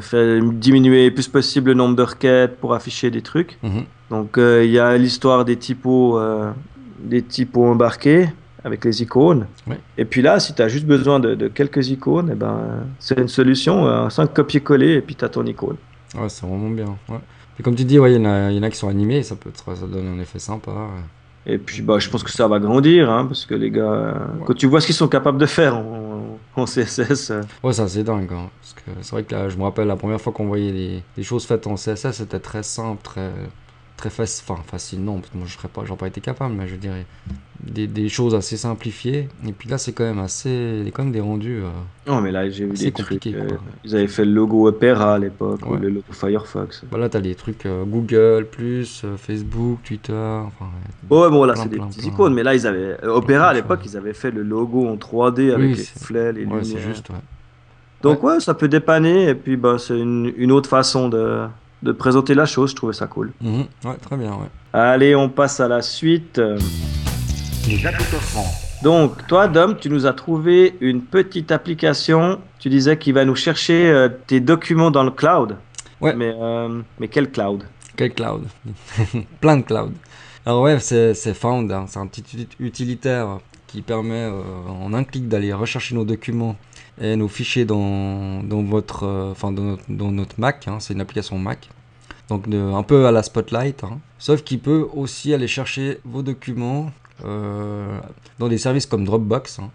faire 0.00 0.42
diminuer 0.42 1.08
le 1.08 1.14
plus 1.14 1.28
possible 1.28 1.68
le 1.70 1.74
nombre 1.74 1.96
de 1.96 2.02
requêtes 2.02 2.56
pour 2.58 2.74
afficher 2.74 3.10
des 3.10 3.22
trucs. 3.22 3.58
Mhm. 3.62 3.84
Donc 4.10 4.38
euh, 4.38 4.64
il 4.64 4.70
y 4.70 4.78
a 4.78 4.96
l'histoire 4.96 5.44
des 5.44 5.56
typos, 5.56 6.18
euh, 6.18 6.50
des 6.98 7.22
typos 7.22 7.64
embarqués 7.66 8.28
avec 8.64 8.84
les 8.84 9.02
icônes. 9.02 9.46
Ouais. 9.66 9.78
Et 9.96 10.04
puis 10.04 10.20
là, 10.22 10.40
si 10.40 10.54
tu 10.54 10.62
as 10.62 10.68
juste 10.68 10.86
besoin 10.86 11.20
de, 11.20 11.34
de 11.34 11.48
quelques 11.48 11.88
icônes, 11.90 12.30
eh 12.32 12.34
ben, 12.34 12.48
euh, 12.60 12.80
c'est 12.98 13.18
une 13.18 13.28
solution, 13.28 13.86
un 13.86 14.10
5 14.10 14.34
copier-coller, 14.34 14.94
et 14.94 15.00
puis 15.00 15.14
tu 15.14 15.24
as 15.24 15.28
ton 15.28 15.44
icône. 15.46 15.76
Ouais, 16.16 16.28
c'est 16.28 16.44
vraiment 16.46 16.70
bien. 16.70 16.96
Ouais. 17.08 17.20
Et 17.58 17.62
comme 17.62 17.74
tu 17.76 17.84
dis, 17.84 17.98
ouais, 17.98 18.12
il 18.12 18.16
y, 18.16 18.20
en 18.20 18.28
a- 18.28 18.50
il 18.50 18.56
y 18.56 18.58
en 18.58 18.62
a 18.64 18.70
qui 18.70 18.76
sont 18.76 18.88
animés, 18.88 19.22
ça 19.22 19.36
peut 19.36 19.48
être, 19.50 19.64
ça 19.76 19.86
donne 19.86 20.08
un 20.16 20.20
effet 20.20 20.38
sympa. 20.40 20.70
ouais. 20.72 21.02
Et 21.48 21.58
puis 21.58 21.80
bah, 21.82 21.98
je 21.98 22.08
pense 22.10 22.22
que 22.22 22.30
ça 22.30 22.46
va 22.46 22.58
grandir, 22.58 23.10
hein, 23.10 23.24
parce 23.26 23.46
que 23.46 23.54
les 23.54 23.70
gars, 23.70 23.82
euh, 23.90 24.14
quand 24.44 24.54
tu 24.54 24.66
vois 24.66 24.80
ce 24.80 24.86
qu'ils 24.86 24.94
sont 24.94 25.08
capables 25.08 25.38
de 25.38 25.46
faire 25.46 25.76
en, 25.76 26.38
en 26.56 26.64
CSS, 26.66 27.30
euh, 27.30 27.42
Ouais, 27.62 27.72
ça 27.72 27.88
c'est 27.88 28.04
dingue. 28.04 28.30
hein, 28.32 28.50
parce 28.60 28.74
que 28.74 28.90
c'est 29.02 29.12
vrai 29.12 29.22
que 29.24 29.34
là, 29.34 29.48
je 29.48 29.56
me 29.56 29.62
rappelle 29.62 29.86
la 29.88 29.96
première 29.96 30.20
fois 30.20 30.32
qu'on 30.32 30.46
voyait 30.46 30.72
des, 30.72 31.02
des 31.16 31.22
choses 31.22 31.46
faites 31.46 31.66
en 31.66 31.76
CSS, 31.76 32.12
c'était 32.12 32.38
très 32.40 32.62
simple, 32.62 33.00
très, 33.02 33.30
très 33.96 34.10
facile. 34.10 34.44
Enfin, 34.48 34.62
facile, 34.66 35.02
non, 35.02 35.20
parce 35.20 35.30
que 35.30 35.38
moi 35.38 35.46
je 35.46 35.54
serais 35.56 35.68
pas, 35.68 35.82
j'aurais 35.86 35.98
pas 35.98 36.06
été 36.08 36.20
capable, 36.20 36.54
mais 36.54 36.68
je 36.68 36.76
dirais 36.76 37.06
des, 37.60 37.86
des 37.86 38.08
choses 38.08 38.34
assez 38.34 38.56
simplifiées. 38.56 39.28
Et 39.46 39.52
puis 39.52 39.68
là, 39.68 39.78
c'est 39.78 39.92
quand 39.92 40.04
même 40.04 40.18
assez. 40.20 40.48
Il 40.80 40.84
y 40.84 40.88
a 40.88 40.90
quand 40.90 41.02
même 41.02 41.12
des 41.12 41.20
rendus. 41.20 41.60
euh, 41.62 41.68
non 42.06 42.20
mais 42.22 42.30
là 42.32 42.48
j'ai 42.48 42.64
vu 42.64 42.72
des 42.72 42.90
trucs, 42.92 43.26
euh, 43.26 43.48
ils 43.84 43.94
avaient 43.94 44.06
fait 44.06 44.24
le 44.24 44.32
logo 44.32 44.66
Opera 44.68 45.14
à 45.14 45.18
l'époque, 45.18 45.60
ou 45.68 45.74
le 45.76 45.88
logo 45.88 46.04
Firefox. 46.10 46.84
Bah 46.90 46.96
là, 46.98 47.08
t'as 47.08 47.20
des 47.20 47.34
trucs 47.34 47.66
euh, 47.66 47.84
Google, 47.84 48.46
plus, 48.50 49.02
euh, 49.04 49.16
Facebook, 49.18 49.80
Twitter. 49.84 50.12
Enfin, 50.14 50.66
ouais. 51.10 51.16
Ouais, 51.18 51.28
bon 51.30 51.44
là 51.44 51.54
c'est 51.56 51.68
des 51.68 51.78
petites 51.78 52.06
icônes, 52.06 52.32
mais 52.34 52.42
là 52.42 52.54
ils 52.54 52.66
avaient, 52.66 52.96
euh, 53.04 53.08
Opera 53.14 53.48
à 53.48 53.52
l'époque 53.54 53.80
ils 53.84 53.96
avaient 53.96 54.14
fait 54.14 54.30
le 54.30 54.42
logo 54.42 54.86
en 54.88 54.96
3D 54.96 55.52
avec 55.52 55.58
Oui, 55.58 55.74
les 55.74 55.84
flèches, 55.84 56.34
les 56.36 56.44
Ouais, 56.46 56.58
c'est 56.62 56.74
lumières. 56.74 56.88
juste, 56.88 57.10
ouais. 57.10 57.16
Donc 58.02 58.22
ouais, 58.22 58.38
ça 58.40 58.54
peut 58.54 58.68
dépanner, 58.68 59.28
et 59.30 59.34
puis 59.34 59.56
bah, 59.56 59.76
c'est 59.78 59.98
une, 59.98 60.32
une 60.36 60.52
autre 60.52 60.70
façon 60.70 61.08
de, 61.08 61.40
de 61.82 61.92
présenter 61.92 62.34
la 62.34 62.46
chose, 62.46 62.70
je 62.70 62.76
trouvais 62.76 62.92
ça 62.94 63.06
cool. 63.08 63.32
Mhm. 63.42 63.64
Ouais, 63.84 63.96
très 64.00 64.16
bien, 64.16 64.30
ouais. 64.30 64.48
Allez, 64.72 65.14
on 65.16 65.28
passe 65.28 65.58
à 65.60 65.66
la 65.68 65.82
suite. 65.82 66.40
Les. 67.68 67.82
Donc, 68.82 69.26
toi, 69.26 69.46
Dom, 69.48 69.76
tu 69.78 69.90
nous 69.90 70.06
as 70.06 70.12
trouvé 70.14 70.74
une 70.80 71.02
petite 71.02 71.52
application. 71.52 72.40
Tu 72.58 72.68
disais 72.70 72.96
qu'il 72.96 73.12
va 73.14 73.24
nous 73.24 73.34
chercher 73.34 73.90
euh, 73.90 74.08
tes 74.26 74.40
documents 74.40 74.90
dans 74.90 75.04
le 75.04 75.10
cloud. 75.10 75.56
Ouais. 76.00 76.14
Mais, 76.14 76.32
euh, 76.40 76.80
mais 76.98 77.08
quel 77.08 77.30
cloud? 77.30 77.64
Quel 77.96 78.14
cloud? 78.14 78.44
Plein 79.40 79.58
de 79.58 79.62
cloud. 79.62 79.92
Alors 80.46 80.62
ouais, 80.62 80.78
c'est 80.80 81.12
c'est 81.12 81.34
Found, 81.34 81.70
hein. 81.72 81.84
c'est 81.88 81.98
un 81.98 82.06
petit 82.06 82.24
ut- 82.38 82.64
utilitaire 82.64 83.38
qui 83.66 83.82
permet 83.82 84.14
euh, 84.30 84.40
en 84.80 84.94
un 84.94 85.04
clic 85.04 85.28
d'aller 85.28 85.52
rechercher 85.52 85.94
nos 85.94 86.04
documents 86.04 86.56
et 87.00 87.16
nos 87.16 87.28
fichiers 87.28 87.66
dans, 87.66 88.42
dans 88.44 88.62
votre, 88.62 89.04
euh, 89.04 89.32
enfin 89.32 89.52
dans 89.52 89.62
notre, 89.62 89.82
dans 89.90 90.10
notre 90.10 90.36
Mac. 90.40 90.66
hein. 90.68 90.78
C'est 90.80 90.94
une 90.94 91.02
application 91.02 91.36
Mac, 91.38 91.68
donc 92.30 92.48
de- 92.48 92.56
un 92.58 92.82
peu 92.82 93.06
à 93.06 93.10
la 93.12 93.22
Spotlight. 93.22 93.84
hein. 93.84 93.98
Sauf 94.18 94.42
qu'il 94.42 94.60
peut 94.60 94.86
aussi 94.94 95.34
aller 95.34 95.48
chercher 95.48 95.98
vos 96.04 96.22
documents 96.22 96.90
euh, 97.24 97.98
dans 98.38 98.48
des 98.48 98.58
services 98.58 98.86
comme 98.86 99.04
Dropbox, 99.04 99.58
hein, 99.60 99.70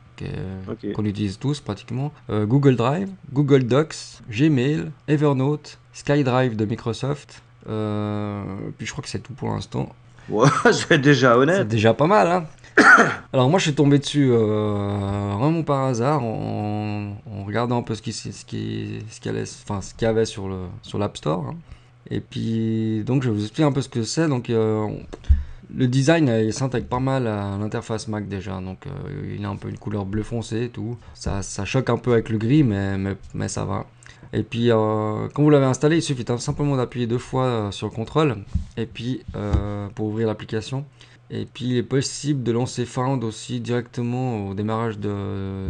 qu'on 0.96 1.06
utilise 1.06 1.38
tous 1.40 1.60
pratiquement, 1.60 2.12
euh, 2.30 2.46
Google 2.46 2.76
Drive, 2.76 3.10
Google 3.34 3.64
Docs, 3.64 3.96
Gmail, 4.30 4.92
Evernote, 5.08 5.78
SkyDrive 5.94 6.56
de 6.56 6.66
Microsoft. 6.66 7.42
euh, 7.70 8.44
puis 8.78 8.86
je 8.88 8.92
crois 8.92 9.04
que 9.04 9.10
c'est 9.10 9.20
tout 9.20 9.34
pour 9.34 9.50
l'instant. 9.50 9.90
Ouais, 10.30 10.48
je 10.66 10.88
vais 10.88 10.96
être 10.96 11.02
déjà 11.02 11.34
C'est 11.34 11.38
honnête. 11.38 11.68
déjà 11.68 11.94
pas 11.94 12.08
mal, 12.08 12.28
hein 12.32 12.46
Alors 13.34 13.50
moi 13.50 13.60
je 13.60 13.66
suis 13.66 13.76
tombé 13.76 14.00
dessus 14.00 14.30
euh, 14.32 15.34
vraiment 15.38 15.62
par 15.64 15.84
hasard 15.86 16.24
en, 16.24 17.14
en 17.32 17.44
regardant 17.46 17.78
un 17.78 17.84
peu 17.84 17.94
ce 17.94 18.02
qui 18.02 18.14
ce 18.14 18.44
qui 18.46 19.00
ce 19.12 19.20
qu'il 19.20 19.32
y 19.32 19.36
allait- 19.36 19.44
enfin 19.68 19.80
ce 19.82 19.94
qu'il 19.94 20.06
y 20.08 20.10
avait 20.10 20.26
sur 20.26 20.48
le 20.48 20.58
sur 20.82 20.98
l'App 20.98 21.16
Store. 21.18 21.46
hein. 21.50 21.56
Et 22.10 22.20
puis 22.20 23.04
donc 23.06 23.22
je 23.24 23.30
vais 23.30 23.36
vous 23.36 23.42
expliquer 23.44 23.64
un 23.68 23.72
peu 23.72 23.82
ce 23.82 23.90
que 23.90 24.04
c'est. 24.04 24.28
Donc 24.28 24.50
euh, 24.50 24.88
Le 25.76 25.88
design, 25.88 26.30
euh, 26.30 26.44
il 26.44 26.54
s'intègre 26.54 26.88
pas 26.88 27.00
mal 27.00 27.28
à 27.28 27.58
l'interface 27.58 28.08
Mac 28.08 28.28
déjà, 28.28 28.60
donc 28.60 28.86
euh, 28.88 29.36
il 29.38 29.46
a 29.46 29.50
un 29.50 29.56
peu 29.56 29.70
une 29.70 29.78
couleur 29.78 30.06
bleu 30.06 30.24
foncé 30.24 30.64
et 30.64 30.70
tout. 30.70 30.98
Ça, 31.14 31.42
ça 31.42 31.66
choque 31.66 31.90
un 31.90 31.98
peu 31.98 32.14
avec 32.14 32.30
le 32.30 32.38
gris, 32.38 32.64
mais, 32.64 32.98
mais, 32.98 33.16
mais 33.34 33.48
ça 33.48 33.66
va. 33.66 33.86
Et 34.34 34.44
puis, 34.44 34.72
euh, 34.72 35.28
quand 35.34 35.44
vous 35.44 35.50
l'avez 35.50 35.66
installé, 35.66 35.98
il 35.98 36.02
suffit 36.02 36.26
simplement 36.40 36.76
d'appuyer 36.76 37.08
deux 37.08 37.20
fois 37.20 37.70
sur 37.72 37.92
contrôle, 37.92 38.38
et 38.78 38.86
puis 38.86 39.24
euh, 39.36 39.88
pour 39.96 40.08
ouvrir 40.08 40.28
l'application. 40.28 40.86
Et 41.30 41.46
puis, 41.46 41.66
il 41.66 41.78
est 41.78 41.84
possible 41.84 42.44
de 42.44 42.52
lancer 42.52 42.86
Found 42.86 43.24
aussi 43.24 43.60
directement 43.60 44.50
au 44.50 44.54
démarrage 44.54 45.00
de, 45.00 45.68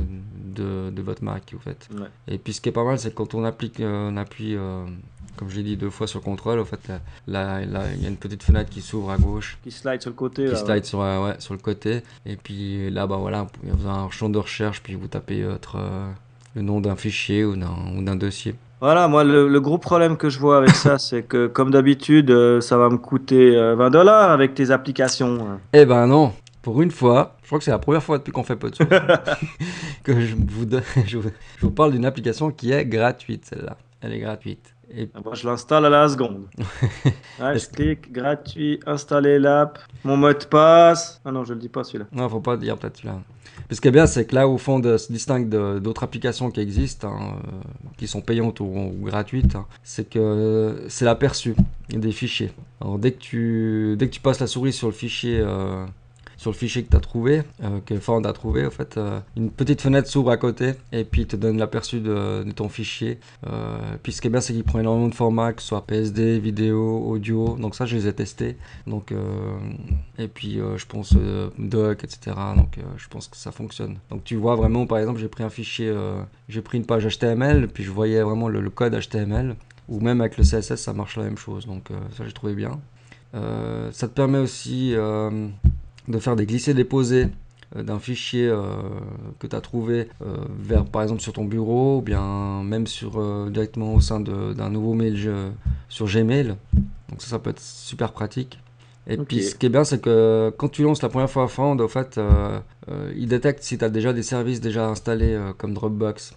de, 0.56 0.90
de 0.90 1.02
votre 1.02 1.24
Mac, 1.24 1.54
en 1.56 1.60
fait. 1.60 1.88
Ouais. 1.94 2.08
Et 2.28 2.38
puis, 2.38 2.54
ce 2.54 2.60
qui 2.60 2.70
est 2.70 2.74
pas 2.74 2.84
mal, 2.84 3.00
c'est 3.00 3.14
quand 3.14 3.34
on, 3.34 3.46
applique, 3.46 3.80
on 3.80 4.18
appuie, 4.18 4.58
comme 5.38 5.50
je 5.50 5.58
l'ai 5.58 5.64
dit, 5.64 5.78
deux 5.78 5.90
fois 5.90 6.08
sur 6.08 6.20
le 6.20 6.24
contrôle, 6.24 6.60
en 6.60 6.66
fait, 6.66 6.80
là, 7.28 7.62
il 7.62 8.02
y 8.02 8.06
a 8.06 8.10
une 8.10 8.18
petite 8.18 8.44
fenêtre 8.44 8.70
qui 8.70 8.82
s'ouvre 8.82 9.12
à 9.12 9.18
gauche 9.18 9.58
Qui 9.64 9.72
slide 9.72 10.02
sur 10.02 10.10
le 10.12 10.16
côté. 10.16 10.46
qui 10.46 10.52
là, 10.52 10.58
slide 10.58 10.86
sur, 10.86 11.02
euh, 11.02 11.26
ouais, 11.28 11.36
sur 11.40 11.54
le 11.54 11.60
côté. 11.60 12.02
Et 12.26 12.36
puis 12.36 12.90
là, 12.92 13.08
bah 13.08 13.18
voilà, 13.18 13.48
vous 13.64 13.88
avez 13.88 13.98
un 13.98 14.10
champ 14.10 14.30
de 14.30 14.38
recherche, 14.38 14.82
puis 14.84 14.96
vous 14.96 15.08
tapez 15.08 15.44
votre, 15.44 15.78
euh, 15.80 16.10
le 16.56 16.62
nom 16.62 16.80
d'un 16.82 16.96
fichier 16.96 17.44
ou 17.46 17.56
d'un 17.56 18.16
dossier. 18.16 18.56
Voilà, 18.82 19.08
moi, 19.08 19.24
le, 19.24 19.48
le 19.48 19.62
gros 19.62 19.78
problème 19.78 20.18
que 20.18 20.30
je 20.30 20.40
vois 20.40 20.58
avec 20.58 20.72
ça, 20.72 20.98
c'est 21.00 21.24
que, 21.24 21.48
comme 21.48 21.72
d'habitude, 21.72 22.30
euh, 22.32 22.60
ça 22.62 22.78
va 22.78 22.90
me 22.90 22.98
coûter 22.98 23.56
euh, 23.56 23.76
20 23.76 23.90
dollars 23.92 24.30
avec 24.32 24.54
tes 24.56 24.72
applications. 24.72 25.48
hein. 25.50 25.60
Eh 25.72 25.86
ben 25.86 26.06
non, 26.06 26.34
pour 26.62 26.82
une 26.82 26.92
fois, 26.92 27.38
je 27.42 27.48
crois 27.48 27.60
que 27.60 27.64
c'est 27.66 27.72
la 27.72 27.80
première 27.80 28.04
fois 28.04 28.18
depuis 28.18 28.32
qu'on 28.34 28.44
fait 28.44 28.58
pas 28.58 28.70
de 28.70 28.76
que 30.04 30.20
je 30.22 30.36
vous, 30.36 30.66
donne- 30.66 30.84
je, 31.08 31.18
vous, 31.18 31.30
je 31.58 31.62
vous 31.66 31.72
parle 31.72 31.92
d'une 31.94 32.06
application 32.06 32.52
qui 32.52 32.72
est 32.72 32.86
gratuite, 32.86 33.46
celle-là. 33.46 33.78
Elle 34.02 34.14
est 34.14 34.20
gratuite. 34.20 34.76
Et 34.96 35.10
Ah, 35.14 35.20
Moi, 35.24 35.34
je 35.34 35.48
l'installe 35.48 35.86
à 35.86 35.90
la 35.90 36.08
seconde. 36.08 36.46
Ouais, 37.40 37.58
je 37.58 37.68
clique, 37.68 38.12
gratuit, 38.12 38.80
installer 38.86 39.40
l'app, 39.40 39.80
mon 40.04 40.16
mot 40.16 40.32
de 40.32 40.46
passe. 40.46 41.20
Ah 41.26 41.32
non, 41.32 41.44
je 41.44 41.54
le 41.54 41.60
dis 41.60 41.68
pas 41.68 41.84
celui-là. 41.84 42.06
non, 42.12 42.30
faut 42.30 42.40
pas 42.42 42.58
dire 42.58 42.78
peut-être 42.78 42.98
celui-là. 42.98 43.20
Puis 43.68 43.76
ce 43.76 43.82
qui 43.82 43.88
est 43.88 43.92
bien, 43.92 44.06
c'est 44.06 44.26
que 44.26 44.36
là, 44.36 44.48
au 44.48 44.60
fond, 44.60 44.80
de, 44.80 44.98
se 44.98 45.12
distingue 45.12 45.50
d'autres 45.50 46.04
applications 46.04 46.52
qui 46.52 46.60
existent, 46.60 47.08
hein, 47.08 47.38
euh, 47.48 47.52
qui 47.98 48.08
sont 48.08 48.22
payantes 48.22 48.60
ou, 48.60 48.66
ou 48.66 49.06
gratuites, 49.06 49.56
hein, 49.56 49.66
c'est 49.84 50.08
que 50.08 50.86
c'est 50.90 51.06
l'aperçu 51.06 51.56
des 51.90 52.12
fichiers. 52.12 52.52
Alors, 52.80 53.00
dès 53.00 53.12
que 53.14 53.20
tu, 53.20 53.96
dès 53.98 54.08
que 54.08 54.14
tu 54.14 54.22
passes 54.22 54.40
la 54.40 54.48
souris 54.48 54.74
sur 54.74 54.88
le 54.88 54.94
fichier, 54.94 55.40
euh, 55.40 55.86
sur 56.44 56.52
le 56.52 56.58
fichier 56.58 56.84
que 56.84 56.90
tu 56.90 56.98
as 56.98 57.00
trouvé, 57.00 57.44
euh, 57.64 57.80
que 57.86 57.98
Found 57.98 58.28
a 58.28 58.34
trouvé, 58.34 58.66
en 58.66 58.70
fait, 58.70 58.98
euh, 58.98 59.22
une 59.38 59.50
petite 59.50 59.80
fenêtre 59.80 60.10
s'ouvre 60.10 60.30
à 60.30 60.36
côté 60.36 60.74
et 60.92 61.06
puis 61.06 61.22
il 61.22 61.28
te 61.28 61.38
donne 61.38 61.58
l'aperçu 61.58 62.02
de, 62.02 62.44
ton 62.54 62.68
fichier. 62.68 63.18
Euh, 63.48 63.78
puis 64.04 64.12
ce 64.12 64.20
qui 64.20 64.28
est 64.28 64.30
bien, 64.30 64.42
c'est 64.42 64.52
qu'il 64.52 64.66
prend 64.66 64.82
énormément 64.82 65.08
de 65.08 65.16
formats, 65.16 65.54
que 65.54 65.62
ce 65.62 65.70
soit 65.70 65.88
PSD, 65.88 66.40
vidéo, 66.40 67.02
audio. 67.08 67.56
Donc 67.58 67.76
ça, 67.76 67.86
je 67.86 67.96
les 67.96 68.10
ai 68.10 68.14
testés. 68.14 68.58
Donc, 68.88 69.14
euh, 69.14 69.58
et 70.20 70.28
puis 70.28 70.60
je 70.76 70.86
pense 70.86 71.16
doc, 71.58 72.04
etc. 72.04 72.36
Donc 72.58 72.78
je 72.98 73.08
pense 73.08 73.30
que 73.30 73.38
ça 73.38 73.54
fonctionne. 73.54 73.98
Donc 74.10 74.26
tu 74.26 74.36
vois 74.36 74.56
vraiment, 74.56 74.86
par 74.86 74.98
exemple, 74.98 75.22
j'ai 75.22 75.30
pris 75.30 75.46
un 75.46 75.50
fichier, 75.50 75.96
j'ai 76.50 76.62
pris 76.62 76.78
une 76.78 76.86
page 76.86 77.08
HTML, 77.08 77.70
puis 77.70 77.86
je 77.86 77.92
voyais 77.92 78.22
vraiment 78.22 78.50
le, 78.50 78.70
code 78.70 79.00
HTML. 79.00 79.56
Ou 79.88 80.02
même 80.02 80.20
avec 80.20 80.38
le 80.38 80.44
CSS, 80.44 80.76
ça 80.76 80.92
marche 80.92 81.16
la 81.16 81.24
même 81.24 81.38
chose. 81.38 81.66
Donc 81.66 81.88
ça, 82.18 82.26
j'ai 82.26 82.34
trouvé 82.34 82.54
bien. 82.54 82.82
Ça 83.34 84.08
te 84.10 84.14
permet 84.14 84.40
aussi 84.40 84.94
de 86.08 86.20
faire 86.20 86.36
des 86.36 86.46
glissés-déposés 86.46 87.28
euh, 87.76 87.84
d'un 87.84 88.00
fichier 88.00 88.48
euh, 88.48 88.62
que 89.40 89.48
tu 89.48 89.56
as 89.56 89.62
trouvé 89.62 90.10
euh, 90.22 90.36
vers 90.60 90.86
par 90.86 91.02
exemple 91.04 91.22
sur 91.22 91.34
ton 91.34 91.46
bureau 91.46 91.98
ou 91.98 92.02
bien 92.02 92.64
même 92.64 92.88
sur 92.88 93.20
euh, 93.20 93.50
directement 93.50 93.94
au 93.96 94.00
sein 94.00 94.20
d'un 94.20 94.70
nouveau 94.70 94.94
mail 94.94 95.16
je- 95.18 95.50
sur 95.90 96.06
Gmail. 96.08 96.56
Donc 97.10 97.22
ça, 97.22 97.28
ça 97.30 97.40
peut 97.40 97.50
être 97.52 97.62
super 97.62 98.12
pratique. 98.12 98.60
Et 99.08 99.18
puis 99.18 99.38
ce 99.44 99.56
qui 99.56 99.66
est 99.66 99.70
bien, 99.70 99.84
c'est 99.84 100.00
que 100.02 100.54
quand 100.58 100.70
tu 100.70 100.84
lances 100.84 101.02
la 101.02 101.10
première 101.10 101.30
fois 101.30 101.48
Found, 101.50 101.82
au 101.82 101.90
fait, 101.90 102.18
il 103.16 103.28
détecte 103.28 103.62
si 103.62 103.78
tu 103.78 103.84
as 103.84 103.90
déjà 103.90 104.14
des 104.14 104.24
services 104.24 104.62
déjà 104.62 104.88
installés 104.88 105.38
comme 105.58 105.74
Dropbox 105.74 106.36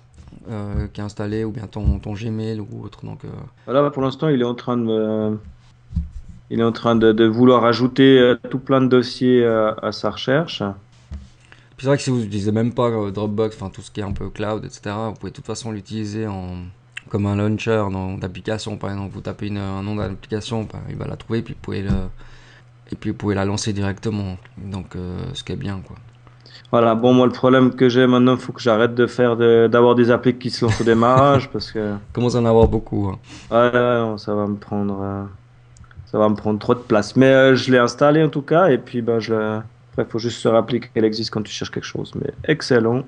qui 0.92 1.00
est 1.00 1.04
installé 1.04 1.44
ou 1.44 1.52
bien 1.52 1.68
ton, 1.68 2.00
ton 2.00 2.12
Gmail 2.14 2.58
ou 2.60 2.82
autre. 2.84 3.04
Donc 3.06 3.20
Voilà, 3.66 3.88
pour 3.90 4.02
l'instant, 4.02 4.28
il 4.28 4.40
est 4.40 4.44
en 4.44 4.54
train 4.56 4.76
de 4.76 4.82
me- 4.82 5.38
Il 6.50 6.60
est 6.60 6.64
en 6.64 6.72
train 6.72 6.96
de, 6.96 7.12
de 7.12 7.24
vouloir 7.24 7.64
ajouter 7.64 8.18
euh, 8.18 8.36
tout 8.50 8.58
plein 8.58 8.80
de 8.80 8.86
dossiers 8.86 9.42
euh, 9.44 9.72
à 9.82 9.92
sa 9.92 10.10
recherche. 10.10 10.62
Puis 11.76 11.84
c'est 11.84 11.86
vrai 11.88 11.96
que 11.96 12.02
si 12.02 12.10
vous 12.10 12.18
n'utilisez 12.18 12.52
même 12.52 12.72
pas 12.72 12.88
euh, 12.88 13.10
Dropbox, 13.10 13.56
enfin 13.56 13.70
tout 13.70 13.82
ce 13.82 13.90
qui 13.90 14.00
est 14.00 14.04
un 14.04 14.12
peu 14.12 14.30
cloud, 14.30 14.64
etc., 14.64 14.94
vous 15.08 15.14
pouvez 15.14 15.30
de 15.30 15.36
toute 15.36 15.46
façon 15.46 15.72
l'utiliser 15.72 16.26
en 16.26 16.54
comme 17.08 17.26
un 17.26 17.36
launcher 17.36 17.84
d'application. 18.20 18.76
Par 18.76 18.90
exemple, 18.90 19.12
vous 19.14 19.20
tapez 19.20 19.46
une- 19.46 19.58
un 19.58 19.82
nom 19.82 19.94
d'application, 19.96 20.62
ben, 20.62 20.80
il 20.88 20.96
va 20.96 21.06
la 21.06 21.16
trouver, 21.16 21.42
puis 21.42 21.54
vous 21.54 21.60
pouvez 21.60 21.82
le, 21.82 21.90
et 22.90 22.96
puis 22.96 23.10
vous 23.10 23.16
pouvez 23.16 23.34
la 23.34 23.44
lancer 23.44 23.72
directement. 23.72 24.36
Donc 24.58 24.96
euh, 24.96 25.18
ce 25.34 25.44
qui 25.44 25.52
est 25.52 25.56
bien, 25.56 25.80
quoi. 25.86 25.96
Voilà, 26.72 26.94
bon, 26.96 27.12
moi, 27.12 27.26
le 27.26 27.32
problème 27.32 27.74
que 27.74 27.88
j'ai 27.88 28.06
maintenant, 28.06 28.34
il 28.34 28.40
faut 28.40 28.52
que 28.52 28.60
j'arrête 28.60 28.94
de 28.94 29.06
faire 29.06 29.36
de- 29.36 29.68
d'avoir 29.70 29.94
des 29.94 30.10
applis 30.10 30.36
qui 30.36 30.50
se 30.50 30.64
lancent 30.64 30.80
au 30.80 30.84
démarrage 30.84 31.48
parce 31.50 31.70
que 31.70 31.94
Commence 32.12 32.34
à 32.34 32.40
en 32.40 32.46
avoir 32.46 32.66
beaucoup. 32.68 33.08
hein. 33.08 33.18
ouais, 33.50 33.70
ouais, 33.72 33.98
non, 34.00 34.18
ça 34.18 34.34
va 34.34 34.46
me 34.46 34.56
prendre, 34.56 34.98
euh, 35.00 35.24
ça 36.06 36.18
va 36.18 36.28
me 36.28 36.34
prendre 36.34 36.58
trop 36.58 36.74
de 36.74 36.80
place. 36.80 37.16
Mais 37.16 37.26
euh, 37.26 37.54
je 37.56 37.70
l'ai 37.72 37.78
installé 37.78 38.22
en 38.22 38.28
tout 38.28 38.42
cas, 38.42 38.68
et 38.68 38.78
puis 38.78 39.02
ben, 39.02 39.18
je. 39.20 39.34
Après, 39.34 40.02
il 40.08 40.10
faut 40.12 40.18
juste 40.18 40.40
se 40.40 40.48
rappeler 40.48 40.80
qu'elle 40.80 41.04
existe 41.04 41.30
quand 41.30 41.42
tu 41.42 41.50
cherches 41.52 41.70
quelque 41.70 41.84
chose. 41.84 42.12
Mais 42.20 42.30
excellent. 42.46 42.98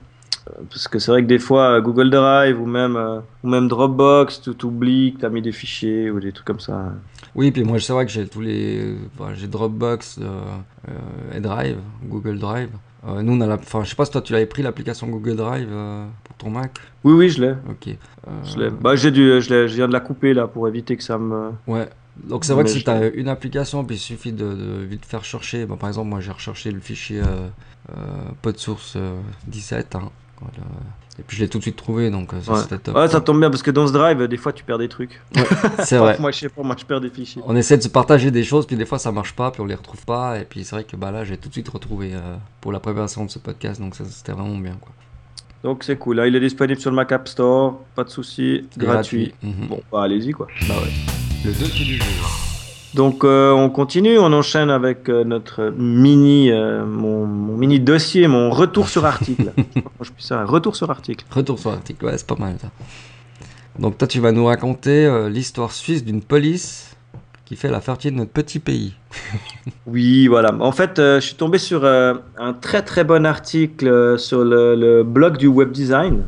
Euh, 0.49 0.53
Parce 0.71 0.89
que 0.89 0.99
c'est 0.99 1.11
vrai 1.11 1.23
que 1.23 1.27
des 1.29 1.39
fois, 1.39 1.73
euh, 1.77 1.81
Google 1.83 2.09
Drive 2.11 2.59
ou 2.61 2.65
même, 2.67 2.97
euh, 2.97 3.21
ou 3.45 3.49
même 3.49 3.69
Dropbox, 3.69 4.41
tu 4.41 4.55
t'oublies 4.55 5.13
que 5.15 5.21
tu 5.21 5.27
as 5.27 5.29
mis 5.29 5.43
des 5.43 5.53
fichiers 5.53 6.11
ou 6.11 6.19
des 6.19 6.33
trucs 6.33 6.47
comme 6.47 6.61
ça. 6.61 6.93
Oui, 7.35 7.51
puis 7.51 7.63
moi 7.63 7.79
c'est 7.79 7.93
vrai 7.93 8.07
que 8.07 8.11
j'ai 8.11 8.27
tous 8.27 8.41
les, 8.41 8.97
enfin, 9.19 9.33
j'ai 9.35 9.47
Dropbox 9.47 10.19
euh, 10.23 11.37
et 11.37 11.41
Drive, 11.41 11.77
Google 12.05 12.39
Drive. 12.39 12.71
Euh, 13.07 13.23
nous 13.23 13.35
on 13.35 13.41
a 13.43 13.47
la, 13.47 13.55
enfin 13.55 13.85
je 13.85 13.91
sais 13.91 13.95
pas 13.95 14.05
si 14.07 14.11
toi 14.11 14.21
tu 14.23 14.33
l'avais 14.33 14.47
pris 14.47 14.63
l'application 14.63 15.07
Google 15.09 15.37
Drive 15.37 15.69
euh, 15.71 16.05
pour 16.25 16.37
ton 16.37 16.51
Mac? 16.51 16.73
Oui, 17.05 17.13
oui, 17.13 17.29
je 17.29 17.43
l'ai. 17.43 17.53
Ok. 17.69 17.89
Euh, 17.89 18.31
Je 18.45 18.59
l'ai. 18.59 18.71
Bah, 18.71 18.97
j'ai 18.97 19.11
dû, 19.11 19.41
je, 19.41 19.51
l'ai- 19.51 19.69
je 19.69 19.75
viens 19.77 19.87
de 19.87 19.93
la 19.93 20.01
couper 20.01 20.33
là 20.35 20.47
pour 20.49 20.67
éviter 20.67 20.97
que 20.97 21.03
ça 21.05 21.19
me. 21.19 21.51
Ouais. 21.67 21.89
Donc 22.25 22.45
c'est 22.45 22.53
vrai 22.53 22.65
que 22.65 22.71
si 22.71 22.83
tu 22.85 22.91
as 22.91 23.07
une 23.09 23.29
application, 23.29 23.85
puis 23.85 23.97
il 23.97 24.01
suffit 24.01 24.33
de, 24.33 24.55
de 24.55 24.85
vite 24.85 25.05
faire 25.07 25.25
chercher. 25.25 25.67
Bah, 25.67 25.77
par 25.79 25.89
exemple, 25.89 26.09
moi 26.09 26.21
j'ai 26.21 26.33
recherché 26.33 26.71
le 26.71 26.81
fichier 26.81 27.21
euh, 27.21 27.49
euh, 27.91 27.95
PodSource 28.43 28.95
euh, 28.97 29.19
17. 29.47 29.95
hein. 29.95 30.11
Voilà. 30.41 30.69
Et 31.19 31.23
puis 31.27 31.37
je 31.37 31.43
l'ai 31.43 31.49
tout 31.49 31.59
de 31.59 31.63
suite 31.65 31.75
trouvé, 31.77 32.11
donc 32.11 32.33
euh, 32.33 32.41
ça 32.41 32.53
Ouais. 32.53 32.59
c'était 32.63 32.79
top. 32.79 32.95
Ouais, 32.97 33.09
ça 33.09 33.21
tombe 33.21 33.41
bien 33.41 33.51
parce 33.51 33.63
que 33.63 33.73
dans 33.73 33.89
ce 33.89 33.93
drive, 33.93 34.23
des 34.29 34.37
fois, 34.37 34.53
tu 34.53 34.63
perds 34.63 34.79
des 34.79 34.89
trucs. 34.89 35.21
C'est 35.85 35.97
vrai. 35.99 36.17
Moi, 36.21 36.31
je 36.31 36.39
sais 36.39 36.49
pas, 36.49 36.63
moi, 36.63 36.77
je 36.79 36.85
perds 36.85 37.01
des 37.01 37.11
fichiers. 37.11 37.43
On 37.45 37.57
essaie 37.57 37.77
de 37.77 37.83
se 37.83 37.89
partager 37.89 38.31
des 38.31 38.45
choses, 38.45 38.67
puis 38.67 38.77
des 38.77 38.87
fois 38.87 38.99
ça 39.01 39.11
marche 39.11 39.33
pas, 39.35 39.51
puis 39.51 39.61
on 39.61 39.67
les 39.67 39.75
retrouve 39.75 40.05
pas. 40.05 40.39
Et 40.39 40.45
puis 40.45 40.63
c'est 40.65 40.77
vrai 40.77 40.85
que 40.85 40.95
bah, 40.97 41.11
là 41.11 41.25
j'ai 41.25 41.37
tout 41.37 41.49
de 41.49 41.55
suite 41.55 41.69
retrouvé 41.69 42.13
euh, 42.15 42.37
pour 42.61 42.71
la 42.73 42.79
préparation 42.79 43.25
de 43.25 43.31
ce 43.31 43.41
podcast, 43.41 43.81
donc 43.81 43.97
ça 43.97 44.05
c'était 44.05 44.33
vraiment 44.33 44.57
bien. 44.59 44.77
Quoi. 44.81 44.93
Donc, 45.65 45.83
c'est 45.83 45.97
cool. 45.99 46.17
Là, 46.17 46.29
il 46.29 46.37
est 46.37 46.41
disponible 46.41 46.79
sur 46.81 46.91
le 46.91 46.95
Mac 46.97 47.11
App 47.11 47.27
Store. 47.27 47.81
Pas 47.97 48.05
de 48.05 48.11
souci. 48.11 48.69
Gratuit. 48.77 49.35
Mhm. 49.43 49.67
Bon, 49.69 49.81
bah, 49.91 50.03
allez-y, 50.05 50.31
quoi. 50.31 50.47
Bah 50.69 50.75
ouais. 50.81 51.28
Le 51.45 51.53
dossier 51.53 51.85
du 51.85 51.97
jour. 51.99 52.31
Donc, 52.95 53.23
euh, 53.23 53.53
on 53.53 53.71
continue. 53.71 54.19
On 54.19 54.33
enchaîne 54.33 54.71
avec 54.71 55.09
euh, 55.09 55.23
notre 55.23 55.73
mini, 55.77 56.51
euh, 56.51 56.85
mon, 56.85 57.27
mon 57.27 57.57
mini 57.57 57.79
dossier, 57.79 58.27
mon 58.27 58.51
retour 58.51 58.89
sur 58.89 59.05
article. 59.05 59.53
Je 59.57 59.63
sais 59.63 59.65
pas 59.65 59.81
comment 59.83 60.03
je 60.03 60.11
puis 60.11 60.25
ça. 60.25 60.45
Retour 60.45 60.75
sur 60.75 60.91
article. 60.91 61.25
Retour 61.31 61.59
sur 61.59 61.71
l'article, 61.71 62.05
ouais, 62.07 62.19
c'est 62.19 62.27
pas 62.27 62.37
mal 62.37 62.57
ça. 62.61 62.71
Donc 63.79 63.97
toi 63.97 64.09
tu 64.09 64.19
vas 64.19 64.33
nous 64.33 64.47
raconter 64.47 65.29
l'histoire 65.31 65.71
suisse 65.71 66.05
d'une 66.05 66.21
police 66.21 66.97
qui 67.45 67.55
fait 67.55 67.69
la 67.71 67.81
fierté 67.81 68.11
de 68.11 68.17
notre 68.17 68.33
petit 68.33 68.59
pays. 68.59 68.95
Oui, 69.87 70.27
voilà. 70.27 70.53
En 70.61 70.73
fait, 70.73 70.95
je 70.97 71.21
suis 71.21 71.37
tombé 71.37 71.59
sur 71.59 71.85
un 71.85 72.53
très 72.61 72.83
très 72.83 73.05
bon 73.05 73.25
article 73.25 74.19
sur 74.19 74.45
le, 74.45 74.75
le 74.75 75.05
blog 75.05 75.37
du 75.37 75.47
web 75.47 75.71
design, 75.71 76.25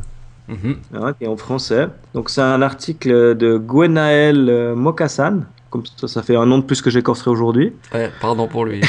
Hein, 0.49 1.13
qui 1.17 1.23
est 1.23 1.27
en 1.27 1.37
français. 1.37 1.87
Donc, 2.13 2.29
c'est 2.29 2.41
un 2.41 2.61
article 2.61 3.35
de 3.35 3.57
Gwenaël 3.57 4.49
euh, 4.49 4.75
Mokassan. 4.75 5.45
Comme 5.69 5.83
ça, 5.95 6.07
ça 6.07 6.21
fait 6.21 6.35
un 6.35 6.45
nom 6.45 6.57
de 6.57 6.63
plus 6.63 6.81
que 6.81 6.89
j'écorcerai 6.89 7.31
aujourd'hui. 7.31 7.73
Ouais, 7.93 8.11
pardon 8.19 8.47
pour 8.47 8.65
lui. 8.65 8.81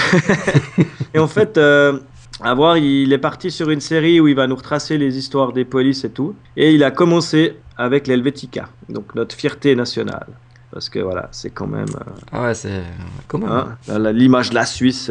Et 1.14 1.20
en 1.20 1.28
fait, 1.28 1.56
euh, 1.56 2.00
à 2.40 2.54
voir, 2.54 2.76
il 2.76 3.12
est 3.12 3.18
parti 3.18 3.52
sur 3.52 3.70
une 3.70 3.80
série 3.80 4.20
où 4.20 4.26
il 4.26 4.34
va 4.34 4.48
nous 4.48 4.56
retracer 4.56 4.98
les 4.98 5.16
histoires 5.16 5.52
des 5.52 5.64
polices 5.64 6.04
et 6.04 6.10
tout. 6.10 6.34
Et 6.56 6.72
il 6.72 6.82
a 6.82 6.90
commencé 6.90 7.56
avec 7.76 8.08
l'Helvetica, 8.08 8.68
donc 8.88 9.14
notre 9.14 9.36
fierté 9.36 9.76
nationale. 9.76 10.26
Parce 10.72 10.88
que 10.88 10.98
voilà, 10.98 11.28
c'est 11.32 11.50
quand 11.50 11.66
même 11.66 11.86
euh, 11.94 12.22
ah 12.32 12.42
ouais, 12.44 12.54
c'est 12.54 12.82
comment 13.28 13.46
hein, 13.46 14.12
l'image 14.12 14.50
de 14.50 14.54
la 14.54 14.64
Suisse. 14.64 15.10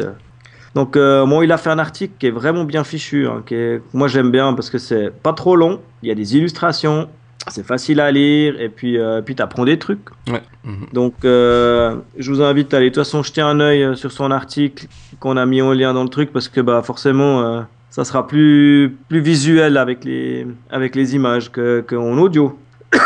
Donc, 0.74 0.96
euh, 0.96 1.26
bon, 1.26 1.42
il 1.42 1.52
a 1.52 1.58
fait 1.58 1.70
un 1.70 1.78
article 1.78 2.14
qui 2.18 2.26
est 2.28 2.30
vraiment 2.30 2.64
bien 2.64 2.82
fichu. 2.84 3.26
hein, 3.26 3.42
qui 3.44 3.54
est- 3.54 3.82
moi, 3.92 4.08
j'aime 4.08 4.30
bien 4.30 4.54
parce 4.54 4.70
que 4.70 4.78
c'est 4.78 5.10
pas 5.10 5.32
trop 5.34 5.54
long. 5.56 5.80
Il 6.02 6.08
y 6.08 6.12
a 6.12 6.14
des 6.14 6.36
illustrations, 6.36 7.08
c'est 7.48 7.66
facile 7.66 8.00
à 8.00 8.10
lire, 8.10 8.58
et 8.60 8.68
puis, 8.70 8.96
euh, 8.98 9.20
puis 9.20 9.34
tu 9.34 9.42
apprends 9.42 9.64
des 9.64 9.78
trucs. 9.78 10.08
Ouais. 10.30 10.42
mhm. 10.64 10.86
Donc, 10.92 11.14
euh, 11.24 11.96
je 12.18 12.30
vous 12.32 12.40
invite 12.42 12.72
à 12.72 12.78
aller 12.78 12.88
de 12.90 12.94
toute 12.94 13.04
façon 13.04 13.22
jeter 13.22 13.42
un 13.42 13.60
œil 13.60 13.82
euh, 13.82 13.94
sur 13.94 14.12
son 14.12 14.30
article 14.30 14.86
qu'on 15.20 15.36
a 15.36 15.44
mis 15.44 15.60
en 15.60 15.72
lien 15.72 15.92
dans 15.92 16.04
le 16.04 16.08
truc 16.08 16.32
parce 16.32 16.48
que 16.48 16.60
bah, 16.62 16.80
forcément, 16.82 17.64
ça 17.90 18.04
sera 18.04 18.26
plus, 18.26 18.96
plus 19.10 19.20
visuel 19.20 19.76
avec 19.76 20.04
les, 20.04 20.46
avec 20.70 20.94
les 20.96 21.14
images 21.14 21.52
que, 21.52 21.82
que 21.86 21.94
en 21.96 22.16
audio. 22.18 22.58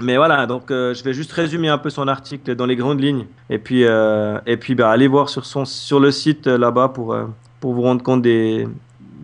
Mais 0.00 0.16
voilà, 0.16 0.46
donc 0.46 0.70
euh, 0.70 0.92
je 0.94 1.04
vais 1.04 1.14
juste 1.14 1.32
résumer 1.32 1.68
un 1.68 1.78
peu 1.78 1.90
son 1.90 2.08
article 2.08 2.54
dans 2.56 2.66
les 2.66 2.76
grandes 2.76 3.00
lignes. 3.00 3.26
Et 3.48 3.58
puis, 3.58 3.84
euh, 3.84 4.38
et 4.46 4.56
puis 4.56 4.74
bah, 4.74 4.90
allez 4.90 5.06
voir 5.06 5.28
sur, 5.28 5.44
son, 5.44 5.64
sur 5.64 6.00
le 6.00 6.10
site 6.10 6.46
euh, 6.46 6.58
là-bas 6.58 6.88
pour, 6.88 7.16
pour 7.60 7.74
vous 7.74 7.82
rendre 7.82 8.02
compte 8.02 8.22
des, 8.22 8.66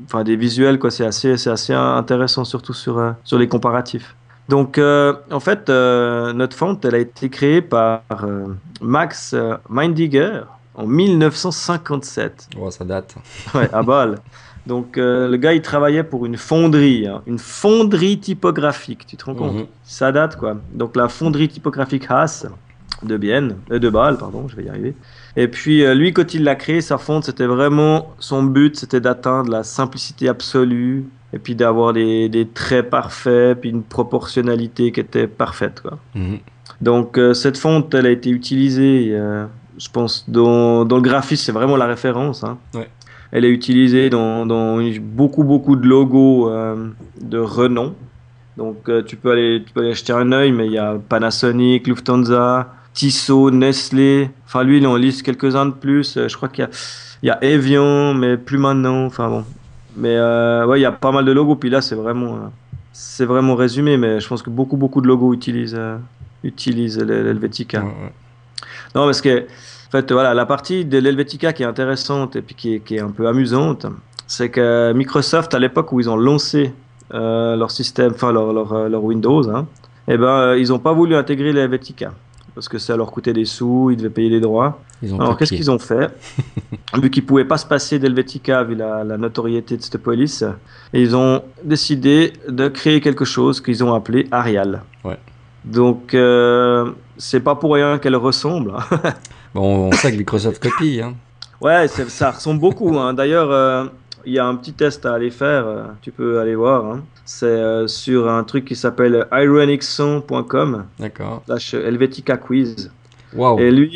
enfin, 0.04 0.22
des 0.22 0.36
visuels. 0.36 0.78
quoi. 0.78 0.90
C'est 0.90 1.04
assez, 1.04 1.36
c'est 1.36 1.50
assez 1.50 1.74
intéressant, 1.74 2.44
surtout 2.44 2.74
sur, 2.74 3.14
sur 3.24 3.38
les 3.38 3.48
comparatifs. 3.48 4.14
Donc, 4.48 4.78
en 4.78 5.40
fait, 5.40 5.68
notre 5.68 6.56
font, 6.56 6.78
elle 6.82 6.94
a 6.96 6.98
été 6.98 7.28
créée 7.28 7.62
par 7.62 8.02
Max 8.80 9.36
Mindiger 9.68 10.40
en 10.74 10.86
1957. 10.86 12.48
Ouais, 12.56 12.70
ça 12.72 12.84
date. 12.84 13.14
Ouais, 13.54 13.68
à 13.72 13.82
Bâle. 13.82 14.16
Donc, 14.70 14.98
euh, 14.98 15.28
le 15.28 15.36
gars, 15.36 15.52
il 15.52 15.62
travaillait 15.62 16.04
pour 16.04 16.26
une 16.26 16.36
fonderie, 16.36 17.04
hein, 17.08 17.22
une 17.26 17.40
fonderie 17.40 18.18
typographique, 18.20 19.04
tu 19.04 19.16
te 19.16 19.24
rends 19.24 19.34
compte? 19.34 19.54
Mhm. 19.54 19.66
Ça 19.82 20.12
date, 20.12 20.36
quoi. 20.36 20.52
Donc, 20.72 20.94
la 20.94 21.08
fonderie 21.08 21.48
typographique 21.48 22.06
Haas 22.08 22.46
de 23.02 23.16
Bienne, 23.16 23.56
euh, 23.72 23.80
de 23.80 23.88
Bâle, 23.90 24.16
pardon, 24.16 24.46
je 24.48 24.54
vais 24.54 24.64
y 24.64 24.68
arriver. 24.68 24.94
Et 25.36 25.48
puis, 25.48 25.84
euh, 25.84 25.94
lui, 25.94 26.12
quand 26.12 26.34
il 26.34 26.44
l'a 26.44 26.54
créé, 26.54 26.80
sa 26.80 26.98
fonte, 26.98 27.24
c'était 27.24 27.46
vraiment 27.46 28.14
son 28.20 28.44
but, 28.44 28.76
c'était 28.76 29.00
d'atteindre 29.00 29.50
la 29.50 29.64
simplicité 29.64 30.28
absolue, 30.28 31.04
et 31.32 31.40
puis 31.40 31.56
d'avoir 31.56 31.92
des, 31.92 32.28
des 32.28 32.46
traits 32.46 32.90
parfaits, 32.90 33.60
puis 33.60 33.70
une 33.70 33.82
proportionnalité 33.82 34.92
qui 34.92 35.00
était 35.00 35.26
parfaite, 35.26 35.80
quoi. 35.80 35.98
Mhm. 36.14 36.38
Donc 36.80 37.18
cette 37.34 37.58
fonte, 37.58 37.92
elle 37.94 38.06
a 38.06 38.10
été 38.10 38.30
utilisée, 38.30 39.14
je 39.78 39.88
pense, 39.92 40.24
dans, 40.28 40.84
dans 40.84 40.96
le 40.96 41.02
graphisme, 41.02 41.42
c'est 41.44 41.52
vraiment 41.60 41.76
la 41.76 41.86
référence. 41.86 42.42
hein. 42.44 42.56
Ouais. 42.74 42.88
Elle 43.32 43.44
est 43.44 43.50
utilisée 43.50 44.10
dans, 44.10 44.44
beaucoup, 45.00 45.44
beaucoup 45.44 45.76
de 45.76 45.86
logos 45.86 46.50
euh, 46.50 46.88
de 47.20 47.38
renom. 47.38 47.94
Donc 48.56 48.88
euh, 48.88 49.02
tu, 49.02 49.16
peux 49.16 49.30
aller, 49.30 49.62
tu 49.64 49.72
peux 49.72 49.80
aller 49.80 49.94
jeter 49.94 50.12
un 50.12 50.32
œil, 50.32 50.52
mais 50.52 50.66
il 50.66 50.72
y 50.72 50.78
a 50.78 50.98
Panasonic, 51.08 51.86
Lufthansa, 51.86 52.74
Tissot, 52.92 53.50
Nestlé. 53.50 54.30
Enfin 54.46 54.64
lui, 54.64 54.78
il 54.78 54.86
en 54.86 54.96
liste 54.96 55.22
quelques-uns 55.22 55.66
de 55.66 55.70
plus. 55.72 56.16
Euh, 56.16 56.28
je 56.28 56.36
crois 56.36 56.48
qu'il 56.48 56.64
y 56.64 56.66
a, 56.66 56.70
il 57.22 57.26
y 57.26 57.30
a 57.30 57.38
Evian, 57.44 58.14
mais 58.14 58.36
plus 58.36 58.58
maintenant. 58.58 59.04
Enfin 59.06 59.28
bon. 59.28 59.44
Mais 59.96 60.16
euh, 60.16 60.66
ouais, 60.66 60.78
il 60.80 60.82
y 60.82 60.86
a 60.86 60.92
pas 60.92 61.12
mal 61.12 61.24
de 61.24 61.32
logos. 61.32 61.56
Puis 61.56 61.70
là, 61.70 61.80
c'est 61.80 61.94
vraiment, 61.94 62.52
c'est 62.92 63.24
vraiment 63.24 63.54
résumé, 63.54 63.96
mais 63.96 64.20
je 64.20 64.28
pense 64.28 64.42
que 64.42 64.50
beaucoup, 64.50 64.76
beaucoup 64.76 65.00
de 65.00 65.06
logos 65.06 65.32
utilisent... 65.34 65.76
euh, 65.78 65.96
utilise 66.42 66.98
l- 66.98 67.06
l'Helvetica. 67.06 67.80
Ouais, 67.80 67.84
ouais. 67.84 68.12
Non, 68.94 69.04
parce 69.04 69.20
que, 69.20 69.46
en 69.90 69.98
fait, 69.98 70.12
voilà, 70.12 70.34
la 70.34 70.46
partie 70.46 70.84
de 70.84 70.98
l'Helvetica 70.98 71.52
qui 71.52 71.64
est 71.64 71.66
intéressante 71.66 72.36
et 72.36 72.42
puis 72.42 72.54
qui 72.54 72.74
est, 72.74 72.78
qui 72.78 72.94
est 72.94 73.00
un 73.00 73.10
peu 73.10 73.26
amusante, 73.26 73.86
c'est 74.28 74.48
que 74.48 74.92
Microsoft, 74.92 75.52
à 75.52 75.58
l'époque 75.58 75.90
où 75.90 75.98
ils 75.98 76.08
ont 76.08 76.16
lancé 76.16 76.72
euh, 77.12 77.56
leur 77.56 77.72
système, 77.72 78.12
enfin 78.14 78.30
leur, 78.30 78.52
leur, 78.52 78.72
euh, 78.72 78.88
leur 78.88 79.02
Windows, 79.02 79.50
hein, 79.50 79.66
eh 80.06 80.16
ben, 80.16 80.28
euh, 80.28 80.58
ils 80.60 80.68
n'ont 80.68 80.78
pas 80.78 80.92
voulu 80.92 81.16
intégrer 81.16 81.52
l'Helvetica. 81.52 82.12
Parce 82.54 82.68
que 82.68 82.78
ça 82.78 82.96
leur 82.96 83.10
coûtait 83.10 83.32
des 83.32 83.44
sous, 83.44 83.90
ils 83.90 83.96
devaient 83.96 84.10
payer 84.10 84.30
des 84.30 84.38
droits. 84.38 84.78
Ils 85.02 85.12
ont 85.12 85.18
Alors 85.18 85.36
qu'est-ce 85.36 85.54
qu'ils 85.54 85.72
ont 85.72 85.78
fait? 85.80 86.08
Vu 87.02 87.10
qu'ils 87.10 87.26
pouvaient 87.26 87.44
pas 87.44 87.58
se 87.58 87.66
passer 87.66 87.98
d'Helvetica 87.98 88.62
vu 88.62 88.76
la, 88.76 89.02
la 89.02 89.16
notoriété 89.16 89.76
de 89.76 89.82
cette 89.82 89.98
police, 89.98 90.44
ils 90.92 91.16
ont 91.16 91.42
décidé 91.64 92.32
de 92.48 92.68
créer 92.68 93.00
quelque 93.00 93.24
chose 93.24 93.60
qu'ils 93.60 93.82
ont 93.82 93.92
appelé 93.92 94.28
Arial. 94.30 94.82
Ouais. 95.04 95.18
Donc 95.64 96.14
euh, 96.14 96.90
c'est 97.18 97.40
pas 97.40 97.54
pour 97.54 97.74
rien 97.74 97.98
qu'elle 97.98 98.16
ressemble. 98.16 98.72
Bon, 99.54 99.88
on 99.88 99.92
sait 99.92 100.12
que 100.12 100.16
Microsoft 100.16 100.62
copie. 100.62 101.00
Hein. 101.02 101.14
ouais, 101.60 101.88
ça 101.88 102.30
ressemble 102.30 102.60
beaucoup. 102.60 102.96
hein. 102.98 103.14
D'ailleurs, 103.14 103.50
euh, 103.50 103.84
il 104.24 104.32
y 104.34 104.38
a 104.38 104.46
un 104.46 104.54
petit 104.54 104.72
test 104.72 105.06
à 105.06 105.14
aller 105.14 105.30
faire. 105.30 105.66
euh, 105.66 105.84
tu 106.02 106.12
peux 106.12 106.38
aller 106.40 106.54
voir. 106.54 106.84
hein. 106.86 107.02
C'est 107.24 107.46
euh, 107.46 107.86
sur 107.86 108.28
un 108.30 108.44
truc 108.44 108.64
qui 108.64 108.76
s'appelle 108.76 109.26
ironixon.com 109.32 110.84
D'accord. 110.98 111.42
slash 111.46 111.74
Helvetica 111.74 112.36
Quiz. 112.36 112.90
Waouh. 113.34 113.60
Et 113.60 113.70
lui, 113.70 113.92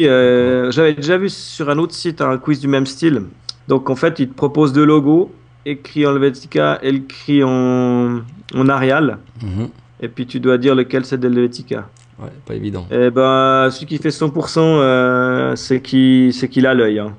j'avais 0.71 0.95
déjà 0.95 1.19
vu 1.19 1.29
sur 1.29 1.69
un 1.69 1.79
autre 1.79 1.95
site 1.95 2.21
un 2.21 2.39
quiz 2.39 2.61
du 2.61 2.69
même 2.69 2.87
style. 2.87 3.23
Donc 3.67 3.91
en 3.91 3.97
fait, 3.97 4.19
il 4.21 4.29
te 4.29 4.35
propose 4.35 4.73
deux 4.73 4.85
logos, 4.85 5.33
écrit 5.67 6.07
en 6.07 6.15
Helvetica 6.15 6.79
et 6.83 6.91
écrit 6.91 7.43
en, 7.43 8.21
en 8.55 8.69
Arial. 8.69 9.19
Mhm. 9.43 9.69
Et 10.01 10.09
puis 10.09 10.27
tu 10.27 10.39
dois 10.39 10.59
dire 10.59 10.75
lequel 10.75 11.05
c'est 11.05 11.19
de 11.19 11.27
Helvetica. 11.29 11.89
Ouais, 12.19 12.29
pas 12.47 12.55
évident. 12.55 12.87
Et 12.91 13.11
ben, 13.11 13.69
celui 13.71 13.87
qui 13.87 13.99
fait 13.99 14.11
100%, 14.11 14.61
euh, 14.61 15.57
c'est 15.57 15.81
qui- 15.81 16.33
c'est 16.33 16.49
qu'il 16.49 16.67
a 16.67 16.75
l'œil. 16.75 16.99
hein. 17.01 17.15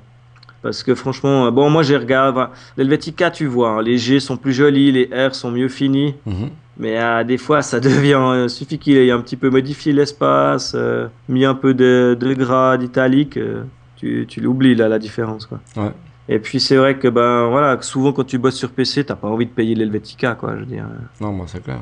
Parce 0.62 0.82
que 0.82 0.94
franchement, 0.94 1.46
euh, 1.46 1.50
bon, 1.50 1.70
moi 1.70 1.82
j'ai 1.82 1.96
regardé. 1.96 2.40
L'Helvetica, 2.76 3.30
tu 3.30 3.46
vois, 3.46 3.70
hein, 3.70 3.82
les 3.82 3.98
G 3.98 4.18
sont 4.20 4.36
plus 4.36 4.52
jolis, 4.52 4.90
les 4.90 5.08
R 5.28 5.34
sont 5.34 5.50
mieux 5.50 5.68
finis. 5.68 6.14
Mhm. 6.24 6.48
Mais 6.78 7.00
euh, 7.00 7.24
des 7.24 7.38
fois, 7.38 7.62
ça 7.62 7.78
devient. 7.80 8.42
Il 8.44 8.50
suffit 8.50 8.78
qu'il 8.78 8.96
ait 8.96 9.10
un 9.10 9.20
petit 9.20 9.36
peu 9.36 9.48
modifié 9.50 9.92
l'espace, 9.92 10.72
euh, 10.74 11.06
mis 11.28 11.44
un 11.44 11.54
peu 11.54 11.72
de, 11.74 12.16
de 12.18 12.34
gras, 12.34 12.76
d'italique, 12.78 13.36
euh, 13.36 13.62
tu, 13.96 14.24
tu 14.28 14.40
l'oublies 14.40 14.74
là, 14.74 14.88
la 14.88 14.98
différence. 14.98 15.46
Quoi. 15.46 15.60
Ouais. 15.76 15.92
Et 16.28 16.38
puis 16.40 16.58
c'est 16.58 16.76
vrai 16.76 16.98
que 16.98 17.06
ben 17.06 17.46
voilà, 17.48 17.80
souvent 17.82 18.12
quand 18.12 18.24
tu 18.24 18.36
bosses 18.38 18.56
sur 18.56 18.70
PC, 18.70 19.04
t'as 19.04 19.14
pas 19.14 19.28
envie 19.28 19.46
de 19.46 19.50
payer 19.52 19.74
l'Helvetica, 19.76 20.34
quoi. 20.34 20.54
Je 20.54 20.60
veux 20.60 20.66
dire. 20.66 20.86
Non, 21.20 21.32
moi, 21.32 21.46
c'est 21.48 21.62
clair. 21.62 21.78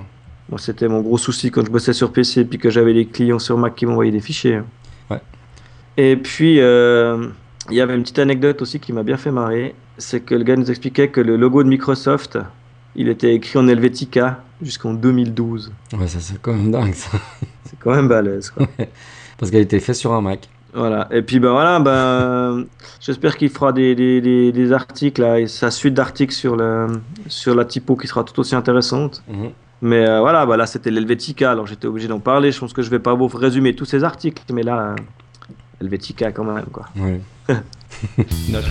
Moi, 0.48 0.58
c'était 0.58 0.88
mon 0.88 1.00
gros 1.00 1.18
souci 1.18 1.50
quand 1.50 1.64
je 1.64 1.70
bossais 1.70 1.92
sur 1.92 2.12
PC, 2.12 2.44
puis 2.44 2.58
que 2.58 2.70
j'avais 2.70 2.92
des 2.92 3.06
clients 3.06 3.38
sur 3.38 3.56
Mac 3.56 3.74
qui 3.74 3.86
m'envoyaient 3.86 4.12
des 4.12 4.20
fichiers. 4.20 4.60
Ouais. 5.10 5.20
Et 5.96 6.16
puis, 6.16 6.60
euh, 6.60 7.28
il 7.70 7.76
y 7.76 7.80
avait 7.80 7.94
une 7.94 8.02
petite 8.02 8.18
anecdote 8.18 8.60
aussi 8.62 8.78
qui 8.78 8.92
m'a 8.92 9.02
bien 9.02 9.16
fait 9.16 9.30
marrer. 9.30 9.74
C'est 9.96 10.20
que 10.20 10.34
le 10.34 10.44
gars 10.44 10.56
nous 10.56 10.70
expliquait 10.70 11.08
que 11.08 11.20
le 11.20 11.36
logo 11.36 11.62
de 11.62 11.68
Microsoft, 11.68 12.38
il 12.94 13.08
était 13.08 13.34
écrit 13.34 13.58
en 13.58 13.66
Helvetica 13.68 14.42
jusqu'en 14.60 14.92
2012. 14.92 15.72
Ouais, 15.98 16.06
ça, 16.08 16.18
c'est 16.20 16.40
quand 16.40 16.52
même 16.52 16.70
dingue, 16.70 16.94
ça. 16.94 17.10
C'est 17.64 17.78
quand 17.78 17.94
même 17.94 18.08
balèze, 18.08 18.50
quoi. 18.50 18.68
Parce 19.38 19.50
qu'elle 19.50 19.62
était 19.62 19.80
faite 19.80 19.96
sur 19.96 20.12
un 20.12 20.20
Mac. 20.20 20.50
Voilà. 20.74 21.08
Et 21.10 21.22
puis, 21.22 21.40
ben 21.40 21.50
voilà, 21.50 21.80
ben, 21.80 22.66
j'espère 23.00 23.38
qu'il 23.38 23.48
fera 23.48 23.72
des, 23.72 23.94
des, 23.94 24.20
des, 24.20 24.52
des 24.52 24.72
articles, 24.72 25.22
là, 25.22 25.40
et 25.40 25.46
sa 25.46 25.70
suite 25.70 25.94
d'articles 25.94 26.34
sur, 26.34 26.56
le, 26.56 27.00
sur 27.26 27.54
la 27.54 27.64
typo 27.64 27.96
qui 27.96 28.06
sera 28.06 28.22
tout 28.22 28.38
aussi 28.38 28.54
intéressante. 28.54 29.22
Mhm. 29.28 29.50
Mais 29.82 30.08
euh, 30.08 30.20
voilà, 30.20 30.46
bah 30.46 30.56
là 30.56 30.66
c'était 30.66 30.90
l'Helvetica, 30.90 31.50
alors 31.50 31.66
j'étais 31.66 31.86
obligé 31.86 32.08
d'en 32.08 32.20
parler. 32.20 32.52
Je 32.52 32.58
pense 32.58 32.72
que 32.72 32.82
je 32.82 32.90
vais 32.90 32.98
pas 32.98 33.14
vous 33.14 33.26
résumer 33.26 33.74
tous 33.74 33.84
ces 33.84 34.02
articles, 34.04 34.42
mais 34.52 34.62
là, 34.62 34.78
euh, 34.78 34.96
Helvetica 35.80 36.32
quand 36.32 36.44
même, 36.44 36.64
quoi. 36.66 36.86
Notre. 38.50 38.68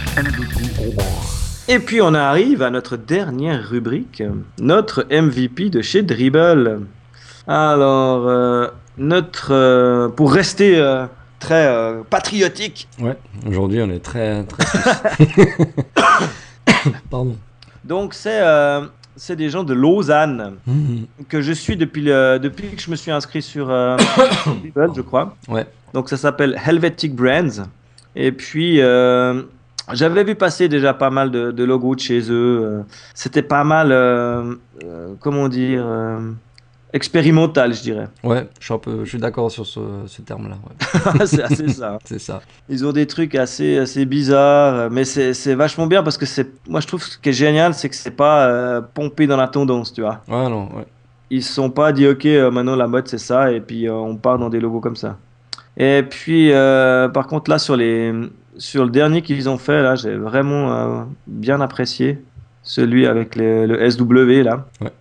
Et 1.69 1.79
puis 1.79 2.01
on 2.01 2.13
arrive 2.13 2.61
à 2.61 2.69
notre 2.69 2.97
dernière 2.97 3.69
rubrique, 3.69 4.21
euh, 4.21 4.31
notre 4.59 5.05
MVP 5.09 5.69
de 5.69 5.81
chez 5.81 6.01
Dribble. 6.01 6.81
Alors, 7.47 8.27
euh, 8.27 8.67
notre, 8.97 9.53
euh, 9.53 10.09
pour 10.09 10.33
rester 10.33 10.81
très 11.39 11.93
patriotique, 12.09 12.87
Ouais. 12.99 13.17
Aujourd'hui, 13.47 13.81
on 13.81 13.89
est 13.89 14.03
très. 14.03 14.43
très... 14.43 14.65
Pardon. 17.09 17.37
donc 17.85 18.13
c'est 18.13 18.41
c'est 19.15 19.35
des 19.35 19.49
gens 19.49 19.63
de 19.63 19.73
Lausanne 19.73 20.55
Mhm. 20.67 21.05
que 21.29 21.41
je 21.41 21.53
suis 21.53 21.77
depuis, 21.77 22.01
le, 22.01 22.37
depuis 22.39 22.69
que 22.75 22.81
je 22.81 22.89
me 22.91 22.95
suis 22.95 23.11
inscrit 23.11 23.41
sur 23.41 23.69
euh, 23.69 23.97
je 24.95 25.01
crois. 25.01 25.35
Ouais. 25.47 25.65
Donc 25.93 26.09
ça 26.09 26.17
s'appelle 26.17 26.57
Helvetic 26.65 27.15
Brands. 27.15 27.63
Et 28.15 28.31
puis 28.31 28.81
euh, 28.81 29.41
j'avais 29.91 30.23
vu 30.23 30.35
passer 30.35 30.67
déjà 30.69 30.93
pas 30.93 31.09
mal 31.09 31.31
de, 31.31 31.51
de 31.51 31.63
logos 31.63 31.95
de 31.95 31.99
chez 31.99 32.19
eux. 32.31 32.59
euh, 32.63 32.81
C'était 33.13 33.41
pas 33.43 33.63
mal, 33.63 33.91
euh, 33.91 34.55
comment 35.19 35.47
dire, 35.49 35.83
expérimental, 36.93 37.73
je 37.73 37.81
dirais. 37.81 38.07
Ouais, 38.23 38.47
je 38.59 38.65
suis 38.65 38.73
un 38.73 38.77
peu, 38.77 39.03
je 39.03 39.09
suis 39.09 39.17
d'accord 39.17 39.49
sur 39.51 39.65
ce, 39.65 39.79
ce 40.05 40.21
terme-là. 40.21 40.55
ouais. 40.65 41.25
c'est 41.25 41.41
assez 41.41 41.67
ça. 41.69 41.97
C'est 42.05 42.19
ça. 42.19 42.41
Ils 42.69 42.85
ont 42.85 42.91
des 42.91 43.07
trucs 43.07 43.33
assez, 43.35 43.79
assez 43.79 44.05
bizarres, 44.05 44.89
mais 44.91 45.03
c'est 45.03 45.33
c'est 45.33 45.55
vachement 45.55 45.87
bien 45.87 46.03
parce 46.03 46.17
que 46.17 46.25
c'est, 46.27 46.47
moi 46.67 46.79
je 46.79 46.87
trouve 46.87 47.03
ce 47.03 47.17
qui 47.17 47.29
est 47.29 47.33
génial, 47.33 47.73
c'est 47.73 47.89
que 47.89 47.95
c'est 47.95 48.11
pas 48.11 48.45
euh, 48.47 48.81
pompé 48.81 49.25
dans 49.25 49.37
la 49.37 49.47
tendance, 49.47 49.91
tu 49.91 50.01
vois. 50.01 50.21
Ouais, 50.27 50.49
non, 50.49 50.69
ouais. 50.75 50.85
Ils 51.31 51.43
se 51.43 51.53
sont 51.53 51.71
pas 51.71 51.91
dit 51.91 52.07
ok 52.07 52.27
euh, 52.27 52.51
maintenant 52.51 52.75
la 52.75 52.85
mode 52.87 53.07
c'est 53.07 53.17
ça 53.17 53.51
et 53.51 53.59
puis 53.59 53.87
euh, 53.89 53.93
on 53.93 54.15
part 54.15 54.37
dans 54.37 54.49
des 54.49 54.59
logos 54.59 54.81
comme 54.81 54.95
ça. 54.95 55.17
Et 55.75 56.03
puis 56.07 56.51
par 56.51 57.25
contre 57.25 57.49
là 57.49 57.57
sur 57.57 57.75
les 57.75 58.13
sur 58.57 58.85
le 58.85 58.91
dernier 58.91 59.23
qu'ils 59.23 59.49
ont 59.49 59.57
fait 59.57 59.81
là 59.81 59.95
j'ai 59.95 60.15
vraiment 60.15 61.07
bien 61.25 61.59
apprécié 61.61 62.23
celui 62.61 63.07
avec 63.07 63.35
le, 63.35 63.65
le 63.65 63.89
SW 63.89 64.43
là. 64.43 64.67
Ouais. 64.79 64.91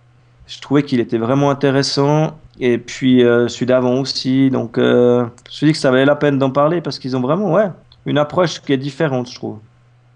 Je 0.47 0.59
trouvais 0.59 0.83
qu'il 0.83 0.99
était 0.99 1.17
vraiment 1.17 1.49
intéressant 1.49 2.37
et 2.59 2.77
puis 2.77 3.23
euh, 3.23 3.47
celui 3.47 3.65
d'avant 3.65 3.99
aussi 3.99 4.49
donc 4.51 4.77
euh, 4.77 5.21
je 5.45 5.49
me 5.49 5.51
suis 5.51 5.65
dit 5.67 5.71
que 5.73 5.77
ça 5.79 5.89
valait 5.91 6.05
la 6.05 6.15
peine 6.15 6.37
d'en 6.37 6.51
parler 6.51 6.81
parce 6.81 6.99
qu'ils 6.99 7.15
ont 7.15 7.21
vraiment 7.21 7.53
ouais 7.53 7.69
une 8.05 8.17
approche 8.17 8.61
qui 8.61 8.73
est 8.73 8.77
différente 8.77 9.29
je 9.29 9.35
trouve. 9.35 9.59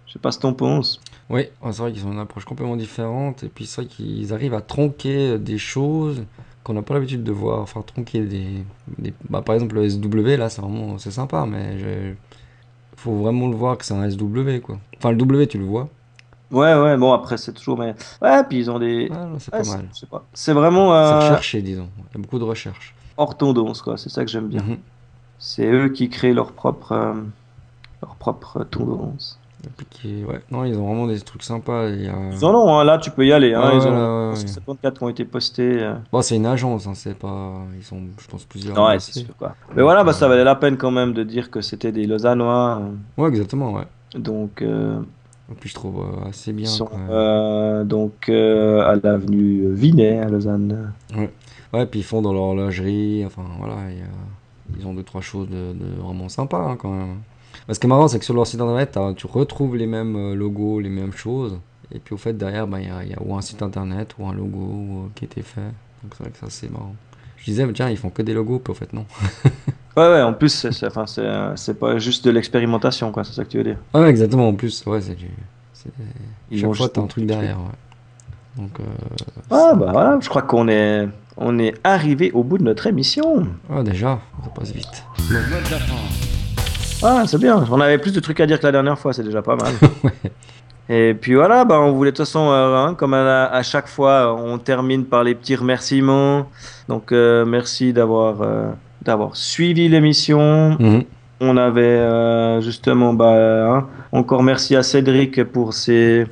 Je 0.06 0.14
sais 0.14 0.20
pas 0.20 0.32
ce 0.32 0.38
que 0.38 0.44
t'en 0.44 0.54
penses. 0.54 1.02
Oui, 1.30 1.48
c'est 1.66 1.78
vrai 1.80 1.92
qu'ils 1.92 2.06
ont 2.06 2.14
une 2.14 2.20
approche 2.20 2.46
complètement 2.46 2.78
différente. 2.78 3.44
Et 3.44 3.50
puis 3.50 3.66
c'est 3.66 3.82
vrai 3.82 3.90
qu'ils 3.90 4.34
arrivent 4.34 4.54
à 4.54 4.62
tronquer 4.62 5.38
des 5.38 5.58
choses 5.58 6.24
qu'on 6.64 6.74
n'a 6.74 6.82
pas 6.82 6.94
l'habitude 6.94 7.24
de 7.24 7.32
voir. 7.34 7.60
Enfin, 7.62 7.82
tronquer 7.82 8.22
des. 8.22 8.64
des- 8.98 9.14
bah, 9.30 9.42
par 9.42 9.56
exemple, 9.56 9.76
le 9.76 9.84
SW, 9.90 10.38
là, 10.38 10.50
c'est 10.50 10.62
vraiment. 10.62 10.98
Sympa, 10.98 11.46
mais. 11.46 11.78
je- 11.78 12.14
faut 12.96 13.14
vraiment 13.16 13.48
le 13.50 13.56
voir 13.56 13.78
que 13.78 13.86
c'est 13.86 13.94
un 13.94 14.04
SW, 14.10 14.60
quoi. 14.62 14.80
Enfin, 14.98 15.12
le 15.12 15.18
W, 15.18 15.48
tu 15.48 15.58
le 15.58 15.66
vois. 15.66 15.90
Ouais 16.52 16.74
ouais 16.76 16.96
bon 16.96 17.12
après 17.12 17.36
c'est 17.38 17.52
toujours 17.52 17.78
mais 17.78 17.94
ouais 18.22 18.44
puis 18.48 18.60
ils 18.60 18.72
ont 18.72 18.80
des 18.80 19.10
Ah, 19.12 19.28
c'est 19.38 19.54
Ouais, 19.54 19.60
pas 19.60 19.64
c'est- 19.66 19.76
mal. 19.78 19.86
pas. 20.10 20.24
C'est 20.34 20.54
vraiment. 20.54 20.90
C'est 20.92 20.96
euh, 21.14 21.20
recherché, 21.20 21.62
disons. 21.62 21.90
Il 21.98 22.18
y 22.18 22.20
a 22.20 22.22
beaucoup 22.22 22.40
de 22.40 22.44
recherche. 22.46 22.94
hors 23.18 23.36
tendance, 23.36 23.82
quoi. 23.82 23.98
C'est 23.98 24.10
ça 24.10 24.24
que 24.24 24.32
j'aime 24.32 24.48
bien. 24.48 24.62
Mhm. 24.62 24.78
C'est 25.40 25.66
eux 25.70 25.90
qui 25.90 26.08
créent 26.10 26.34
leur 26.34 26.52
propre, 26.54 26.92
euh, 26.94 27.14
leur 28.02 28.16
propre 28.16 28.64
tendance. 28.64 29.40
Et 29.66 29.70
puis 29.76 29.86
qui- 29.90 30.24
ouais. 30.24 30.40
Non, 30.52 30.64
ils 30.66 30.78
ont 30.78 30.86
vraiment 30.86 31.08
des 31.08 31.20
trucs 31.20 31.42
sympas. 31.44 31.90
Ils 31.90 32.10
en 32.46 32.54
ont, 32.54 32.78
hein, 32.80 32.84
là 32.84 32.98
tu 33.00 33.10
peux 33.12 33.26
y 33.26 33.34
aller. 33.34 33.54
Hein, 33.56 33.62
Ouais, 33.70 33.76
ils 33.78 33.82
ouais, 33.82 33.88
ont 33.88 34.30
pense 34.32 34.40
ouais. 34.40 34.46
que 34.46 34.50
74 34.52 34.98
qui 35.00 35.04
ont 35.04 35.10
été 35.10 35.26
postés. 35.26 35.82
euh. 35.84 35.96
Bon, 36.12 36.22
c'est 36.22 36.36
une 36.38 36.46
agence, 36.46 36.86
hein, 36.88 36.94
c'est 36.96 37.18
pas. 37.18 37.54
Ils 37.76 37.84
sont, 37.84 38.00
je 38.22 38.28
pense, 38.28 38.46
plusieurs. 38.46 38.78
Ouais, 38.80 39.00
c'est 39.00 39.14
sûr 39.20 39.36
quoi. 39.38 39.56
Mais 39.76 39.82
voilà, 39.82 40.04
bah, 40.04 40.14
ça 40.14 40.28
valait 40.28 40.44
la 40.44 40.56
peine 40.56 40.78
quand 40.78 40.92
même 40.92 41.14
de 41.14 41.24
dire 41.24 41.50
que 41.52 41.60
c'était 41.62 41.92
des 41.92 42.06
Lausannois. 42.06 42.80
euh, 42.82 43.22
Ouais, 43.22 43.30
exactement, 43.30 43.74
ouais. 43.74 43.88
Donc, 44.16 44.62
euh, 44.62 45.00
Et 45.52 45.56
puis 45.56 45.70
je 45.70 45.76
trouve 45.76 46.00
euh, 46.02 46.28
assez 46.30 46.52
bien. 46.54 46.68
sont 46.70 46.90
euh, 47.10 47.84
donc, 47.84 48.28
euh, 48.30 48.82
à 48.82 48.96
l'avenue 48.96 49.72
Vinet 49.74 50.20
à 50.20 50.28
Lausanne. 50.30 50.92
Ouais, 51.74 51.86
puis 51.86 52.00
ils 52.02 52.04
font 52.04 52.22
dans 52.22 52.34
l'horlogerie, 52.34 53.24
enfin 53.26 53.44
voilà, 53.60 53.76
ils 54.78 54.86
ont 54.88 54.94
deux, 54.94 55.04
trois 55.04 55.22
choses 55.22 55.48
de, 55.50 55.74
de 55.74 56.02
vraiment 56.02 56.30
sympas 56.30 56.60
hein, 56.72 56.76
quand 56.78 56.92
même. 56.92 57.18
Ce 57.70 57.80
qui 57.80 57.86
est 57.86 57.90
marrant, 57.90 58.08
c'est 58.08 58.20
que 58.20 58.26
sur 58.26 58.34
leur 58.34 58.48
site 58.48 58.62
internet, 58.62 58.92
t'as- 58.94 59.14
tu 59.14 59.28
retrouves 59.28 59.76
les 59.76 59.88
mêmes 59.88 60.34
logos, 60.34 60.80
les 60.80 60.90
mêmes 60.90 61.12
choses. 61.14 61.60
Et 61.94 62.00
puis 62.00 62.14
au 62.14 62.18
fait, 62.18 62.34
derrière, 62.34 62.68
bah, 62.68 62.80
il 62.82 62.88
y, 62.88 62.92
a, 62.92 63.04
il 63.04 63.10
y 63.10 63.14
a 63.14 63.22
ou 63.22 63.36
un 63.36 63.42
site 63.42 63.62
internet 63.62 64.16
ou 64.20 64.28
un 64.28 64.34
logo 64.34 65.10
qui 65.16 65.26
été 65.26 65.42
fait. 65.42 65.62
Donc 66.04 66.14
c'est 66.18 66.24
vrai 66.24 66.32
que 66.32 66.38
ça, 66.38 66.48
c'est 66.50 66.70
marrant. 66.72 66.96
Je 67.48 67.52
disais, 67.54 67.66
tiens, 67.74 67.90
ils 67.90 67.96
font 67.98 68.10
que 68.10 68.22
des 68.22 68.34
logos, 68.34 68.60
puis 68.60 68.72
au 68.72 68.76
fait, 68.76 68.92
non. 68.94 69.06
Ouais, 69.96 70.04
ouais, 70.10 70.22
en 70.22 70.34
plus, 70.34 70.50
c'est 70.50 70.72
c'est- 70.74 70.86
enfin, 70.86 71.08
c'est 71.08 71.26
c'est 71.56 71.80
pas 71.80 71.98
juste 71.98 72.24
de 72.24 72.30
l'expérimentation, 72.30 73.12
quoi, 73.12 73.24
c'est 73.24 73.34
ça 73.34 73.44
que 73.44 73.50
tu 73.50 73.58
veux 73.58 73.64
dire. 73.64 73.78
Ah 73.96 74.02
ouais, 74.02 74.10
exactement, 74.10 74.48
en 74.50 74.54
plus, 74.54 74.86
ouais, 74.86 75.02
c'est 75.02 75.16
du. 75.16 75.26
Ils 76.52 76.60
Chaque 76.60 76.74
fois, 76.76 76.90
t'as 76.90 77.02
un 77.02 77.08
truc 77.08 77.26
derrière, 77.26 77.58
ouais. 77.58 78.62
Donc, 78.62 78.72
euh, 78.80 78.84
Ah, 79.50 79.74
bah 79.76 79.88
voilà, 79.92 80.20
je 80.22 80.30
crois 80.30 80.44
qu'on 80.44 80.68
est, 80.68 81.08
on 81.38 81.58
est 81.58 81.74
arrivé 81.84 82.32
au 82.34 82.44
bout 82.44 82.58
de 82.60 82.64
notre 82.64 82.86
émission. 82.86 83.48
ah, 83.74 83.82
déjà, 83.82 84.20
ça 84.44 84.50
passe 84.54 84.72
vite. 84.72 85.04
Le 85.32 85.40
mot 85.40 85.46
de 85.66 85.72
la 85.72 85.80
fin. 85.80 85.96
Ah, 87.04 87.24
c'est 87.26 87.40
bien. 87.40 87.66
On 87.72 87.80
avait 87.82 87.98
plus 87.98 88.12
de 88.14 88.20
trucs 88.20 88.40
à 88.40 88.46
dire 88.46 88.60
que 88.60 88.66
la 88.68 88.72
dernière 88.74 89.00
fois, 89.00 89.14
c'est 89.14 89.24
déjà 89.24 89.42
pas 89.42 89.56
mal. 89.56 89.74
Et 90.90 91.14
puis 91.20 91.34
voilà, 91.36 91.66
bah, 91.66 91.80
on 91.80 91.92
voulait 91.94 92.12
de 92.12 92.18
toute 92.18 92.26
façon, 92.26 92.50
euh, 92.52 92.76
hein, 92.78 92.94
comme 92.94 93.14
à, 93.16 93.46
à 93.46 93.64
chaque 93.64 93.88
fois, 93.88 94.36
on 94.36 94.58
termine 94.60 95.06
par 95.06 95.24
les 95.24 95.34
petits 95.36 95.56
remerciements. 95.56 96.50
Donc, 96.88 97.12
euh, 97.12 97.46
merci 97.46 97.94
d'avoir 97.94 98.42
euh, 98.42 98.72
d'avoir 99.02 99.36
suivi 99.36 99.90
l'émission. 99.90 100.78
Mhm. 100.80 101.04
On 101.40 101.56
avait 101.58 101.82
euh, 101.82 102.62
justement, 102.62 103.14
bah, 103.14 103.76
hein, 103.76 103.88
encore 104.12 104.42
merci 104.42 104.76
à 104.76 104.82
Cédric 104.82 105.44
pour 105.44 105.74
ses, 105.74 106.26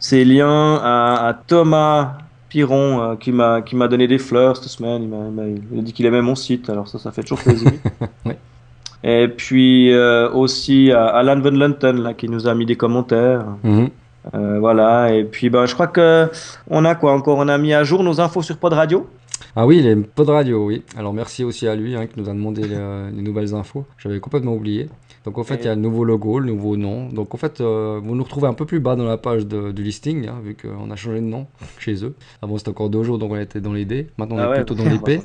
ses 0.00 0.24
liens, 0.24 0.80
à, 0.82 1.28
à 1.28 1.34
Thomas 1.34 2.14
Piron 2.48 3.00
euh, 3.00 3.16
qui 3.16 3.30
m'a 3.30 3.62
qui 3.62 3.76
m'a 3.76 3.88
donné 3.88 4.08
des 4.08 4.18
fleurs 4.18 4.56
cette 4.56 4.68
semaine. 4.68 5.02
Il 5.02 5.08
m'a 5.08 5.42
il 5.72 5.78
a 5.78 5.82
dit 5.82 5.92
qu'il 5.92 6.06
aimait 6.06 6.22
mon 6.22 6.34
site, 6.34 6.70
alors 6.70 6.88
ça, 6.88 6.98
ça 6.98 7.12
fait 7.12 7.22
toujours 7.22 7.40
plaisir. 7.40 7.70
Et 9.04 9.28
puis 9.28 9.92
euh, 9.92 10.28
aussi 10.30 10.90
à 10.90 11.06
Alan 11.06 11.38
Van 11.38 11.50
Lunten 11.50 12.02
là, 12.02 12.14
qui 12.14 12.28
nous 12.28 12.48
a 12.48 12.54
mis 12.54 12.66
des 12.66 12.76
commentaires. 12.76 13.44
Mhm. 13.62 13.90
Euh, 14.34 14.58
voilà, 14.58 15.14
et 15.14 15.24
puis 15.24 15.48
bah, 15.48 15.64
je 15.64 15.72
crois 15.72 15.86
que 15.86 16.28
on 16.68 16.84
a 16.84 16.94
quoi? 16.94 17.12
Encore 17.12 17.38
On 17.38 17.48
a 17.48 17.56
mis 17.56 17.72
à 17.72 17.84
jour 17.84 18.02
nos 18.02 18.20
infos 18.20 18.42
sur 18.42 18.58
Pod 18.58 18.72
Radio? 18.72 19.08
Ah 19.56 19.66
oui, 19.66 19.80
les 19.82 19.96
pods 19.96 20.24
radio, 20.24 20.66
oui. 20.66 20.82
Alors 20.96 21.12
merci 21.12 21.42
aussi 21.44 21.66
à 21.66 21.74
lui 21.74 21.96
hein, 21.96 22.06
qui 22.06 22.20
nous 22.20 22.28
a 22.28 22.32
demandé 22.32 22.62
les, 22.62 23.10
les 23.14 23.22
nouvelles 23.22 23.54
infos. 23.54 23.84
J'avais 23.98 24.20
complètement 24.20 24.54
oublié. 24.54 24.86
Donc 25.24 25.36
en 25.36 25.42
fait, 25.44 25.56
il 25.56 25.64
y 25.64 25.68
a 25.68 25.74
le 25.74 25.80
nouveau 25.80 26.04
logo, 26.04 26.38
le 26.38 26.46
nouveau 26.46 26.76
nom. 26.76 27.08
Donc 27.08 27.34
en 27.34 27.36
fait, 27.38 27.60
euh, 27.60 28.00
vous 28.02 28.14
nous 28.14 28.22
retrouvez 28.22 28.46
un 28.46 28.54
peu 28.54 28.64
plus 28.64 28.80
bas 28.80 28.94
dans 28.96 29.04
la 29.04 29.18
page 29.18 29.46
de- 29.46 29.72
du 29.72 29.82
listing, 29.82 30.26
hein, 30.28 30.40
vu 30.42 30.54
qu'on 30.54 30.90
a 30.90 30.96
changé 30.96 31.16
de 31.20 31.26
nom 31.26 31.46
chez 31.78 32.02
eux. 32.04 32.14
Avant 32.40 32.56
c'était 32.56 32.70
encore 32.70 32.88
deux 32.88 33.02
jours, 33.02 33.18
donc 33.18 33.32
on 33.32 33.36
était 33.36 33.60
dans 33.60 33.72
les 33.72 33.84
D. 33.84 34.06
Maintenant 34.16 34.36
on 34.36 34.38
Ah 34.38 34.44
est 34.44 34.48
ouais, 34.50 34.64
plutôt 34.64 34.74
dans 34.74 34.88
les 34.88 34.98
P, 34.98 35.20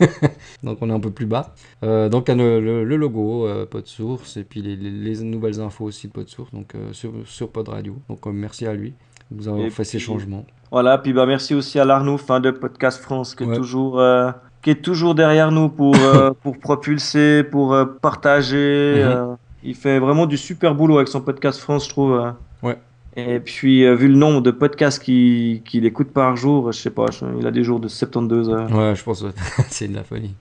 donc 0.62 0.78
on 0.80 0.90
est 0.90 0.92
un 0.92 1.00
peu 1.00 1.10
plus 1.10 1.26
bas. 1.26 1.54
Euh, 1.84 2.08
donc 2.08 2.24
il 2.28 2.30
y 2.32 2.34
a 2.34 2.36
le, 2.36 2.60
le- 2.60 2.84
le 2.84 2.96
logo, 2.96 3.46
euh, 3.46 3.66
PodSource, 3.66 4.36
et 4.38 4.44
puis 4.44 4.62
les, 4.62 4.76
les- 4.76 4.90
les 4.90 5.22
nouvelles 5.22 5.60
infos 5.60 5.84
aussi 5.84 6.08
de 6.08 6.12
PodSource, 6.12 6.50
donc 6.52 6.74
euh, 6.74 6.92
sur, 6.92 7.12
sur 7.24 7.48
Pod 7.50 7.68
Radio. 7.68 7.96
Donc 8.08 8.26
euh, 8.26 8.32
merci 8.32 8.66
à 8.66 8.72
lui 8.74 8.94
de 9.30 9.36
nous 9.36 9.48
avoir 9.48 9.64
Et 9.64 9.70
fait 9.70 9.84
ces 9.84 9.98
changements. 9.98 10.46
Voilà, 10.74 10.98
puis 10.98 11.12
bah 11.12 11.24
merci 11.24 11.54
aussi 11.54 11.78
à 11.78 11.84
l'Arnouf 11.84 12.30
hein, 12.30 12.40
de 12.40 12.50
Podcast 12.50 13.00
France 13.00 13.34
qui 13.36 13.44
est 13.44 13.46
toujours 13.56 14.00
euh, 14.00 14.30
qui 14.60 14.70
est 14.70 14.82
toujours 14.82 15.14
derrière 15.14 15.52
nous 15.52 15.68
pour 15.68 15.94
euh, 15.96 16.32
pour 16.42 16.58
propulser, 16.58 17.44
pour 17.44 17.74
euh, 17.74 17.84
partager. 18.02 19.02
Mhm. 19.06 19.36
il 19.62 19.74
fait 19.76 19.98
vraiment 20.00 20.26
du 20.26 20.36
super 20.36 20.74
boulot 20.74 20.96
avec 20.96 21.08
son 21.08 21.20
Podcast 21.20 21.60
France, 21.60 21.84
je 21.84 21.90
trouve. 21.90 22.12
euh. 22.14 22.30
Ouais. 22.66 22.76
Et 23.16 23.38
puis 23.38 23.86
vu 23.94 24.08
le 24.08 24.16
nombre 24.16 24.40
de 24.40 24.50
podcasts 24.50 25.00
qu'il 25.00 25.86
écoute 25.86 26.08
par 26.12 26.34
jour, 26.36 26.72
je 26.72 26.78
sais 26.80 26.90
pas, 26.90 27.06
je- 27.12 27.24
il 27.38 27.46
a 27.46 27.52
des 27.52 27.62
jours 27.62 27.78
de 27.78 27.86
72 27.86 28.48
heures. 28.50 28.68
Ouais, 28.72 28.94
je 28.96 29.04
pense 29.04 29.22
que 29.22 29.28
c'est 29.70 29.86
de 29.86 29.94
la 29.94 30.02
folie. 30.02 30.34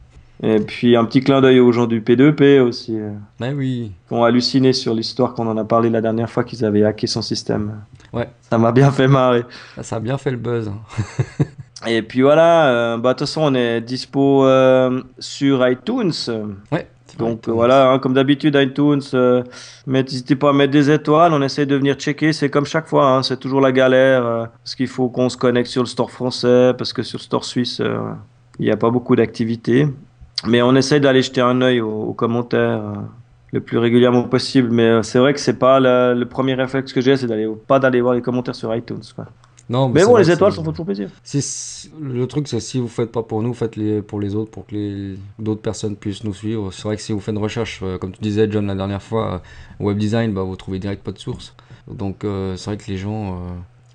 Et 0.45 0.59
puis 0.59 0.95
un 0.97 1.05
petit 1.05 1.21
clin 1.21 1.39
d'œil 1.39 1.59
aux 1.61 1.71
gens 1.71 1.87
du 1.87 2.01
P2P 2.01 2.59
aussi, 2.59 2.97
Ah 3.41 3.45
oui, 3.55 3.93
qui 4.07 4.13
ont 4.13 4.23
halluciné 4.25 4.73
sur 4.73 4.93
l'histoire 4.93 5.33
qu'on 5.33 5.47
en 5.47 5.57
a 5.57 5.63
parlé 5.63 5.89
la 5.89 6.01
dernière 6.01 6.29
fois 6.29 6.43
qu'ils 6.43 6.65
avaient 6.65 6.83
hacké 6.83 7.07
son 7.07 7.21
système. 7.21 7.81
Ouais. 8.11 8.27
Ça 8.49 8.57
m'a 8.57 8.73
bien 8.73 8.91
fait 8.91 9.07
marrer. 9.07 9.45
ça, 9.75 9.83
ça 9.83 9.95
a 9.95 9.99
bien 10.01 10.17
fait 10.17 10.31
le 10.31 10.37
buzz. 10.37 10.67
hein. 10.67 11.45
Et 11.87 12.01
puis 12.01 12.21
voilà, 12.21 12.67
euh, 12.67 12.97
bah, 12.97 13.13
de 13.13 13.19
toute 13.19 13.27
façon, 13.27 13.41
on 13.43 13.53
est 13.55 13.81
dispo 13.81 14.45
euh, 14.45 15.01
sur 15.19 15.67
iTunes. 15.67 16.11
Ouais. 16.71 16.87
Donc 17.17 17.47
voilà, 17.47 17.91
hein, 17.91 17.99
comme 17.99 18.13
d'habitude, 18.13 18.55
iTunes, 18.59 19.01
euh, 19.13 19.43
mais 19.85 20.01
n'hésitez 20.01 20.35
pas 20.35 20.49
à 20.49 20.53
mettre 20.53 20.71
des 20.71 20.89
étoiles, 20.89 21.31
on 21.33 21.41
essaie 21.43 21.65
de 21.67 21.75
venir 21.75 21.93
checker, 21.95 22.33
c'est 22.33 22.49
comme 22.49 22.65
chaque 22.65 22.87
fois, 22.87 23.07
hein, 23.07 23.21
c'est 23.21 23.39
toujours 23.39 23.61
la 23.61 23.71
galère, 23.71 24.25
euh, 24.25 24.45
parce 24.63 24.73
qu'il 24.73 24.87
faut 24.87 25.09
qu'on 25.09 25.29
se 25.29 25.37
connecte 25.37 25.69
sur 25.69 25.83
le 25.83 25.87
store 25.87 26.09
français, 26.09 26.73
parce 26.75 26.91
que 26.91 27.03
sur 27.03 27.19
le 27.19 27.23
store 27.23 27.45
suisse, 27.45 27.79
euh, 27.81 27.99
il 28.57 28.65
n'y 28.65 28.71
a 28.71 28.77
pas 28.77 28.89
beaucoup 28.89 29.15
d'activités. 29.15 29.87
Mais 30.47 30.61
on 30.61 30.75
essaie 30.75 30.99
d'aller 30.99 31.21
jeter 31.21 31.41
un 31.41 31.61
œil 31.61 31.81
aux, 31.81 31.89
aux 32.03 32.13
commentaires 32.13 32.81
euh, 32.83 32.93
le 33.51 33.61
plus 33.61 33.77
régulièrement 33.77 34.23
possible, 34.23 34.69
mais 34.71 34.83
euh, 34.83 35.03
c'est 35.03 35.19
vrai 35.19 35.33
que 35.33 35.39
c'est 35.39 35.57
pas 35.59 35.79
le, 35.79 36.13
le 36.19 36.25
premier 36.27 36.53
réflexe 36.53 36.91
que 36.93 37.01
j'ai, 37.01 37.15
c'est 37.17 37.27
d'aller 37.27 37.47
pas 37.67 37.79
d'aller 37.79 38.01
voir 38.01 38.13
les 38.13 38.21
commentaires 38.21 38.55
sur 38.55 38.73
iTunes. 38.75 39.01
Quoi. 39.15 39.25
Non, 39.69 39.87
Mais 39.87 40.03
bon, 40.03 40.17
les 40.17 40.29
étoiles, 40.29 40.51
ça 40.51 40.61
fait 40.61 40.69
toujours 40.71 40.85
plaisir. 40.85 41.09
Si- 41.23 41.41
si- 41.41 41.89
le 42.01 42.27
truc, 42.27 42.47
c'est 42.49 42.59
si 42.59 42.79
vous 42.79 42.89
faites 42.89 43.11
pas 43.11 43.23
pour 43.23 43.41
nous, 43.41 43.53
faites-les 43.53 44.01
pour 44.01 44.19
les 44.19 44.35
autres, 44.35 44.51
pour 44.51 44.65
que 44.67 44.75
les 44.75 45.15
d'autres 45.39 45.61
personnes 45.61 45.95
puissent 45.95 46.25
nous 46.25 46.33
suivre. 46.33 46.71
C'est 46.73 46.83
vrai 46.83 46.97
que 46.97 47.01
si 47.01 47.13
vous 47.13 47.21
faites 47.21 47.33
une 47.33 47.41
recherche, 47.41 47.79
euh, 47.81 47.97
comme 47.97 48.11
tu 48.11 48.19
disais, 48.21 48.49
John, 48.51 48.67
la 48.67 48.75
dernière 48.75 49.01
fois, 49.01 49.35
euh, 49.79 49.83
web 49.85 49.97
design, 49.97 50.33
bah, 50.33 50.41
vous 50.43 50.55
trouvez 50.57 50.79
direct 50.79 51.01
pas 51.03 51.13
de 51.13 51.19
source. 51.19 51.55
Donc, 51.89 52.25
euh, 52.25 52.57
c'est 52.57 52.71
vrai 52.71 52.77
que 52.77 52.89
les 52.91 52.97
gens, 52.97 53.39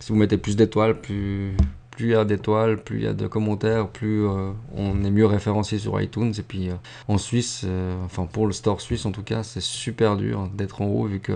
si 0.00 0.10
vous 0.12 0.18
mettez 0.18 0.38
plus 0.38 0.56
d'étoiles, 0.56 1.00
plus 1.00 1.54
plus 1.98 2.06
il 2.06 2.12
y 2.12 2.14
a 2.14 2.24
d'étoiles, 2.24 2.78
plus 2.78 2.98
il 2.98 3.04
y 3.04 3.06
a 3.08 3.12
de 3.12 3.26
commentaires, 3.26 3.88
plus 3.88 4.24
euh, 4.24 4.52
on 4.76 5.02
est 5.02 5.10
mieux 5.10 5.26
référencé 5.26 5.78
sur 5.80 6.00
iTunes. 6.00 6.32
Et 6.38 6.42
puis, 6.42 6.70
euh, 6.70 6.74
en 7.08 7.18
Suisse, 7.18 7.62
euh, 7.66 7.96
enfin 8.04 8.24
pour 8.26 8.46
le 8.46 8.52
store 8.52 8.80
suisse 8.80 9.04
en 9.04 9.10
tout 9.10 9.24
cas, 9.24 9.42
c'est 9.42 9.60
super 9.60 10.16
dur 10.16 10.48
d'être 10.54 10.80
en 10.80 10.86
haut 10.86 11.06
vu 11.06 11.18
que 11.18 11.32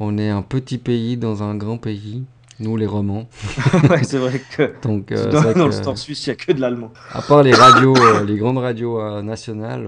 on 0.00 0.16
est 0.16 0.30
un 0.30 0.40
petit 0.40 0.78
pays 0.78 1.18
dans 1.18 1.42
un 1.42 1.54
grand 1.54 1.76
pays. 1.76 2.24
Nous, 2.60 2.76
les 2.78 2.86
romans. 2.86 3.28
ouais, 3.90 4.02
c'est 4.04 4.16
vrai 4.18 4.40
que 4.56 4.72
Donc, 4.86 5.12
euh, 5.12 5.30
dans, 5.30 5.40
c'est 5.42 5.44
vrai 5.48 5.54
dans 5.54 5.66
le 5.66 5.72
store 5.72 5.98
suisse, 5.98 6.26
il 6.26 6.30
n'y 6.30 6.32
a 6.32 6.36
que 6.36 6.52
de 6.52 6.60
l'allemand. 6.62 6.90
à 7.12 7.20
part 7.20 7.42
les 7.42 7.52
radios, 7.52 7.94
euh, 7.96 8.24
les 8.24 8.36
grandes 8.38 8.58
radios 8.58 9.00
euh, 9.00 9.20
nationales, 9.22 9.86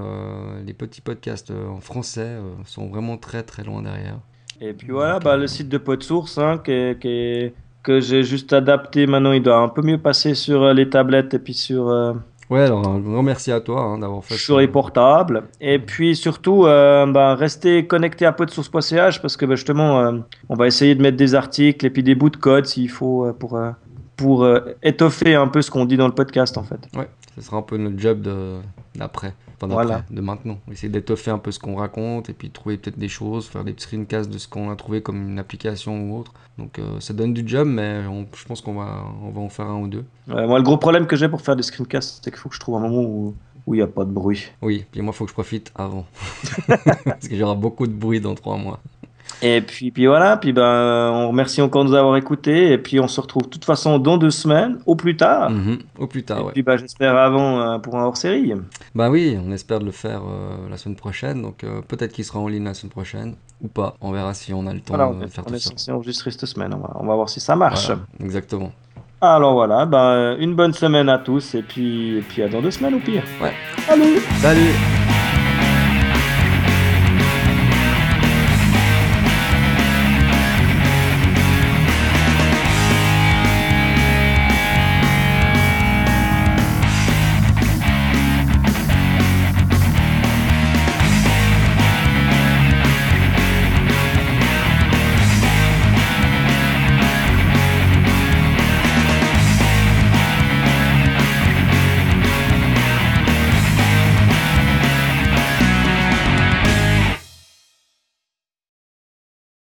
les 0.67 0.75
petits 0.75 1.01
podcasts 1.01 1.51
en 1.51 1.81
français 1.81 2.37
sont 2.67 2.89
vraiment 2.89 3.17
très 3.17 3.43
très 3.43 3.65
loin 3.65 3.81
derrière. 3.83 4.19
Et 4.61 4.75
puis 4.75 4.89
voilà, 4.91 5.19
bah, 5.21 5.37
le 5.39 5.47
site 5.47 5.69
de 5.71 5.79
PodSource 5.79 6.37
hein, 6.39 6.61
qui 6.65 6.71
est- 6.71 6.99
qui 7.01 7.09
est- 7.09 7.55
que 7.83 8.01
j'ai 8.01 8.23
juste 8.23 8.53
adapté 8.53 9.07
maintenant, 9.07 9.33
il 9.33 9.43
doit 9.43 9.57
un 9.59 9.69
peu 9.69 9.83
mieux 9.83 9.99
passer 9.99 10.35
sur 10.35 10.63
euh, 10.63 10.73
les 10.73 10.89
tablettes 10.89 11.35
et 11.35 11.39
puis 11.39 11.55
sur, 11.55 11.89
euh, 11.89 12.13
Ouais, 12.51 12.61
alors 12.61 12.87
un 12.87 12.99
grand 12.99 13.23
merci 13.23 13.51
à 13.51 13.61
toi 13.61 13.81
hein, 13.81 13.99
d'avoir 13.99 14.23
fait. 14.23 14.35
sur 14.35 14.57
ça. 14.57 14.61
les 14.61 14.69
portables. 14.69 15.45
Et 15.59 15.79
puis 15.79 16.15
surtout, 16.15 16.67
euh, 16.67 17.07
bah, 17.07 17.35
restez 17.35 17.87
connectés 17.87 18.27
à 18.27 18.33
podsource.ch 18.33 19.23
parce 19.23 19.39
que 19.39 19.47
bah, 19.47 19.55
justement, 19.55 20.01
euh, 20.01 20.13
on 20.51 20.55
va 20.55 20.67
essayer 20.67 20.95
de 20.95 21.01
mettre 21.01 21.17
des 21.17 21.35
articles 21.35 21.87
et 21.87 21.89
puis 21.89 22.03
des 22.03 22.15
bouts 22.15 22.29
de 22.29 22.37
code 22.37 22.67
s'il 22.67 22.91
faut 22.91 23.25
euh, 23.25 23.33
pour, 23.33 23.59
pour 24.17 24.45
euh, 24.45 24.61
étoffer 24.83 25.35
un 25.35 25.49
peu 25.49 25.63
ce 25.63 25.71
qu'on 25.71 25.85
dit 25.85 25.97
dans 25.97 26.07
le 26.09 26.15
podcast 26.15 26.57
en 26.59 26.63
fait. 26.63 26.81
Ouais, 26.97 27.09
ce 27.35 27.41
sera 27.43 27.57
un 27.57 27.63
peu 27.63 27.77
notre 27.77 27.99
job 27.99 28.23
d'après, 28.95 29.35
enfin 29.57 29.69
d'après, 29.69 29.85
Voilà. 29.85 30.05
de 30.11 30.21
maintenant. 30.21 30.59
Essayer 30.71 30.89
d'étoffer 30.91 31.31
un 31.31 31.39
peu 31.39 31.51
ce 31.51 31.59
qu'on 31.59 31.77
raconte 31.77 32.29
et 32.29 32.33
puis 32.35 32.51
trouver 32.51 32.77
peut-être 32.77 32.99
des 32.99 33.09
choses, 33.09 33.47
faire 33.49 33.65
des 33.65 33.75
screencasts 33.77 34.31
de 34.31 34.39
ce 34.39 34.47
qu'on 34.49 34.71
a 34.71 34.77
trouvé 34.77 35.03
comme 35.03 35.31
une 35.31 35.39
application 35.39 36.03
ou 36.11 36.19
autre. 36.19 36.33
Donc 36.59 36.79
euh, 36.79 37.01
ça 37.01 37.15
donne 37.15 37.33
du 37.33 37.43
job, 37.47 37.67
mais 37.69 38.03
on- 38.09 38.27
je 38.37 38.45
pense 38.45 38.61
qu'on 38.61 38.75
va 38.75 39.05
on 39.25 39.31
va 39.31 39.41
en 39.41 39.49
faire 39.49 39.67
un 39.67 39.79
ou 39.81 39.89
deux. 39.89 40.05
Ouais, 40.29 40.47
moi, 40.47 40.59
le 40.59 40.65
gros 40.65 40.77
problème 40.77 41.07
que 41.07 41.17
j'ai 41.17 41.29
pour 41.29 41.41
faire 41.41 41.57
des 41.57 41.63
screencasts, 41.63 42.21
c'est 42.23 42.31
qu'il 42.31 42.39
faut 42.39 42.49
que 42.51 42.55
je 42.55 42.61
trouve 42.61 42.77
un 42.77 42.81
moment 42.81 43.03
où 43.03 43.35
où 43.65 43.75
il 43.75 43.77
n'y 43.77 43.83
a 43.83 43.87
pas 43.87 44.05
de 44.05 44.11
bruit. 44.11 44.47
Oui, 44.61 44.85
puis 44.91 45.01
moi 45.03 45.13
il 45.15 45.17
faut 45.17 45.25
que 45.25 45.31
je 45.31 45.35
profite 45.35 45.71
avant, 45.77 46.05
parce 46.67 47.29
que 47.29 47.37
j'aurai 47.37 47.55
beaucoup 47.57 47.87
de 47.87 47.93
bruit 47.93 48.21
dans 48.21 48.35
trois 48.35 48.57
mois. 48.57 48.81
Et 49.45 49.61
puis, 49.61 49.91
puis 49.91 50.07
voilà, 50.07 50.37
puis 50.37 50.53
ben, 50.53 51.11
on 51.13 51.29
remercie 51.29 51.61
encore 51.61 51.85
de 51.85 51.91
nous 51.91 51.95
avoir 51.97 52.17
écoutés. 52.17 52.73
Et 52.73 52.79
puis 52.79 53.01
on 53.01 53.09
se 53.09 53.21
retrouve 53.21 53.43
de 53.43 53.49
toute 53.49 53.65
façon 53.65 53.99
dans 53.99 54.17
deux 54.17 54.31
semaines, 54.31 54.79
au 54.87 54.95
plus 54.95 55.17
tard. 55.17 55.51
Mhm, 55.51 55.79
Au 55.99 56.07
plus 56.07 56.23
tard, 56.23 56.39
et 56.39 56.43
ouais. 56.45 56.53
puis 56.53 56.63
ben, 56.63 56.77
j'espère 56.77 57.17
avant 57.17 57.61
euh, 57.61 57.79
pour 57.79 57.97
un 57.99 58.05
hors-série. 58.05 58.53
Bah 58.95 59.11
oui, 59.11 59.37
on 59.45 59.51
espère 59.51 59.81
de 59.81 59.85
le 59.85 59.91
faire 59.91 60.23
euh, 60.29 60.69
la 60.71 60.77
semaine 60.77 60.97
prochaine, 60.97 61.43
donc 61.43 61.65
euh, 61.65 61.81
peut-être 61.87 62.13
qu'il 62.13 62.25
sera 62.25 62.39
en 62.39 62.47
ligne 62.47 62.65
la 62.65 62.75
semaine 62.75 62.93
prochaine, 62.93 63.35
ou 63.61 63.69
pas, 63.69 63.97
on 64.01 64.13
verra 64.13 64.33
si 64.35 64.55
on 64.55 64.67
a 64.67 64.73
le 64.73 64.79
temps 64.81 64.95
Voilà, 64.95 65.09
on 65.09 65.19
de 65.19 65.25
est, 65.25 65.29
faire 65.29 65.45
on 65.47 65.51
tout 65.51 65.55
est 65.57 65.59
ça. 65.59 65.71
censé 65.71 65.91
enregistrer 65.93 66.31
cette 66.31 66.47
semaine. 66.47 66.73
On 66.75 66.79
va, 66.79 66.97
on 67.01 67.07
va 67.07 67.15
voir 67.17 67.29
si 67.29 67.41
ça 67.41 67.57
marche. 67.57 67.87
Voilà, 67.87 68.03
exactement. 68.23 68.71
Alors 69.21 69.55
voilà, 69.55 69.87
ben, 69.87 70.37
une 70.39 70.55
bonne 70.55 70.73
semaine 70.73 71.09
à 71.09 71.19
tous 71.19 71.55
et 71.57 71.63
puis, 71.63 72.19
et 72.19 72.23
puis 72.23 72.43
à 72.43 72.49
dans 72.49 72.61
deux 72.63 72.71
semaines 72.73 72.95
au 72.95 73.01
pire. 73.01 73.23
Ouais. 73.41 73.53
Salut 73.87 74.19
Salut 74.41 75.02